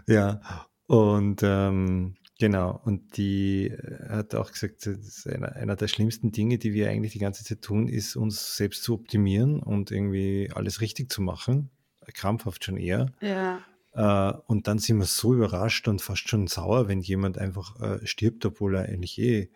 Ja, 0.07 0.41
und 0.87 1.41
ähm, 1.43 2.15
genau, 2.39 2.81
und 2.83 3.15
die 3.17 3.75
hat 4.07 4.33
auch 4.33 4.51
gesagt, 4.51 4.89
einer, 5.27 5.55
einer 5.55 5.75
der 5.75 5.87
schlimmsten 5.87 6.31
Dinge, 6.31 6.57
die 6.57 6.73
wir 6.73 6.89
eigentlich 6.89 7.13
die 7.13 7.19
ganze 7.19 7.43
Zeit 7.43 7.61
tun, 7.61 7.87
ist 7.87 8.15
uns 8.15 8.55
selbst 8.55 8.83
zu 8.83 8.95
optimieren 8.95 9.59
und 9.59 9.91
irgendwie 9.91 10.49
alles 10.53 10.81
richtig 10.81 11.11
zu 11.11 11.21
machen. 11.21 11.69
Krampfhaft 12.13 12.63
schon 12.63 12.77
eher. 12.77 13.11
Ja. 13.21 13.61
Äh, 13.99 14.33
und 14.47 14.67
dann 14.67 14.79
sind 14.79 14.97
wir 14.97 15.05
so 15.05 15.33
überrascht 15.33 15.89
und 15.89 16.01
fast 16.01 16.29
schon 16.29 16.47
sauer, 16.47 16.87
wenn 16.87 17.01
jemand 17.01 17.37
einfach 17.37 17.77
äh, 17.81 18.07
stirbt, 18.07 18.45
obwohl 18.45 18.75
er 18.75 18.83
eigentlich 18.83 19.19
eh 19.19 19.49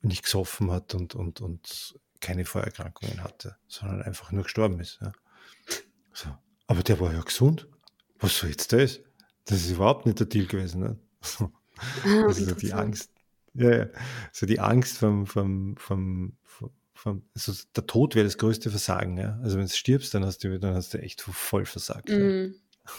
nicht 0.00 0.22
gesoffen 0.22 0.70
hat 0.70 0.94
und, 0.94 1.14
und, 1.14 1.42
und 1.42 1.94
keine 2.18 2.46
Vorerkrankungen 2.46 3.22
hatte, 3.22 3.56
sondern 3.66 4.00
einfach 4.00 4.32
nur 4.32 4.44
gestorben 4.44 4.80
ist. 4.80 5.00
Ja. 5.02 5.12
So. 6.14 6.28
Aber 6.66 6.82
der 6.82 6.98
war 6.98 7.12
ja 7.12 7.20
gesund. 7.20 7.68
Was 8.18 8.38
soll 8.38 8.48
jetzt 8.48 8.72
das? 8.72 9.00
Das 9.44 9.60
ist 9.60 9.72
überhaupt 9.72 10.06
nicht 10.06 10.18
der 10.18 10.28
Deal 10.28 10.46
gewesen. 10.46 10.80
Ne? 10.80 10.98
So. 11.20 11.52
Ah, 12.04 12.22
das 12.26 12.38
ist 12.38 12.48
so 12.48 12.54
die 12.54 12.72
Angst. 12.72 13.10
Ja, 13.52 13.76
ja. 13.76 13.86
So 14.32 14.46
die 14.46 14.60
Angst 14.60 14.96
vom, 14.96 15.26
vom, 15.26 15.76
vom, 15.76 16.38
vom 16.94 17.22
also 17.34 17.52
der 17.76 17.86
Tod 17.86 18.14
wäre 18.14 18.24
das 18.24 18.38
größte 18.38 18.70
Versagen. 18.70 19.18
Ja? 19.18 19.38
Also 19.42 19.58
wenn 19.58 19.66
du 19.66 19.72
stirbst, 19.72 20.14
dann 20.14 20.24
hast 20.24 20.42
du, 20.42 20.58
dann 20.58 20.74
hast 20.74 20.94
du 20.94 21.02
echt 21.02 21.20
voll 21.20 21.66
versagt. 21.66 22.08
Mhm. 22.08 22.54
Ja. 22.86 22.92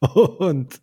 Und, 0.00 0.80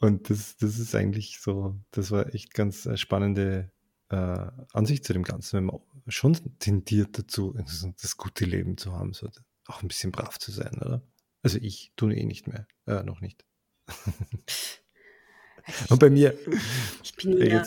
und 0.00 0.30
das, 0.30 0.56
das 0.58 0.78
ist 0.78 0.94
eigentlich 0.94 1.40
so, 1.40 1.80
das 1.90 2.10
war 2.10 2.34
echt 2.34 2.52
ganz 2.52 2.88
spannende 2.96 3.70
äh, 4.10 4.46
Ansicht 4.72 5.04
zu 5.04 5.12
dem 5.12 5.22
Ganzen, 5.22 5.56
wenn 5.56 5.64
man 5.64 5.80
schon 6.08 6.36
tendiert 6.58 7.18
dazu, 7.18 7.54
das 8.00 8.16
gute 8.16 8.44
Leben 8.44 8.76
zu 8.76 8.92
haben, 8.92 9.12
so 9.12 9.28
auch 9.66 9.82
ein 9.82 9.88
bisschen 9.88 10.12
brav 10.12 10.38
zu 10.38 10.50
sein, 10.50 10.78
oder? 10.80 11.02
Also 11.42 11.58
ich 11.58 11.92
tue 11.96 12.14
eh 12.14 12.24
nicht 12.24 12.48
mehr, 12.48 12.66
äh, 12.86 13.02
noch 13.02 13.20
nicht. 13.20 13.44
und 15.90 16.00
bei 16.00 16.10
mir. 16.10 16.36
Ich 17.02 17.14
bin 17.14 17.38
ja, 17.38 17.62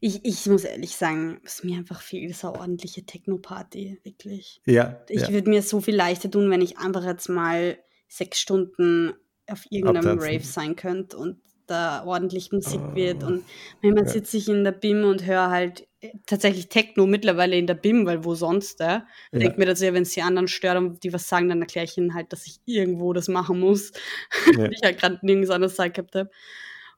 Ich, 0.00 0.24
ich 0.24 0.46
muss 0.46 0.64
ehrlich 0.64 0.96
sagen, 0.96 1.40
was 1.42 1.64
mir 1.64 1.78
einfach 1.78 2.00
fehlt, 2.00 2.30
ist 2.30 2.44
eine 2.44 2.54
ordentliche 2.54 3.04
Techno-Party, 3.04 4.00
wirklich. 4.04 4.60
Ja. 4.66 5.04
Ich 5.08 5.22
ja. 5.22 5.32
würde 5.32 5.50
mir 5.50 5.62
so 5.62 5.80
viel 5.80 5.96
leichter 5.96 6.30
tun, 6.30 6.50
wenn 6.50 6.60
ich 6.60 6.78
einfach 6.78 7.04
jetzt 7.04 7.28
mal 7.28 7.78
sechs 8.08 8.38
Stunden 8.38 9.14
auf 9.48 9.64
irgendeinem 9.70 10.08
Abtanzen. 10.08 10.34
Rave 10.34 10.44
sein 10.44 10.76
könnte 10.76 11.16
und 11.16 11.36
da 11.66 12.04
ordentlich 12.04 12.52
Musik 12.52 12.80
Ah, 12.80 12.94
wird. 12.94 13.22
Und 13.24 13.44
manchmal 13.82 14.04
ja. 14.04 14.10
sitze 14.10 14.36
ich 14.36 14.48
in 14.48 14.64
der 14.64 14.72
BIM 14.72 15.04
und 15.04 15.26
höre 15.26 15.50
halt 15.50 15.86
äh, 16.00 16.12
tatsächlich 16.26 16.68
Techno 16.68 17.06
mittlerweile 17.06 17.56
in 17.56 17.66
der 17.66 17.74
BIM, 17.74 18.06
weil 18.06 18.24
wo 18.24 18.34
sonst, 18.34 18.80
ja? 18.80 19.06
Ja. 19.32 19.38
Denke 19.38 19.58
mir, 19.58 19.66
dass 19.66 19.80
ja, 19.80 19.92
wenn 19.92 20.04
es 20.04 20.12
die 20.12 20.22
anderen 20.22 20.48
stört 20.48 20.76
und 20.78 21.02
die 21.02 21.12
was 21.12 21.28
sagen, 21.28 21.48
dann 21.48 21.60
erkläre 21.60 21.84
ich 21.84 21.98
ihnen 21.98 22.14
halt, 22.14 22.32
dass 22.32 22.46
ich 22.46 22.60
irgendwo 22.64 23.12
das 23.12 23.28
machen 23.28 23.60
muss. 23.60 23.92
Ja. 24.56 24.70
ich 24.70 24.80
halt 24.82 24.98
gerade 24.98 25.18
nirgends 25.22 25.50
anders 25.50 25.74
Zeit 25.74 25.94
gehabt 25.94 26.14
habe. 26.14 26.30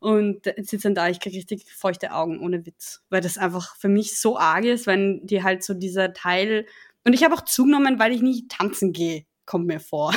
Und 0.01 0.47
jetzt 0.47 0.69
sitze 0.71 0.85
dann 0.89 0.95
da, 0.95 1.09
ich 1.09 1.19
kriege 1.19 1.37
richtig 1.37 1.65
feuchte 1.73 2.13
Augen, 2.13 2.41
ohne 2.41 2.65
Witz. 2.67 3.03
Weil 3.09 3.21
das 3.21 3.39
einfach 3.39 3.75
für 3.77 3.89
mich 3.89 4.21
so 4.21 4.39
arg 4.39 4.65
ist, 4.65 4.87
wenn 4.87 5.27
die 5.27 5.43
halt 5.43 5.65
so 5.65 5.75
dieser 5.75 6.13
Teil. 6.13 6.67
Und 7.05 7.15
ich 7.15 7.25
habe 7.25 7.35
auch 7.35 7.41
zugenommen, 7.41 7.99
weil 7.99 8.13
ich 8.13 8.23
nicht 8.23 8.51
tanzen 8.51 8.93
gehe, 8.93 9.25
kommt 9.45 9.67
mir 9.67 9.81
vor. 9.81 10.15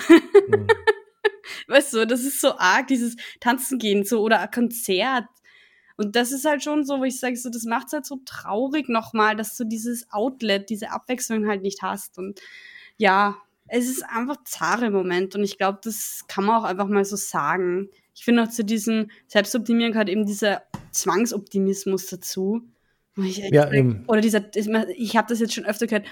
Mhm. 0.48 0.68
Weißt 1.72 1.94
du, 1.94 2.06
das 2.06 2.24
ist 2.24 2.42
so 2.42 2.58
arg, 2.58 2.88
dieses 2.88 3.16
Tanzen 3.40 3.80
gehen, 3.80 4.04
so 4.04 4.22
oder 4.22 4.40
ein 4.42 4.52
Konzert. 4.52 5.26
Und 5.98 6.16
das 6.16 6.32
ist 6.32 6.46
halt 6.46 6.64
schon 6.64 6.84
so, 6.84 7.00
wo 7.00 7.04
ich 7.04 7.20
sage, 7.20 7.36
so, 7.36 7.50
das 7.50 7.64
macht 7.64 7.88
es 7.88 7.94
halt 7.94 8.06
so 8.06 8.20
traurig 8.26 8.90
nochmal, 8.90 9.36
dass 9.36 9.56
du 9.56 9.66
dieses 9.66 10.12
Outlet, 10.12 10.70
diese 10.70 10.92
Abwechslung 10.92 11.48
halt 11.48 11.62
nicht 11.62 11.82
hast. 11.82 12.18
Und 12.18 12.40
ja, 12.98 13.38
es 13.68 13.88
ist 13.88 14.04
einfach 14.04 14.38
zahre 14.44 14.88
im 14.88 14.94
Moment. 14.94 15.36
Und 15.36 15.44
ich 15.44 15.58
glaube, 15.58 15.80
das 15.84 16.26
kann 16.28 16.46
man 16.46 16.62
auch 16.62 16.66
einfach 16.66 16.88
mal 16.88 17.06
so 17.06 17.16
sagen. 17.16 17.90
Ich 18.16 18.26
finde 18.26 18.44
auch 18.44 18.50
zu 18.50 18.64
diesem 18.64 19.10
Selbstoptimieren 19.28 19.94
gehört 19.94 20.10
eben 20.10 20.26
dieser 20.26 20.64
Zwangsoptimismus 20.92 22.08
dazu. 22.08 22.62
Ich 23.18 23.38
Ja, 23.38 23.72
eben. 23.72 24.04
Oder 24.08 24.22
dieser, 24.22 24.44
ich 24.56 25.16
habe 25.16 25.28
das 25.28 25.40
jetzt 25.40 25.54
schon 25.54 25.66
öfter 25.66 25.88
gehört, 25.88 26.08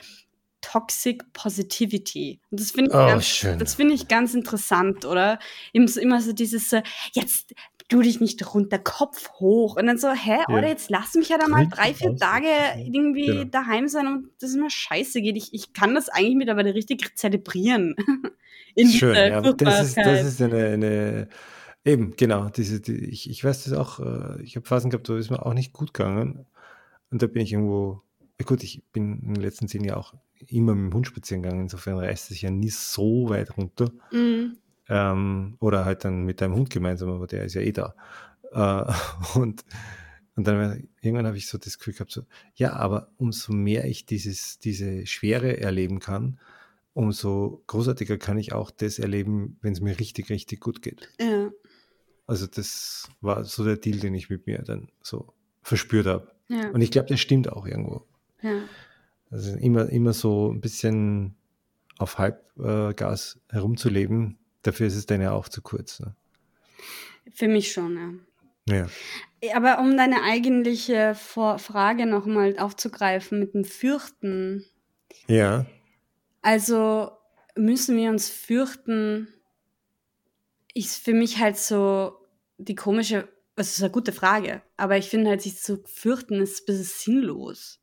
Toxic 0.61 1.31
Positivity. 1.33 2.39
Und 2.51 2.59
das 2.59 2.71
finde 2.71 2.91
ich, 2.91 2.95
Oh, 2.95 3.07
ganz, 3.07 3.47
das 3.59 3.75
finde 3.75 3.93
ich 3.93 4.07
ganz 4.07 4.33
interessant, 4.33 5.05
oder? 5.05 5.39
Immer 5.73 6.21
so 6.21 6.33
dieses, 6.33 6.71
jetzt 7.13 7.53
du 7.89 8.01
dich 8.01 8.21
nicht 8.21 8.53
runter, 8.53 8.77
Kopf 8.79 9.31
hoch. 9.39 9.75
Und 9.75 9.87
dann 9.87 9.97
so, 9.97 10.09
hä, 10.11 10.37
Ja. 10.47 10.55
oder 10.57 10.67
jetzt 10.67 10.89
lass 10.89 11.15
mich 11.15 11.29
ja 11.29 11.37
da 11.37 11.47
mal 11.47 11.67
drei, 11.67 11.93
vier. 11.93 12.15
Tage 12.15 12.47
irgendwie 12.77 13.25
Genau. 13.25 13.43
daheim 13.45 13.87
sein 13.87 14.07
und 14.07 14.29
das 14.39 14.51
ist 14.51 14.57
mir 14.57 14.69
scheiße 14.69 15.21
geht. 15.21 15.35
Ich, 15.37 15.53
ich 15.53 15.73
kann 15.73 15.95
das 15.95 16.07
eigentlich 16.09 16.35
mittlerweile 16.35 16.73
richtig 16.75 17.17
zelebrieren. 17.17 17.95
Schön, 18.91 19.15
ja. 19.15 19.41
Das 19.41 19.87
ist, 19.87 19.97
das 19.97 20.25
ist 20.25 20.41
eine, 20.41 20.65
eine 20.67 21.29
eben, 21.83 22.15
genau, 22.15 22.49
diese, 22.49 22.79
die, 22.79 23.05
ich, 23.05 23.29
ich 23.29 23.43
weiß 23.43 23.63
das 23.65 23.73
auch, 23.73 23.99
äh, 23.99 24.41
ich 24.43 24.55
habe 24.55 24.65
Phasen 24.67 24.91
gehabt, 24.91 25.09
da 25.09 25.17
ist 25.17 25.31
mir 25.31 25.43
auch 25.45 25.53
nicht 25.53 25.73
gut 25.73 25.93
gegangen. 25.93 26.45
Und 27.09 27.21
da 27.23 27.27
bin 27.27 27.41
ich 27.41 27.51
irgendwo, 27.51 28.03
gut, 28.45 28.63
ich 28.63 28.83
bin 28.93 29.19
in 29.23 29.33
den 29.33 29.41
letzten 29.41 29.67
zehn 29.67 29.83
Jahren 29.83 29.99
auch 29.99 30.13
immer 30.47 30.75
mit 30.75 30.91
dem 30.91 30.95
Hund 30.95 31.07
spazieren 31.07 31.43
gegangen, 31.43 31.61
insofern 31.63 31.97
reißt 31.97 32.23
es 32.23 32.29
sich 32.29 32.41
ja 32.43 32.51
nie 32.51 32.69
so 32.69 33.29
weit 33.29 33.55
runter. 33.57 33.91
Mhm. 34.11 34.57
Ähm, 34.87 35.57
oder 35.59 35.85
halt 35.85 36.03
dann 36.05 36.23
mit 36.23 36.41
deinem 36.41 36.55
Hund 36.55 36.69
gemeinsam, 36.69 37.09
aber 37.09 37.27
der 37.27 37.43
ist 37.45 37.53
ja 37.53 37.61
eh 37.61 37.71
da. 37.71 37.93
Äh, 38.51 38.91
und, 39.39 39.63
und 40.35 40.47
dann 40.47 40.87
irgendwann 41.01 41.27
habe 41.27 41.37
ich 41.37 41.47
so 41.47 41.57
das 41.57 41.77
Gefühl 41.77 41.93
gehabt, 41.93 42.11
so, 42.11 42.23
ja, 42.55 42.73
aber 42.73 43.11
umso 43.17 43.53
mehr 43.53 43.85
ich 43.85 44.05
dieses, 44.05 44.57
diese 44.59 45.05
Schwere 45.05 45.57
erleben 45.59 45.99
kann, 45.99 46.39
umso 46.93 47.63
großartiger 47.67 48.17
kann 48.17 48.37
ich 48.37 48.53
auch 48.53 48.71
das 48.71 48.99
erleben, 48.99 49.57
wenn 49.61 49.73
es 49.73 49.79
mir 49.81 49.99
richtig, 49.99 50.29
richtig 50.29 50.59
gut 50.59 50.81
geht. 50.81 51.09
Ja, 51.19 51.51
Also 52.25 52.47
das 52.47 53.07
war 53.21 53.43
so 53.43 53.63
der 53.63 53.77
Deal, 53.77 53.99
den 53.99 54.15
ich 54.15 54.29
mit 54.29 54.47
mir 54.47 54.59
dann 54.63 54.89
so 55.03 55.33
verspürt 55.61 56.07
habe. 56.07 56.31
ja, 56.47 56.69
Und 56.71 56.81
ich 56.81 56.89
glaube, 56.89 57.09
das 57.09 57.19
stimmt 57.19 57.51
auch 57.51 57.67
irgendwo. 57.67 58.05
ja. 58.41 58.61
Also 59.31 59.55
immer, 59.57 59.89
immer 59.89 60.13
so 60.13 60.51
ein 60.51 60.61
bisschen 60.61 61.35
auf 61.97 62.17
Halbgas 62.17 63.39
äh, 63.49 63.53
herumzuleben, 63.53 64.37
dafür 64.61 64.87
ist 64.87 64.95
es 64.95 65.05
dann 65.05 65.21
ja 65.21 65.31
auch 65.31 65.49
zu 65.49 65.61
kurz. 65.61 65.99
Ne? 65.99 66.15
Für 67.33 67.47
mich 67.47 67.71
schon, 67.71 67.95
ja. 68.67 68.85
Ja. 69.41 69.55
Aber 69.55 69.79
um 69.79 69.97
deine 69.97 70.23
eigentliche 70.23 71.15
Vor 71.15 71.59
Frage 71.59 72.05
nochmal 72.05 72.57
aufzugreifen 72.59 73.39
mit 73.39 73.53
dem 73.53 73.65
Fürchten. 73.65 74.65
Ja. 75.27 75.65
Also 76.41 77.11
müssen 77.55 77.97
wir 77.97 78.09
uns 78.09 78.29
fürchten, 78.29 79.27
ist 80.73 81.03
für 81.03 81.13
mich 81.13 81.39
halt 81.39 81.57
so 81.57 82.13
die 82.57 82.75
komische, 82.75 83.27
das 83.55 83.71
ist 83.71 83.81
eine 83.81 83.91
gute 83.91 84.13
Frage, 84.13 84.61
aber 84.77 84.97
ich 84.97 85.09
finde 85.09 85.29
halt, 85.31 85.41
sich 85.41 85.57
zu 85.57 85.83
fürchten 85.85 86.41
ist 86.41 86.61
ein 86.61 86.65
bisschen 86.67 86.83
sinnlos. 86.83 87.78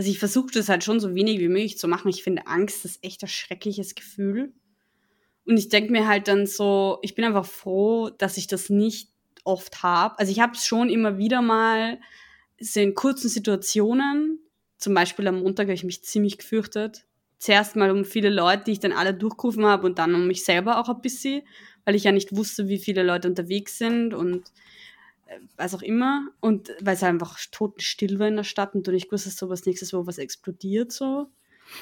Also 0.00 0.12
ich 0.12 0.18
versuche 0.18 0.50
das 0.54 0.70
halt 0.70 0.82
schon 0.82 0.98
so 0.98 1.14
wenig 1.14 1.40
wie 1.40 1.48
möglich 1.48 1.76
zu 1.76 1.86
machen. 1.86 2.08
Ich 2.08 2.22
finde 2.22 2.46
Angst 2.46 2.86
ist 2.86 3.04
echt 3.04 3.22
ein 3.22 3.28
schreckliches 3.28 3.94
Gefühl. 3.94 4.54
Und 5.44 5.58
ich 5.58 5.68
denke 5.68 5.92
mir 5.92 6.08
halt 6.08 6.26
dann 6.26 6.46
so, 6.46 7.00
ich 7.02 7.14
bin 7.14 7.26
einfach 7.26 7.44
froh, 7.44 8.08
dass 8.08 8.38
ich 8.38 8.46
das 8.46 8.70
nicht 8.70 9.10
oft 9.44 9.82
habe. 9.82 10.18
Also 10.18 10.32
ich 10.32 10.40
habe 10.40 10.54
es 10.54 10.64
schon 10.64 10.88
immer 10.88 11.18
wieder 11.18 11.42
mal 11.42 12.00
so 12.58 12.80
in 12.80 12.94
kurzen 12.94 13.28
Situationen. 13.28 14.38
Zum 14.78 14.94
Beispiel 14.94 15.28
am 15.28 15.42
Montag 15.42 15.64
habe 15.64 15.74
ich 15.74 15.84
mich 15.84 16.02
ziemlich 16.02 16.38
gefürchtet. 16.38 17.04
Zuerst 17.36 17.76
mal 17.76 17.90
um 17.90 18.06
viele 18.06 18.30
Leute, 18.30 18.64
die 18.64 18.72
ich 18.72 18.80
dann 18.80 18.92
alle 18.92 19.12
durchgerufen 19.12 19.66
habe 19.66 19.86
und 19.86 19.98
dann 19.98 20.14
um 20.14 20.26
mich 20.26 20.46
selber 20.46 20.80
auch 20.80 20.88
ein 20.88 21.02
bisschen, 21.02 21.42
weil 21.84 21.94
ich 21.94 22.04
ja 22.04 22.12
nicht 22.12 22.34
wusste, 22.34 22.68
wie 22.68 22.78
viele 22.78 23.02
Leute 23.02 23.28
unterwegs 23.28 23.76
sind 23.76 24.14
und 24.14 24.50
was 25.56 25.74
auch 25.74 25.82
immer. 25.82 26.28
Und 26.40 26.70
weil 26.80 26.94
es 26.94 27.02
einfach 27.02 27.38
totenstill 27.50 28.18
war 28.18 28.28
in 28.28 28.36
der 28.36 28.44
Stadt 28.44 28.74
und 28.74 28.86
du 28.86 28.92
nicht 28.92 29.08
gewusst 29.08 29.26
hast, 29.26 29.38
so 29.38 29.48
was 29.48 29.66
nächstes, 29.66 29.92
wo 29.92 30.06
was 30.06 30.18
explodiert 30.18 30.92
so. 30.92 31.30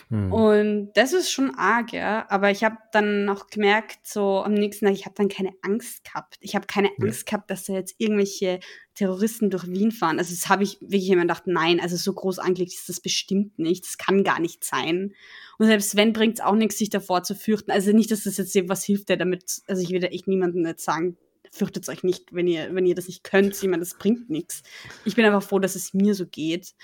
Hm. 0.09 0.33
Und 0.33 0.93
das 0.95 1.13
ist 1.13 1.31
schon 1.31 1.55
arg, 1.55 1.93
ja. 1.93 2.27
Aber 2.29 2.51
ich 2.51 2.65
habe 2.65 2.77
dann 2.93 3.29
auch 3.29 3.47
gemerkt, 3.49 4.07
so 4.07 4.43
am 4.43 4.55
nächsten 4.55 4.87
Tag, 4.87 4.95
ich 4.95 5.07
habe 5.07 5.15
dann 5.17 5.29
keine 5.29 5.53
Angst 5.63 6.05
gehabt. 6.05 6.37
Ich 6.41 6.55
habe 6.55 6.67
keine 6.67 6.89
Ja. 6.89 7.05
Angst 7.05 7.27
gehabt, 7.27 7.51
dass 7.51 7.65
da 7.65 7.75
jetzt 7.75 7.95
irgendwelche 7.99 8.61
Terroristen 8.95 9.51
durch 9.51 9.67
Wien 9.67 9.93
fahren. 9.93 10.19
Also 10.19 10.35
das 10.35 10.49
habe 10.49 10.63
ich 10.65 10.81
wirklich 10.81 11.09
immer 11.09 11.23
gedacht, 11.23 11.47
nein, 11.47 11.81
also 11.81 11.97
so 11.97 12.13
groß 12.13 12.39
angelegt 12.39 12.73
ist 12.73 12.89
das 12.89 13.01
bestimmt 13.01 13.59
nicht. 13.59 13.85
Das 13.85 13.99
kann 13.99 14.25
gar 14.25 14.41
nicht 14.41 14.65
sein. 14.65 15.15
Und 15.59 15.67
selbst 15.67 15.97
wenn, 15.97 16.13
bringt 16.13 16.39
es 16.39 16.45
auch 16.45 16.55
nichts, 16.55 16.79
sich 16.79 16.91
davor 16.91 17.23
zu 17.23 17.35
fürchten. 17.35 17.71
Also 17.71 17.93
nicht, 17.93 18.11
dass 18.11 18.25
das 18.25 18.37
jetzt 18.37 18.57
was 18.69 18.85
hilft, 18.85 19.09
der 19.09 19.17
damit, 19.17 19.63
also 19.67 19.83
ich 19.83 19.91
will 19.91 20.01
da 20.01 20.09
echt 20.09 20.29
niemandem 20.29 20.67
jetzt 20.67 20.85
sagen, 20.85 21.17
fürchtet 21.53 21.89
euch 21.89 22.03
nicht, 22.03 22.33
wenn 22.33 22.47
ihr, 22.47 22.75
wenn 22.75 22.87
ihr 22.87 22.95
das 22.95 23.07
nicht 23.09 23.25
könnt. 23.25 23.55
Ich 23.55 23.63
meine, 23.69 23.81
das 23.81 23.95
bringt 23.99 24.31
nichts. 24.31 24.63
Ich 25.05 25.17
bin 25.17 25.25
einfach 25.25 25.43
froh, 25.43 25.59
dass 25.59 25.75
es 25.75 25.95
mir 25.95 26.15
so 26.15 26.27
geht. 26.27 26.75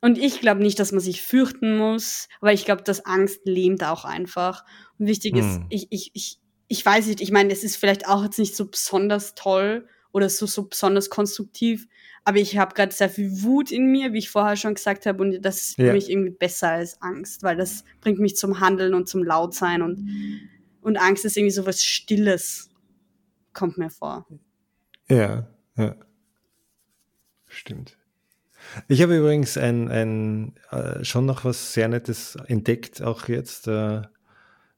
Und 0.00 0.16
ich 0.16 0.40
glaube 0.40 0.62
nicht, 0.62 0.78
dass 0.78 0.92
man 0.92 1.00
sich 1.00 1.22
fürchten 1.22 1.76
muss, 1.76 2.28
aber 2.40 2.52
ich 2.52 2.64
glaube, 2.64 2.82
dass 2.82 3.04
Angst 3.04 3.40
lähmt 3.44 3.82
auch 3.82 4.04
einfach. 4.04 4.64
Und 4.98 5.06
wichtig 5.06 5.34
ist, 5.36 5.56
Hm. 5.56 5.66
ich, 5.70 5.88
ich, 5.90 6.10
ich, 6.14 6.38
ich 6.68 6.86
weiß 6.86 7.06
nicht, 7.06 7.20
ich 7.20 7.32
meine, 7.32 7.52
es 7.52 7.64
ist 7.64 7.76
vielleicht 7.76 8.06
auch 8.06 8.22
jetzt 8.22 8.38
nicht 8.38 8.54
so 8.54 8.66
besonders 8.66 9.34
toll 9.34 9.88
oder 10.12 10.28
so, 10.30 10.46
so 10.46 10.68
besonders 10.68 11.10
konstruktiv, 11.10 11.86
aber 12.24 12.38
ich 12.38 12.56
habe 12.58 12.74
gerade 12.74 12.94
sehr 12.94 13.10
viel 13.10 13.42
Wut 13.42 13.70
in 13.72 13.86
mir, 13.90 14.12
wie 14.12 14.18
ich 14.18 14.30
vorher 14.30 14.56
schon 14.56 14.74
gesagt 14.74 15.04
habe, 15.06 15.22
und 15.22 15.40
das 15.42 15.62
ist 15.62 15.74
für 15.76 15.86
Ja. 15.86 15.92
mich 15.92 16.08
irgendwie 16.10 16.30
besser 16.30 16.70
als 16.70 17.00
Angst, 17.02 17.42
weil 17.42 17.56
das 17.56 17.84
bringt 18.00 18.18
mich 18.18 18.36
zum 18.36 18.60
Handeln 18.60 18.94
und 18.94 19.08
zum 19.08 19.22
Lautsein 19.24 19.82
und, 19.82 19.98
und 20.80 20.96
Angst 20.96 21.24
ist 21.24 21.36
irgendwie 21.36 21.52
so 21.54 21.66
was 21.66 21.82
Stilles, 21.84 22.67
kommt 23.58 23.76
mir 23.76 23.90
vor. 23.90 24.24
Ja, 25.08 25.48
ja. 25.76 25.96
Stimmt. 27.48 27.98
Ich 28.86 29.02
habe 29.02 29.16
übrigens 29.16 29.56
ein, 29.56 29.88
ein 29.88 30.54
äh, 30.70 31.04
schon 31.04 31.26
noch 31.26 31.44
was 31.44 31.72
sehr 31.72 31.88
Nettes 31.88 32.36
entdeckt, 32.46 33.02
auch 33.02 33.28
jetzt, 33.28 33.66
äh, 33.66 34.02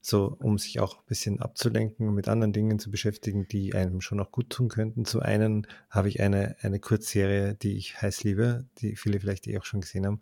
so 0.01 0.35
um 0.39 0.57
sich 0.57 0.81
auch 0.81 0.99
ein 0.99 1.05
bisschen 1.07 1.43
abzulenken 1.43 2.09
und 2.09 2.15
mit 2.15 2.29
anderen 2.29 2.55
Dingen 2.55 2.79
zu 2.79 2.91
beschäftigen, 2.91 3.47
die 3.49 3.75
einem 3.75 4.01
schon 4.01 4.21
auch 4.21 4.31
gut 4.31 4.49
tun 4.49 4.69
könnten. 4.69 5.05
Zum 5.05 5.21
einen 5.21 5.67
habe 5.91 6.09
ich 6.09 6.21
eine, 6.21 6.57
eine 6.63 6.81
Kurzserie, 6.81 7.55
die 7.55 7.77
ich 7.77 8.01
heiß 8.01 8.25
liebe, 8.25 8.65
die 8.79 8.97
viele 8.97 9.21
vielleicht 9.21 9.47
eh 9.47 9.59
auch 9.59 9.65
schon 9.65 9.83
gesehen 9.83 10.07
haben. 10.07 10.21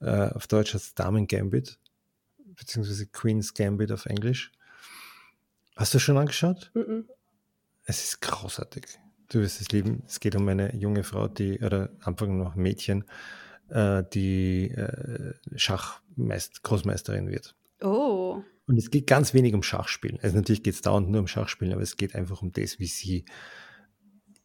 Äh, 0.00 0.34
auf 0.34 0.48
Deutsch 0.48 0.74
heißt 0.74 0.84
es 0.84 0.94
Damen 0.94 1.28
Gambit, 1.28 1.78
beziehungsweise 2.56 3.06
Queen's 3.06 3.54
Gambit 3.54 3.92
auf 3.92 4.06
Englisch. 4.06 4.50
Hast 5.76 5.94
du 5.94 6.00
schon 6.00 6.18
angeschaut? 6.18 6.72
Mhm. 6.74 7.08
Es 7.90 8.04
ist 8.04 8.20
großartig. 8.20 8.84
Du 9.30 9.40
wirst 9.40 9.60
es 9.60 9.72
lieben. 9.72 10.04
Es 10.06 10.20
geht 10.20 10.36
um 10.36 10.46
eine 10.46 10.76
junge 10.76 11.02
Frau, 11.02 11.26
die, 11.26 11.58
oder 11.58 11.90
Anfang 12.02 12.38
noch 12.38 12.54
Mädchen, 12.54 13.04
äh, 13.68 14.04
die 14.14 14.70
äh, 14.70 15.34
Schachmeist 15.56 16.62
Großmeisterin 16.62 17.28
wird. 17.28 17.56
Oh. 17.82 18.44
Und 18.68 18.76
es 18.76 18.92
geht 18.92 19.08
ganz 19.08 19.34
wenig 19.34 19.54
um 19.54 19.64
Schachspielen. 19.64 20.20
Also 20.22 20.36
natürlich 20.36 20.62
geht 20.62 20.74
es 20.74 20.82
dauernd 20.82 21.10
nur 21.10 21.20
um 21.20 21.26
Schachspielen, 21.26 21.74
aber 21.74 21.82
es 21.82 21.96
geht 21.96 22.14
einfach 22.14 22.42
um 22.42 22.52
das, 22.52 22.78
wie 22.78 22.86
sie 22.86 23.24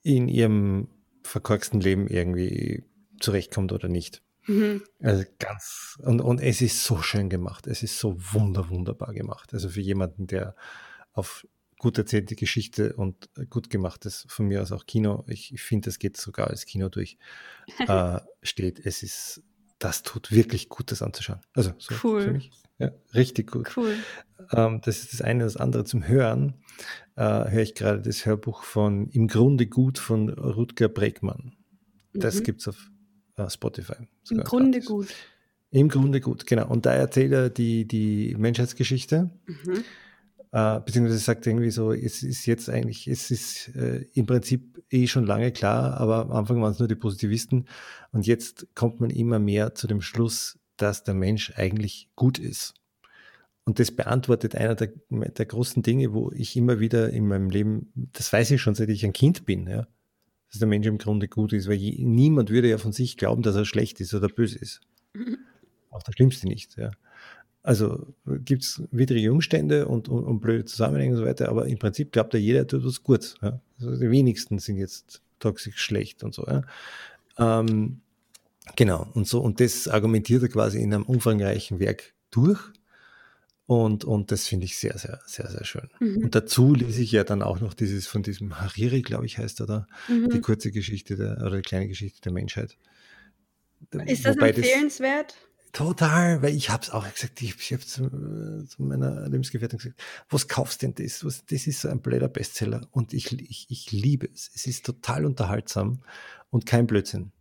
in 0.01 0.27
ihrem 0.27 0.87
verkorksten 1.21 1.79
Leben 1.79 2.07
irgendwie 2.07 2.83
zurechtkommt 3.19 3.73
oder 3.73 3.89
nicht. 3.89 4.23
Mhm. 4.47 4.81
Also 5.03 5.23
ganz, 5.37 5.99
und, 6.01 6.19
und 6.19 6.41
es 6.41 6.63
ist 6.63 6.83
so 6.83 7.03
schön 7.03 7.29
gemacht. 7.29 7.67
Es 7.67 7.83
ist 7.83 7.99
so 7.99 8.15
wunder, 8.33 8.69
wunderbar 8.69 9.13
gemacht. 9.13 9.53
Also 9.53 9.69
für 9.69 9.81
jemanden, 9.81 10.25
der 10.25 10.55
auf 11.13 11.45
gut 11.77 11.97
erzählte 11.97 12.35
Geschichte 12.35 12.93
und 12.95 13.29
gut 13.49 13.69
gemachtes, 13.69 14.25
von 14.29 14.47
mir 14.47 14.61
aus 14.61 14.71
auch 14.71 14.85
Kino. 14.85 15.23
Ich, 15.27 15.53
ich 15.53 15.61
finde, 15.61 15.85
das 15.89 15.99
geht 15.99 16.17
sogar 16.17 16.47
als 16.49 16.65
Kino 16.65 16.89
durch, 16.89 17.17
äh, 17.87 18.19
steht. 18.41 18.85
Es 18.85 19.03
ist, 19.03 19.43
das 19.79 20.03
tut 20.03 20.31
wirklich 20.31 20.69
gut, 20.69 20.91
das 20.91 21.01
anzuschauen. 21.01 21.39
Also 21.53 21.73
so 21.77 21.95
Cool. 22.03 22.21
für 22.21 22.31
mich. 22.31 22.51
Ja, 22.77 22.91
richtig 23.13 23.51
gut. 23.51 23.75
Cool. 23.77 23.95
Ähm, 24.51 24.81
das 24.83 24.99
ist 24.99 25.13
das 25.13 25.21
eine. 25.21 25.43
Das 25.45 25.55
andere 25.57 25.85
zum 25.85 26.07
Hören 26.07 26.55
äh, 27.15 27.21
höre 27.23 27.61
ich 27.61 27.73
gerade 27.75 28.01
das 28.01 28.25
Hörbuch 28.25 28.63
von 28.63 29.07
Im 29.09 29.27
Grunde 29.27 29.67
gut 29.67 29.97
von 29.97 30.29
Rutger 30.29 30.89
Bregmann. 30.89 31.55
Das 32.13 32.39
Mhm. 32.39 32.43
gibt 32.43 32.61
es 32.61 32.67
auf 32.69 32.89
äh, 33.37 33.49
Spotify. 33.49 34.07
Im 34.29 34.39
Grunde 34.43 34.79
gratis. 34.79 34.87
gut. 34.87 35.07
Im 35.71 35.89
Grunde 35.89 36.21
gut, 36.21 36.45
genau. 36.45 36.67
Und 36.69 36.85
da 36.85 36.93
erzählt 36.93 37.31
er 37.33 37.49
die, 37.49 37.85
die 37.85 38.35
Menschheitsgeschichte, 38.37 39.29
Mhm. 39.45 39.83
Äh, 40.55 40.79
beziehungsweise 40.79 41.19
sagt 41.19 41.45
irgendwie 41.47 41.69
so, 41.69 41.91
es 41.91 42.23
ist 42.23 42.45
jetzt 42.45 42.69
eigentlich, 42.69 43.09
es 43.09 43.29
ist 43.29 43.75
äh, 43.75 44.05
im 44.13 44.25
Prinzip 44.25 44.81
eh 44.89 45.05
schon 45.05 45.25
lange 45.25 45.51
klar, 45.51 45.99
aber 45.99 46.21
am 46.21 46.31
Anfang 46.31 46.61
waren 46.61 46.71
es 46.71 46.79
nur 46.79 46.87
die 46.87 46.95
Positivisten 46.95 47.67
und 48.13 48.25
jetzt 48.25 48.65
kommt 48.73 49.01
man 49.01 49.09
immer 49.09 49.37
mehr 49.37 49.75
zu 49.75 49.85
dem 49.85 49.99
Schluss, 49.99 50.57
dass 50.77 51.03
der 51.03 51.13
Mensch 51.13 51.51
eigentlich 51.57 52.07
gut 52.15 52.39
ist. 52.39 52.73
Und 53.65 53.79
das 53.79 53.91
beantwortet 53.91 54.55
einer 54.55 54.75
der, 54.75 54.93
der 55.09 55.45
großen 55.45 55.83
Dinge, 55.83 56.13
wo 56.13 56.31
ich 56.31 56.55
immer 56.55 56.79
wieder 56.79 57.09
in 57.09 57.27
meinem 57.27 57.49
Leben, 57.49 57.91
das 58.13 58.31
weiß 58.31 58.51
ich 58.51 58.61
schon, 58.61 58.75
seit 58.75 58.87
ich 58.87 59.03
ein 59.03 59.11
Kind 59.11 59.45
bin, 59.45 59.67
ja, 59.67 59.87
dass 60.49 60.59
der 60.59 60.69
Mensch 60.69 60.87
im 60.87 60.99
Grunde 60.99 61.27
gut 61.27 61.51
ist, 61.51 61.67
weil 61.67 61.75
je, 61.75 62.01
niemand 62.05 62.49
würde 62.49 62.69
ja 62.69 62.77
von 62.77 62.93
sich 62.93 63.17
glauben, 63.17 63.41
dass 63.41 63.57
er 63.57 63.65
schlecht 63.65 63.99
ist 63.99 64.13
oder 64.13 64.29
böse 64.29 64.57
ist. 64.57 64.79
Auch 65.89 66.03
der 66.03 66.13
Schlimmste 66.13 66.47
nicht, 66.47 66.77
ja. 66.77 66.91
Also 67.65 68.13
gibt 68.25 68.61
es 68.61 68.83
widrige 68.91 69.31
Umstände 69.31 69.87
und, 69.87 70.07
und, 70.07 70.23
und 70.23 70.39
blöde 70.39 70.65
Zusammenhänge 70.65 71.13
und 71.13 71.17
so 71.17 71.25
weiter, 71.25 71.49
aber 71.49 71.65
im 71.65 71.79
Prinzip 71.79 72.11
glaubt 72.11 72.33
ja 72.35 72.39
jeder, 72.39 72.59
er 72.59 72.67
tut 72.67 72.85
was 72.85 73.01
Gutes. 73.01 73.37
Ja? 73.41 73.59
Also 73.79 73.99
die 73.99 74.11
wenigsten 74.11 74.59
sind 74.59 74.77
jetzt 74.77 75.23
toxisch 75.39 75.77
schlecht 75.77 76.23
und 76.23 76.35
so. 76.35 76.45
Ja? 76.45 76.61
Ähm, 77.39 78.01
genau, 78.75 79.07
und 79.15 79.27
so, 79.27 79.41
und 79.41 79.59
das 79.59 79.87
argumentiert 79.87 80.43
er 80.43 80.49
quasi 80.49 80.79
in 80.79 80.93
einem 80.93 81.03
umfangreichen 81.05 81.79
Werk 81.79 82.13
durch. 82.29 82.61
Und, 83.65 84.05
und 84.05 84.31
das 84.31 84.47
finde 84.47 84.65
ich 84.65 84.77
sehr, 84.77 84.95
sehr, 84.99 85.19
sehr, 85.25 85.49
sehr 85.49 85.65
schön. 85.65 85.89
Mhm. 85.99 86.25
Und 86.25 86.35
dazu 86.35 86.75
lese 86.75 87.01
ich 87.01 87.11
ja 87.11 87.23
dann 87.23 87.41
auch 87.41 87.59
noch 87.61 87.73
dieses 87.73 88.05
von 88.05 88.21
diesem 88.21 88.61
Hariri, 88.61 89.01
glaube 89.01 89.25
ich, 89.25 89.39
heißt 89.39 89.59
er 89.61 89.65
da, 89.65 89.87
die 90.07 90.13
Mhm. 90.13 90.41
kurze 90.41 90.71
Geschichte 90.71 91.15
der, 91.15 91.41
oder 91.41 91.55
die 91.55 91.61
kleine 91.63 91.87
Geschichte 91.87 92.21
der 92.21 92.31
Menschheit. 92.31 92.77
Ist 94.05 94.23
das 94.23 94.35
Wobei 94.35 94.51
empfehlenswert? 94.51 95.35
Total, 95.75 96.41
weil 96.41 96.55
ich 96.55 96.69
habe 96.69 96.83
es 96.83 96.89
auch 96.89 97.03
gesagt, 97.03 97.41
ich, 97.41 97.53
ich 97.59 97.73
habe 97.73 97.83
zu, 97.83 98.05
äh, 98.05 98.65
zu 98.65 98.81
meiner 98.81 99.27
Lebensgefährtin 99.27 99.77
gesagt, 99.77 100.01
was 100.29 100.47
kaufst 100.47 100.81
denn 100.81 100.95
das? 100.95 101.25
Was, 101.25 101.45
das 101.45 101.67
ist 101.67 101.81
so 101.81 101.89
ein 101.89 101.99
blöder 101.99 102.29
Bestseller 102.29 102.87
und 102.91 103.13
ich, 103.13 103.37
ich, 103.37 103.65
ich 103.69 103.91
liebe 103.91 104.29
es. 104.33 104.49
Es 104.55 104.67
ist 104.67 104.85
total 104.85 105.25
unterhaltsam 105.25 105.99
und 106.49 106.65
kein 106.65 106.87
Blödsinn. 106.87 107.33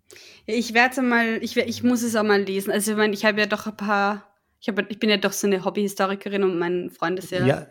Ja, 0.46 0.54
Ich 0.54 0.74
werde 0.74 1.00
mal, 1.02 1.38
ich, 1.44 1.56
ich 1.56 1.84
muss 1.84 2.02
es 2.02 2.16
auch 2.16 2.24
mal 2.24 2.42
lesen. 2.42 2.72
Also 2.72 2.90
ich 2.90 2.96
meine, 2.96 3.14
ich 3.14 3.24
habe 3.24 3.38
ja 3.38 3.46
doch 3.46 3.68
ein 3.68 3.76
paar, 3.76 4.26
ich, 4.60 4.68
hab, 4.68 4.90
ich 4.90 4.98
bin 4.98 5.10
ja 5.10 5.16
doch 5.16 5.32
so 5.32 5.46
eine 5.46 5.64
Hobbyhistorikerin 5.64 6.42
und 6.42 6.58
mein 6.58 6.90
Freund 6.90 7.20
ist 7.20 7.30
ja, 7.30 7.46
Ja, 7.46 7.66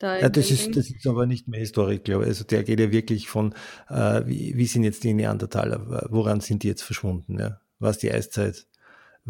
da. 0.00 0.18
ja 0.18 0.28
das, 0.28 0.50
ist, 0.50 0.76
das 0.76 0.90
ist 0.90 1.06
aber 1.06 1.26
nicht 1.26 1.46
mehr 1.46 1.60
Historik, 1.60 2.02
glaube 2.02 2.24
ich. 2.24 2.30
Also 2.30 2.42
der 2.42 2.64
geht 2.64 2.80
ja 2.80 2.90
wirklich 2.90 3.28
von, 3.28 3.54
äh, 3.88 4.22
wie, 4.26 4.56
wie 4.56 4.66
sind 4.66 4.82
jetzt 4.82 5.04
die 5.04 5.14
Neandertaler, 5.14 6.08
woran 6.10 6.40
sind 6.40 6.64
die 6.64 6.68
jetzt 6.68 6.82
verschwunden? 6.82 7.38
Ja? 7.38 7.60
Was 7.78 7.98
die 7.98 8.10
Eiszeit? 8.10 8.66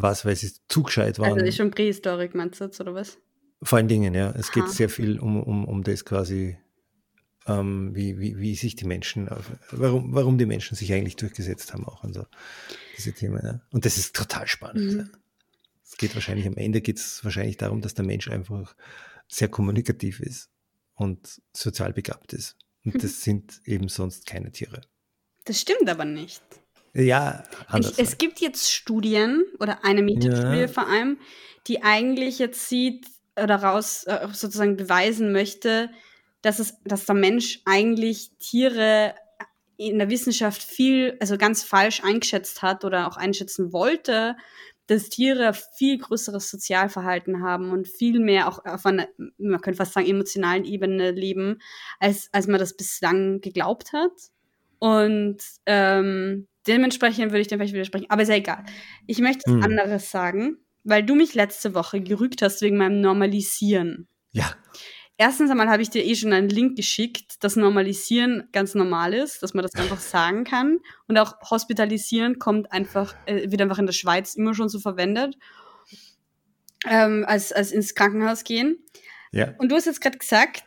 Was, 0.00 0.24
weil 0.24 0.36
sie 0.36 0.52
zu 0.68 0.84
gescheit 0.84 1.18
waren? 1.18 1.32
Also 1.32 1.44
ist 1.44 1.56
schon 1.56 1.72
Prähistorik, 1.72 2.32
meinst 2.34 2.60
du 2.60 2.64
jetzt, 2.66 2.80
oder 2.80 2.94
was? 2.94 3.18
Vor 3.62 3.78
allen 3.78 3.88
Dingen, 3.88 4.14
ja. 4.14 4.30
Es 4.30 4.52
geht 4.52 4.62
Aha. 4.62 4.70
sehr 4.70 4.88
viel 4.88 5.18
um, 5.18 5.42
um, 5.42 5.64
um 5.64 5.82
das 5.82 6.04
quasi, 6.04 6.56
ähm, 7.48 7.96
wie, 7.96 8.16
wie, 8.20 8.38
wie 8.38 8.54
sich 8.54 8.76
die 8.76 8.84
Menschen, 8.84 9.28
auf- 9.28 9.50
warum, 9.72 10.14
warum 10.14 10.38
die 10.38 10.46
Menschen 10.46 10.76
sich 10.76 10.92
eigentlich 10.92 11.16
durchgesetzt 11.16 11.72
haben, 11.72 11.84
auch 11.84 12.04
und 12.04 12.14
so. 12.14 12.24
Diese 12.96 13.12
Themen. 13.12 13.40
Ja. 13.44 13.60
Und 13.72 13.84
das 13.86 13.98
ist 13.98 14.14
total 14.14 14.46
spannend. 14.46 14.92
Mhm. 14.92 14.98
Ja. 15.00 15.04
Es 15.84 15.96
geht 15.96 16.14
wahrscheinlich, 16.14 16.46
am 16.46 16.56
Ende 16.56 16.80
geht 16.80 16.98
es 16.98 17.24
wahrscheinlich 17.24 17.56
darum, 17.56 17.80
dass 17.80 17.94
der 17.94 18.04
Mensch 18.04 18.28
einfach 18.30 18.76
sehr 19.26 19.48
kommunikativ 19.48 20.20
ist 20.20 20.48
und 20.94 21.42
sozial 21.52 21.92
begabt 21.92 22.32
ist. 22.34 22.56
Und 22.84 22.94
das 23.02 23.22
sind 23.22 23.60
eben 23.64 23.88
sonst 23.88 24.26
keine 24.26 24.52
Tiere. 24.52 24.82
Das 25.44 25.60
stimmt 25.60 25.88
aber 25.88 26.04
nicht. 26.04 26.42
Ja, 26.94 27.44
anders. 27.68 27.92
Ich, 27.92 27.98
es 27.98 28.18
gibt 28.18 28.40
jetzt 28.40 28.72
Studien 28.72 29.44
oder 29.60 29.84
eine 29.84 30.02
Metastudie 30.02 30.60
Ja. 30.60 30.68
vor 30.68 30.88
allem, 30.88 31.18
die 31.66 31.82
eigentlich 31.82 32.38
jetzt 32.38 32.68
sieht 32.68 33.06
oder 33.40 33.56
raus 33.56 34.04
äh, 34.04 34.26
sozusagen 34.32 34.76
beweisen 34.76 35.32
möchte, 35.32 35.90
dass 36.42 36.58
es, 36.58 36.76
dass 36.84 37.06
der 37.06 37.14
Mensch 37.14 37.60
eigentlich 37.64 38.30
Tiere 38.38 39.14
in 39.76 39.98
der 39.98 40.10
Wissenschaft 40.10 40.62
viel, 40.62 41.16
also 41.20 41.38
ganz 41.38 41.62
falsch 41.62 42.02
eingeschätzt 42.02 42.62
hat 42.62 42.84
oder 42.84 43.06
auch 43.06 43.16
einschätzen 43.16 43.72
wollte, 43.72 44.36
dass 44.88 45.08
Tiere 45.10 45.52
viel 45.52 45.98
größeres 45.98 46.50
Sozialverhalten 46.50 47.42
haben 47.42 47.70
und 47.70 47.86
viel 47.86 48.18
mehr 48.18 48.48
auch 48.48 48.64
auf 48.64 48.86
einer, 48.86 49.06
man 49.36 49.60
könnte 49.60 49.76
fast 49.76 49.92
sagen, 49.92 50.06
emotionalen 50.06 50.64
Ebene 50.64 51.12
leben, 51.12 51.60
als, 52.00 52.28
als 52.32 52.46
man 52.46 52.58
das 52.58 52.76
bislang 52.76 53.40
geglaubt 53.40 53.92
hat. 53.92 54.12
Und 54.78 55.38
ähm, 55.66 56.46
dementsprechend 56.66 57.32
würde 57.32 57.40
ich 57.40 57.48
dem 57.48 57.58
vielleicht 57.58 57.74
widersprechen. 57.74 58.06
Aber 58.08 58.22
ist 58.22 58.28
ja 58.28 58.36
egal. 58.36 58.64
Ich 59.06 59.18
möchte 59.18 59.50
Hm. 59.50 59.62
anderes 59.62 60.10
sagen, 60.10 60.58
weil 60.84 61.02
du 61.04 61.14
mich 61.14 61.34
letzte 61.34 61.74
Woche 61.74 62.00
gerügt 62.00 62.42
hast 62.42 62.62
wegen 62.62 62.76
meinem 62.76 63.00
Normalisieren. 63.00 64.08
ja, 64.32 64.54
Erstens 65.20 65.50
einmal 65.50 65.68
habe 65.68 65.82
ich 65.82 65.90
dir 65.90 66.04
eh 66.04 66.14
schon 66.14 66.32
einen 66.32 66.48
Link 66.48 66.76
geschickt, 66.76 67.42
dass 67.42 67.56
Normalisieren 67.56 68.48
ganz 68.52 68.76
normal 68.76 69.12
ist, 69.14 69.42
dass 69.42 69.52
man 69.52 69.64
das 69.64 69.74
einfach 69.74 69.98
sagen 69.98 70.44
kann. 70.44 70.78
Und 71.08 71.18
auch 71.18 71.34
Hospitalisieren 71.50 72.38
kommt 72.38 72.70
einfach, 72.70 73.16
äh, 73.26 73.50
wird 73.50 73.60
einfach 73.60 73.80
in 73.80 73.86
der 73.86 73.92
Schweiz 73.92 74.36
immer 74.36 74.54
schon 74.54 74.68
so 74.68 74.78
verwendet, 74.78 75.34
ähm, 76.88 77.24
als, 77.26 77.50
als 77.52 77.72
ins 77.72 77.96
Krankenhaus 77.96 78.44
gehen. 78.44 78.78
ja, 79.32 79.54
Und 79.58 79.70
du 79.72 79.76
hast 79.76 79.86
jetzt 79.86 80.00
gerade 80.00 80.18
gesagt, 80.18 80.62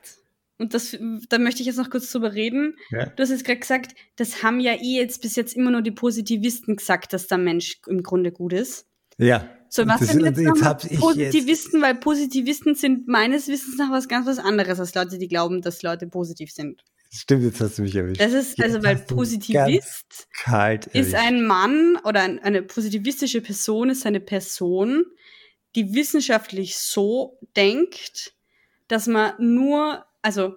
und 0.62 0.74
das, 0.74 0.98
da 1.30 1.38
möchte 1.40 1.62
ich 1.62 1.68
jetzt 1.68 1.78
noch 1.78 1.90
kurz 1.90 2.12
drüber 2.12 2.34
reden, 2.34 2.78
ja. 2.92 3.08
du 3.08 3.24
hast 3.24 3.30
jetzt 3.30 3.46
gerade 3.46 3.60
gesagt, 3.60 3.96
das 4.16 4.44
haben 4.44 4.60
ja 4.60 4.74
eh 4.74 4.98
jetzt 4.98 5.22
bis 5.22 5.36
jetzt 5.36 5.56
immer 5.56 5.72
nur 5.72 5.82
die 5.82 5.92
Positivisten 5.92 6.76
gesagt, 6.76 7.14
dass 7.14 7.28
der 7.28 7.38
Mensch 7.38 7.82
im 7.88 8.04
Grunde 8.04 8.32
gut 8.32 8.54
ist. 8.54 8.86
Ja. 9.18 9.50
So, 9.70 9.88
was 9.88 10.02
sind 10.02 10.22
jetzt, 10.26 10.38
jetzt 10.38 10.86
ich 10.86 10.92
jetzt- 10.92 11.02
Positivisten? 11.02 11.82
Weil 11.82 11.96
Positivisten 11.96 12.76
sind 12.76 13.08
meines 13.08 13.48
Wissens 13.48 13.78
nach 13.78 13.92
was 13.92 14.08
ganz 14.08 14.28
was 14.28 14.40
anderes 14.40 14.80
als 14.80 14.94
Leute, 14.94 15.18
die 15.18 15.28
glauben, 15.28 15.62
dass 15.62 15.82
Leute 15.82 16.08
positiv 16.08 16.52
sind. 16.52 16.84
Stimmt, 17.14 17.44
jetzt 17.44 17.60
hast 17.60 17.78
du 17.78 17.82
mich 17.82 17.96
erwischt. 17.96 18.22
Das 18.22 18.32
ist, 18.32 18.58
Jetzt 18.58 18.62
also, 18.62 18.84
weil 18.84 18.96
Positivist 18.98 20.28
ist 20.94 21.16
ein 21.16 21.46
Mann 21.46 21.98
oder 22.06 22.22
ein, 22.22 22.40
eine 22.40 22.62
positivistische 22.62 23.42
Person 23.42 23.90
ist 23.90 24.06
eine 24.06 24.22
Person, 24.22 25.06
die 25.76 25.94
wissenschaftlich 25.94 26.78
so 26.78 27.38
denkt, 27.56 28.34
dass 28.88 29.08
man 29.08 29.34
nur, 29.40 30.06
also 30.22 30.56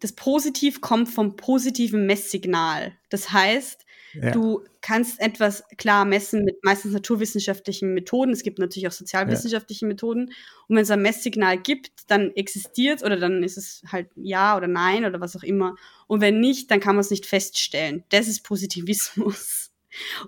das 0.00 0.12
Positiv 0.12 0.80
kommt 0.80 1.08
vom 1.08 1.36
positiven 1.36 2.06
Messsignal. 2.06 2.92
Das 3.08 3.32
heißt, 3.32 3.86
ja. 4.14 4.32
du 4.32 4.64
kannst 4.80 5.20
etwas 5.20 5.62
klar 5.78 6.04
messen 6.04 6.44
mit 6.44 6.62
meistens 6.64 6.92
naturwissenschaftlichen 6.92 7.94
Methoden. 7.94 8.32
Es 8.32 8.42
gibt 8.42 8.58
natürlich 8.58 8.88
auch 8.88 8.92
sozialwissenschaftliche 8.92 9.86
Methoden. 9.86 10.32
Und 10.68 10.76
wenn 10.76 10.82
es 10.82 10.90
ein 10.90 11.02
Messsignal 11.02 11.58
gibt, 11.58 11.92
dann 12.08 12.32
existiert 12.32 12.98
es 12.98 13.04
oder 13.04 13.16
dann 13.16 13.42
ist 13.42 13.56
es 13.56 13.82
halt 13.90 14.10
ja 14.16 14.56
oder 14.56 14.66
nein 14.66 15.04
oder 15.04 15.20
was 15.20 15.36
auch 15.36 15.44
immer. 15.44 15.76
Und 16.08 16.20
wenn 16.20 16.40
nicht, 16.40 16.70
dann 16.70 16.80
kann 16.80 16.96
man 16.96 17.00
es 17.00 17.10
nicht 17.10 17.26
feststellen. 17.26 18.04
Das 18.08 18.28
ist 18.28 18.42
Positivismus. 18.42 19.70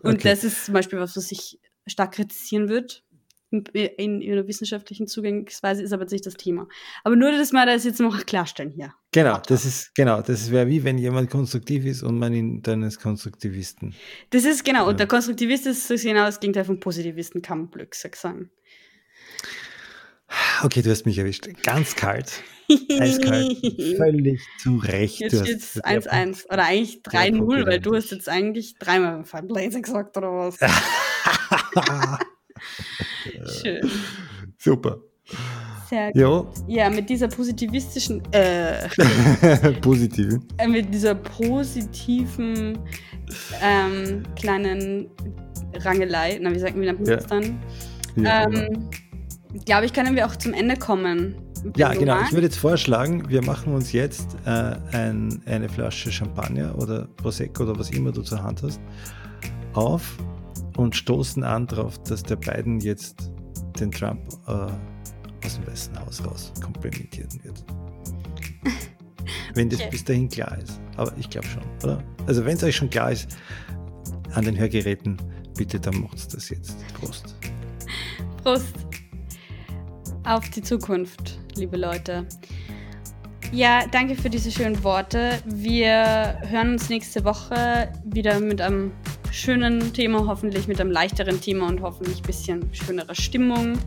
Und 0.02 0.16
Okay. 0.16 0.28
das 0.28 0.44
ist 0.44 0.66
zum 0.66 0.74
Beispiel 0.74 0.98
was, 0.98 1.16
was 1.16 1.32
ich 1.32 1.58
stark 1.86 2.12
kritisieren 2.12 2.68
wird. 2.68 3.03
In, 3.54 3.86
in 3.96 4.20
ihrer 4.20 4.46
wissenschaftlichen 4.48 5.06
Zugänglichkeitsweise 5.06 5.82
ist 5.82 5.92
aber 5.92 6.04
nicht 6.06 6.26
das 6.26 6.34
Thema. 6.34 6.66
Aber 7.04 7.14
nur, 7.14 7.30
dass 7.30 7.52
wir 7.52 7.64
das 7.66 7.84
jetzt 7.84 8.00
noch 8.00 8.26
klarstellen 8.26 8.72
hier. 8.72 8.92
Genau, 9.12 9.40
das 9.46 9.64
ist, 9.64 9.94
genau, 9.94 10.22
das 10.22 10.50
wäre 10.50 10.66
wie 10.68 10.82
wenn 10.82 10.98
jemand 10.98 11.30
konstruktiv 11.30 11.84
ist 11.84 12.02
und 12.02 12.18
man 12.18 12.32
ihn 12.32 12.62
dann 12.62 12.82
als 12.82 12.98
Konstruktivisten. 12.98 13.94
Das 14.30 14.44
ist 14.44 14.64
genau, 14.64 14.84
Ja. 14.84 14.90
und 14.90 14.98
der 14.98 15.06
Konstruktivist 15.06 15.66
ist 15.66 15.86
so 15.86 15.94
genau 15.94 16.24
das 16.26 16.40
Gegenteil 16.40 16.64
vom 16.64 16.80
Positivisten, 16.80 17.42
kann 17.42 17.58
man 17.58 17.70
blöd 17.70 17.90
gesagt 17.90 18.16
sagen. 18.16 18.50
Okay, 20.62 20.82
du 20.82 20.90
hast 20.90 21.06
mich 21.06 21.18
erwischt. 21.18 21.48
Ganz 21.62 21.94
kalt. 21.94 22.42
Eiskalt. 22.98 23.56
Völlig 23.96 24.40
zu 24.58 24.78
Recht. 24.78 25.20
Jetzt 25.20 25.40
steht 25.40 25.58
es 25.58 25.72
der 25.74 25.84
1-1 25.84 26.46
oder 26.46 26.64
eigentlich 26.64 27.02
der 27.02 27.10
Punkt 27.10 27.52
3-0, 27.52 27.56
geht 27.56 27.66
weil 27.66 27.80
du 27.80 27.94
hast 27.94 28.10
jetzt 28.10 28.28
eigentlich 28.28 28.76
dreimal 28.78 29.22
Blase 29.42 29.80
gesagt 29.80 30.16
oder 30.16 30.32
was. 30.32 30.58
Schön. 33.62 33.90
Super. 34.58 34.98
Sehr 35.88 36.12
gut. 36.12 36.20
Ja, 36.20 36.44
Ja, 36.66 36.90
mit 36.90 37.08
dieser 37.08 37.28
positivistischen, 37.28 38.22
äh, 38.32 38.88
positive. 39.80 40.40
äh, 40.58 40.68
mit 40.68 40.92
dieser 40.92 41.14
positiven 41.14 42.78
ähm, 43.62 44.22
kleinen 44.36 45.08
Rangelei, 45.80 46.38
na, 46.40 46.54
wie 46.54 46.58
sagt 46.58 46.76
man 46.76 47.04
das 47.04 47.26
dann? 47.26 47.58
Ja, 48.16 48.44
ähm, 48.44 48.88
glaube 49.64 49.86
ich, 49.86 49.92
können 49.92 50.14
wir 50.14 50.26
auch 50.26 50.36
zum 50.36 50.52
Ende 50.52 50.76
kommen. 50.76 51.36
Ja, 51.76 51.92
genau. 51.94 52.20
Ich 52.22 52.32
würde 52.32 52.46
jetzt 52.46 52.58
vorschlagen, 52.58 53.28
wir 53.28 53.42
machen 53.42 53.74
uns 53.74 53.92
jetzt 53.92 54.36
äh, 54.44 54.76
ein, 54.92 55.40
eine 55.46 55.68
Flasche 55.68 56.12
Champagner 56.12 56.76
oder 56.76 57.08
Prosecco 57.16 57.62
oder 57.62 57.78
was 57.78 57.90
immer 57.90 58.12
du 58.12 58.22
zur 58.22 58.42
Hand 58.42 58.62
hast 58.62 58.80
auf 59.72 60.16
und 60.76 60.94
stoßen 60.94 61.42
an 61.44 61.66
darauf, 61.66 61.98
dass 62.04 62.22
der 62.22 62.36
Biden 62.36 62.80
jetzt 62.80 63.30
den 63.80 63.90
Trump 63.90 64.20
äh, 64.46 64.50
aus 65.44 65.56
dem 65.56 65.66
Weißen 65.66 65.98
Haus 65.98 66.24
raus 66.24 66.52
komplimentieren 66.62 67.30
wird. 67.42 67.64
wenn 69.54 69.68
das 69.68 69.80
okay. 69.80 69.90
bis 69.90 70.04
dahin 70.04 70.28
klar 70.28 70.58
ist. 70.58 70.80
Aber 70.96 71.12
ich 71.16 71.30
glaube 71.30 71.46
schon, 71.46 71.62
oder? 71.82 72.02
Also 72.26 72.44
wenn 72.44 72.56
es 72.56 72.62
euch 72.62 72.76
schon 72.76 72.90
klar 72.90 73.12
ist, 73.12 73.36
an 74.34 74.44
den 74.44 74.58
Hörgeräten, 74.58 75.16
bitte 75.56 75.78
dann 75.78 76.00
macht 76.00 76.34
das 76.34 76.48
jetzt. 76.48 76.76
Prost. 76.94 77.34
Prost. 78.42 78.74
Auf 80.24 80.48
die 80.50 80.62
Zukunft, 80.62 81.38
liebe 81.54 81.76
Leute. 81.76 82.26
Ja, 83.52 83.86
danke 83.86 84.16
für 84.16 84.30
diese 84.30 84.50
schönen 84.50 84.82
Worte. 84.82 85.38
Wir 85.44 86.40
hören 86.48 86.72
uns 86.72 86.88
nächste 86.88 87.24
Woche 87.24 87.92
wieder 88.04 88.40
mit 88.40 88.60
einem 88.60 88.90
schönen 89.34 89.92
Thema, 89.92 90.26
hoffentlich 90.26 90.68
mit 90.68 90.80
einem 90.80 90.92
leichteren 90.92 91.40
Thema 91.40 91.66
und 91.66 91.82
hoffentlich 91.82 92.18
ein 92.18 92.22
bisschen 92.22 92.70
schönerer 92.72 93.14
Stimmung. 93.14 93.78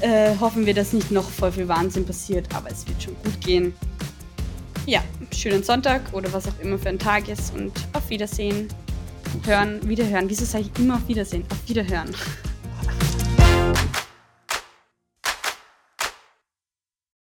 Äh, 0.00 0.36
hoffen 0.38 0.64
wir, 0.64 0.74
dass 0.74 0.92
nicht 0.92 1.10
noch 1.10 1.28
voll 1.28 1.50
viel 1.50 1.66
Wahnsinn 1.66 2.06
passiert, 2.06 2.46
aber 2.54 2.70
es 2.70 2.86
wird 2.86 3.02
schon 3.02 3.16
gut 3.24 3.40
gehen. 3.40 3.74
Ja, 4.86 5.02
schönen 5.32 5.62
Sonntag 5.62 6.02
oder 6.12 6.32
was 6.32 6.46
auch 6.46 6.60
immer 6.62 6.78
für 6.78 6.90
ein 6.90 6.98
Tag 6.98 7.28
ist 7.28 7.54
und 7.54 7.72
auf 7.94 8.08
Wiedersehen. 8.10 8.68
Hören, 9.44 9.80
wiederhören. 9.88 10.28
Wieso 10.28 10.44
sage 10.44 10.66
ich 10.72 10.80
immer 10.80 10.94
auf 10.96 11.08
Wiedersehen? 11.08 11.44
Auf 11.50 11.68
Wiederhören. 11.68 12.10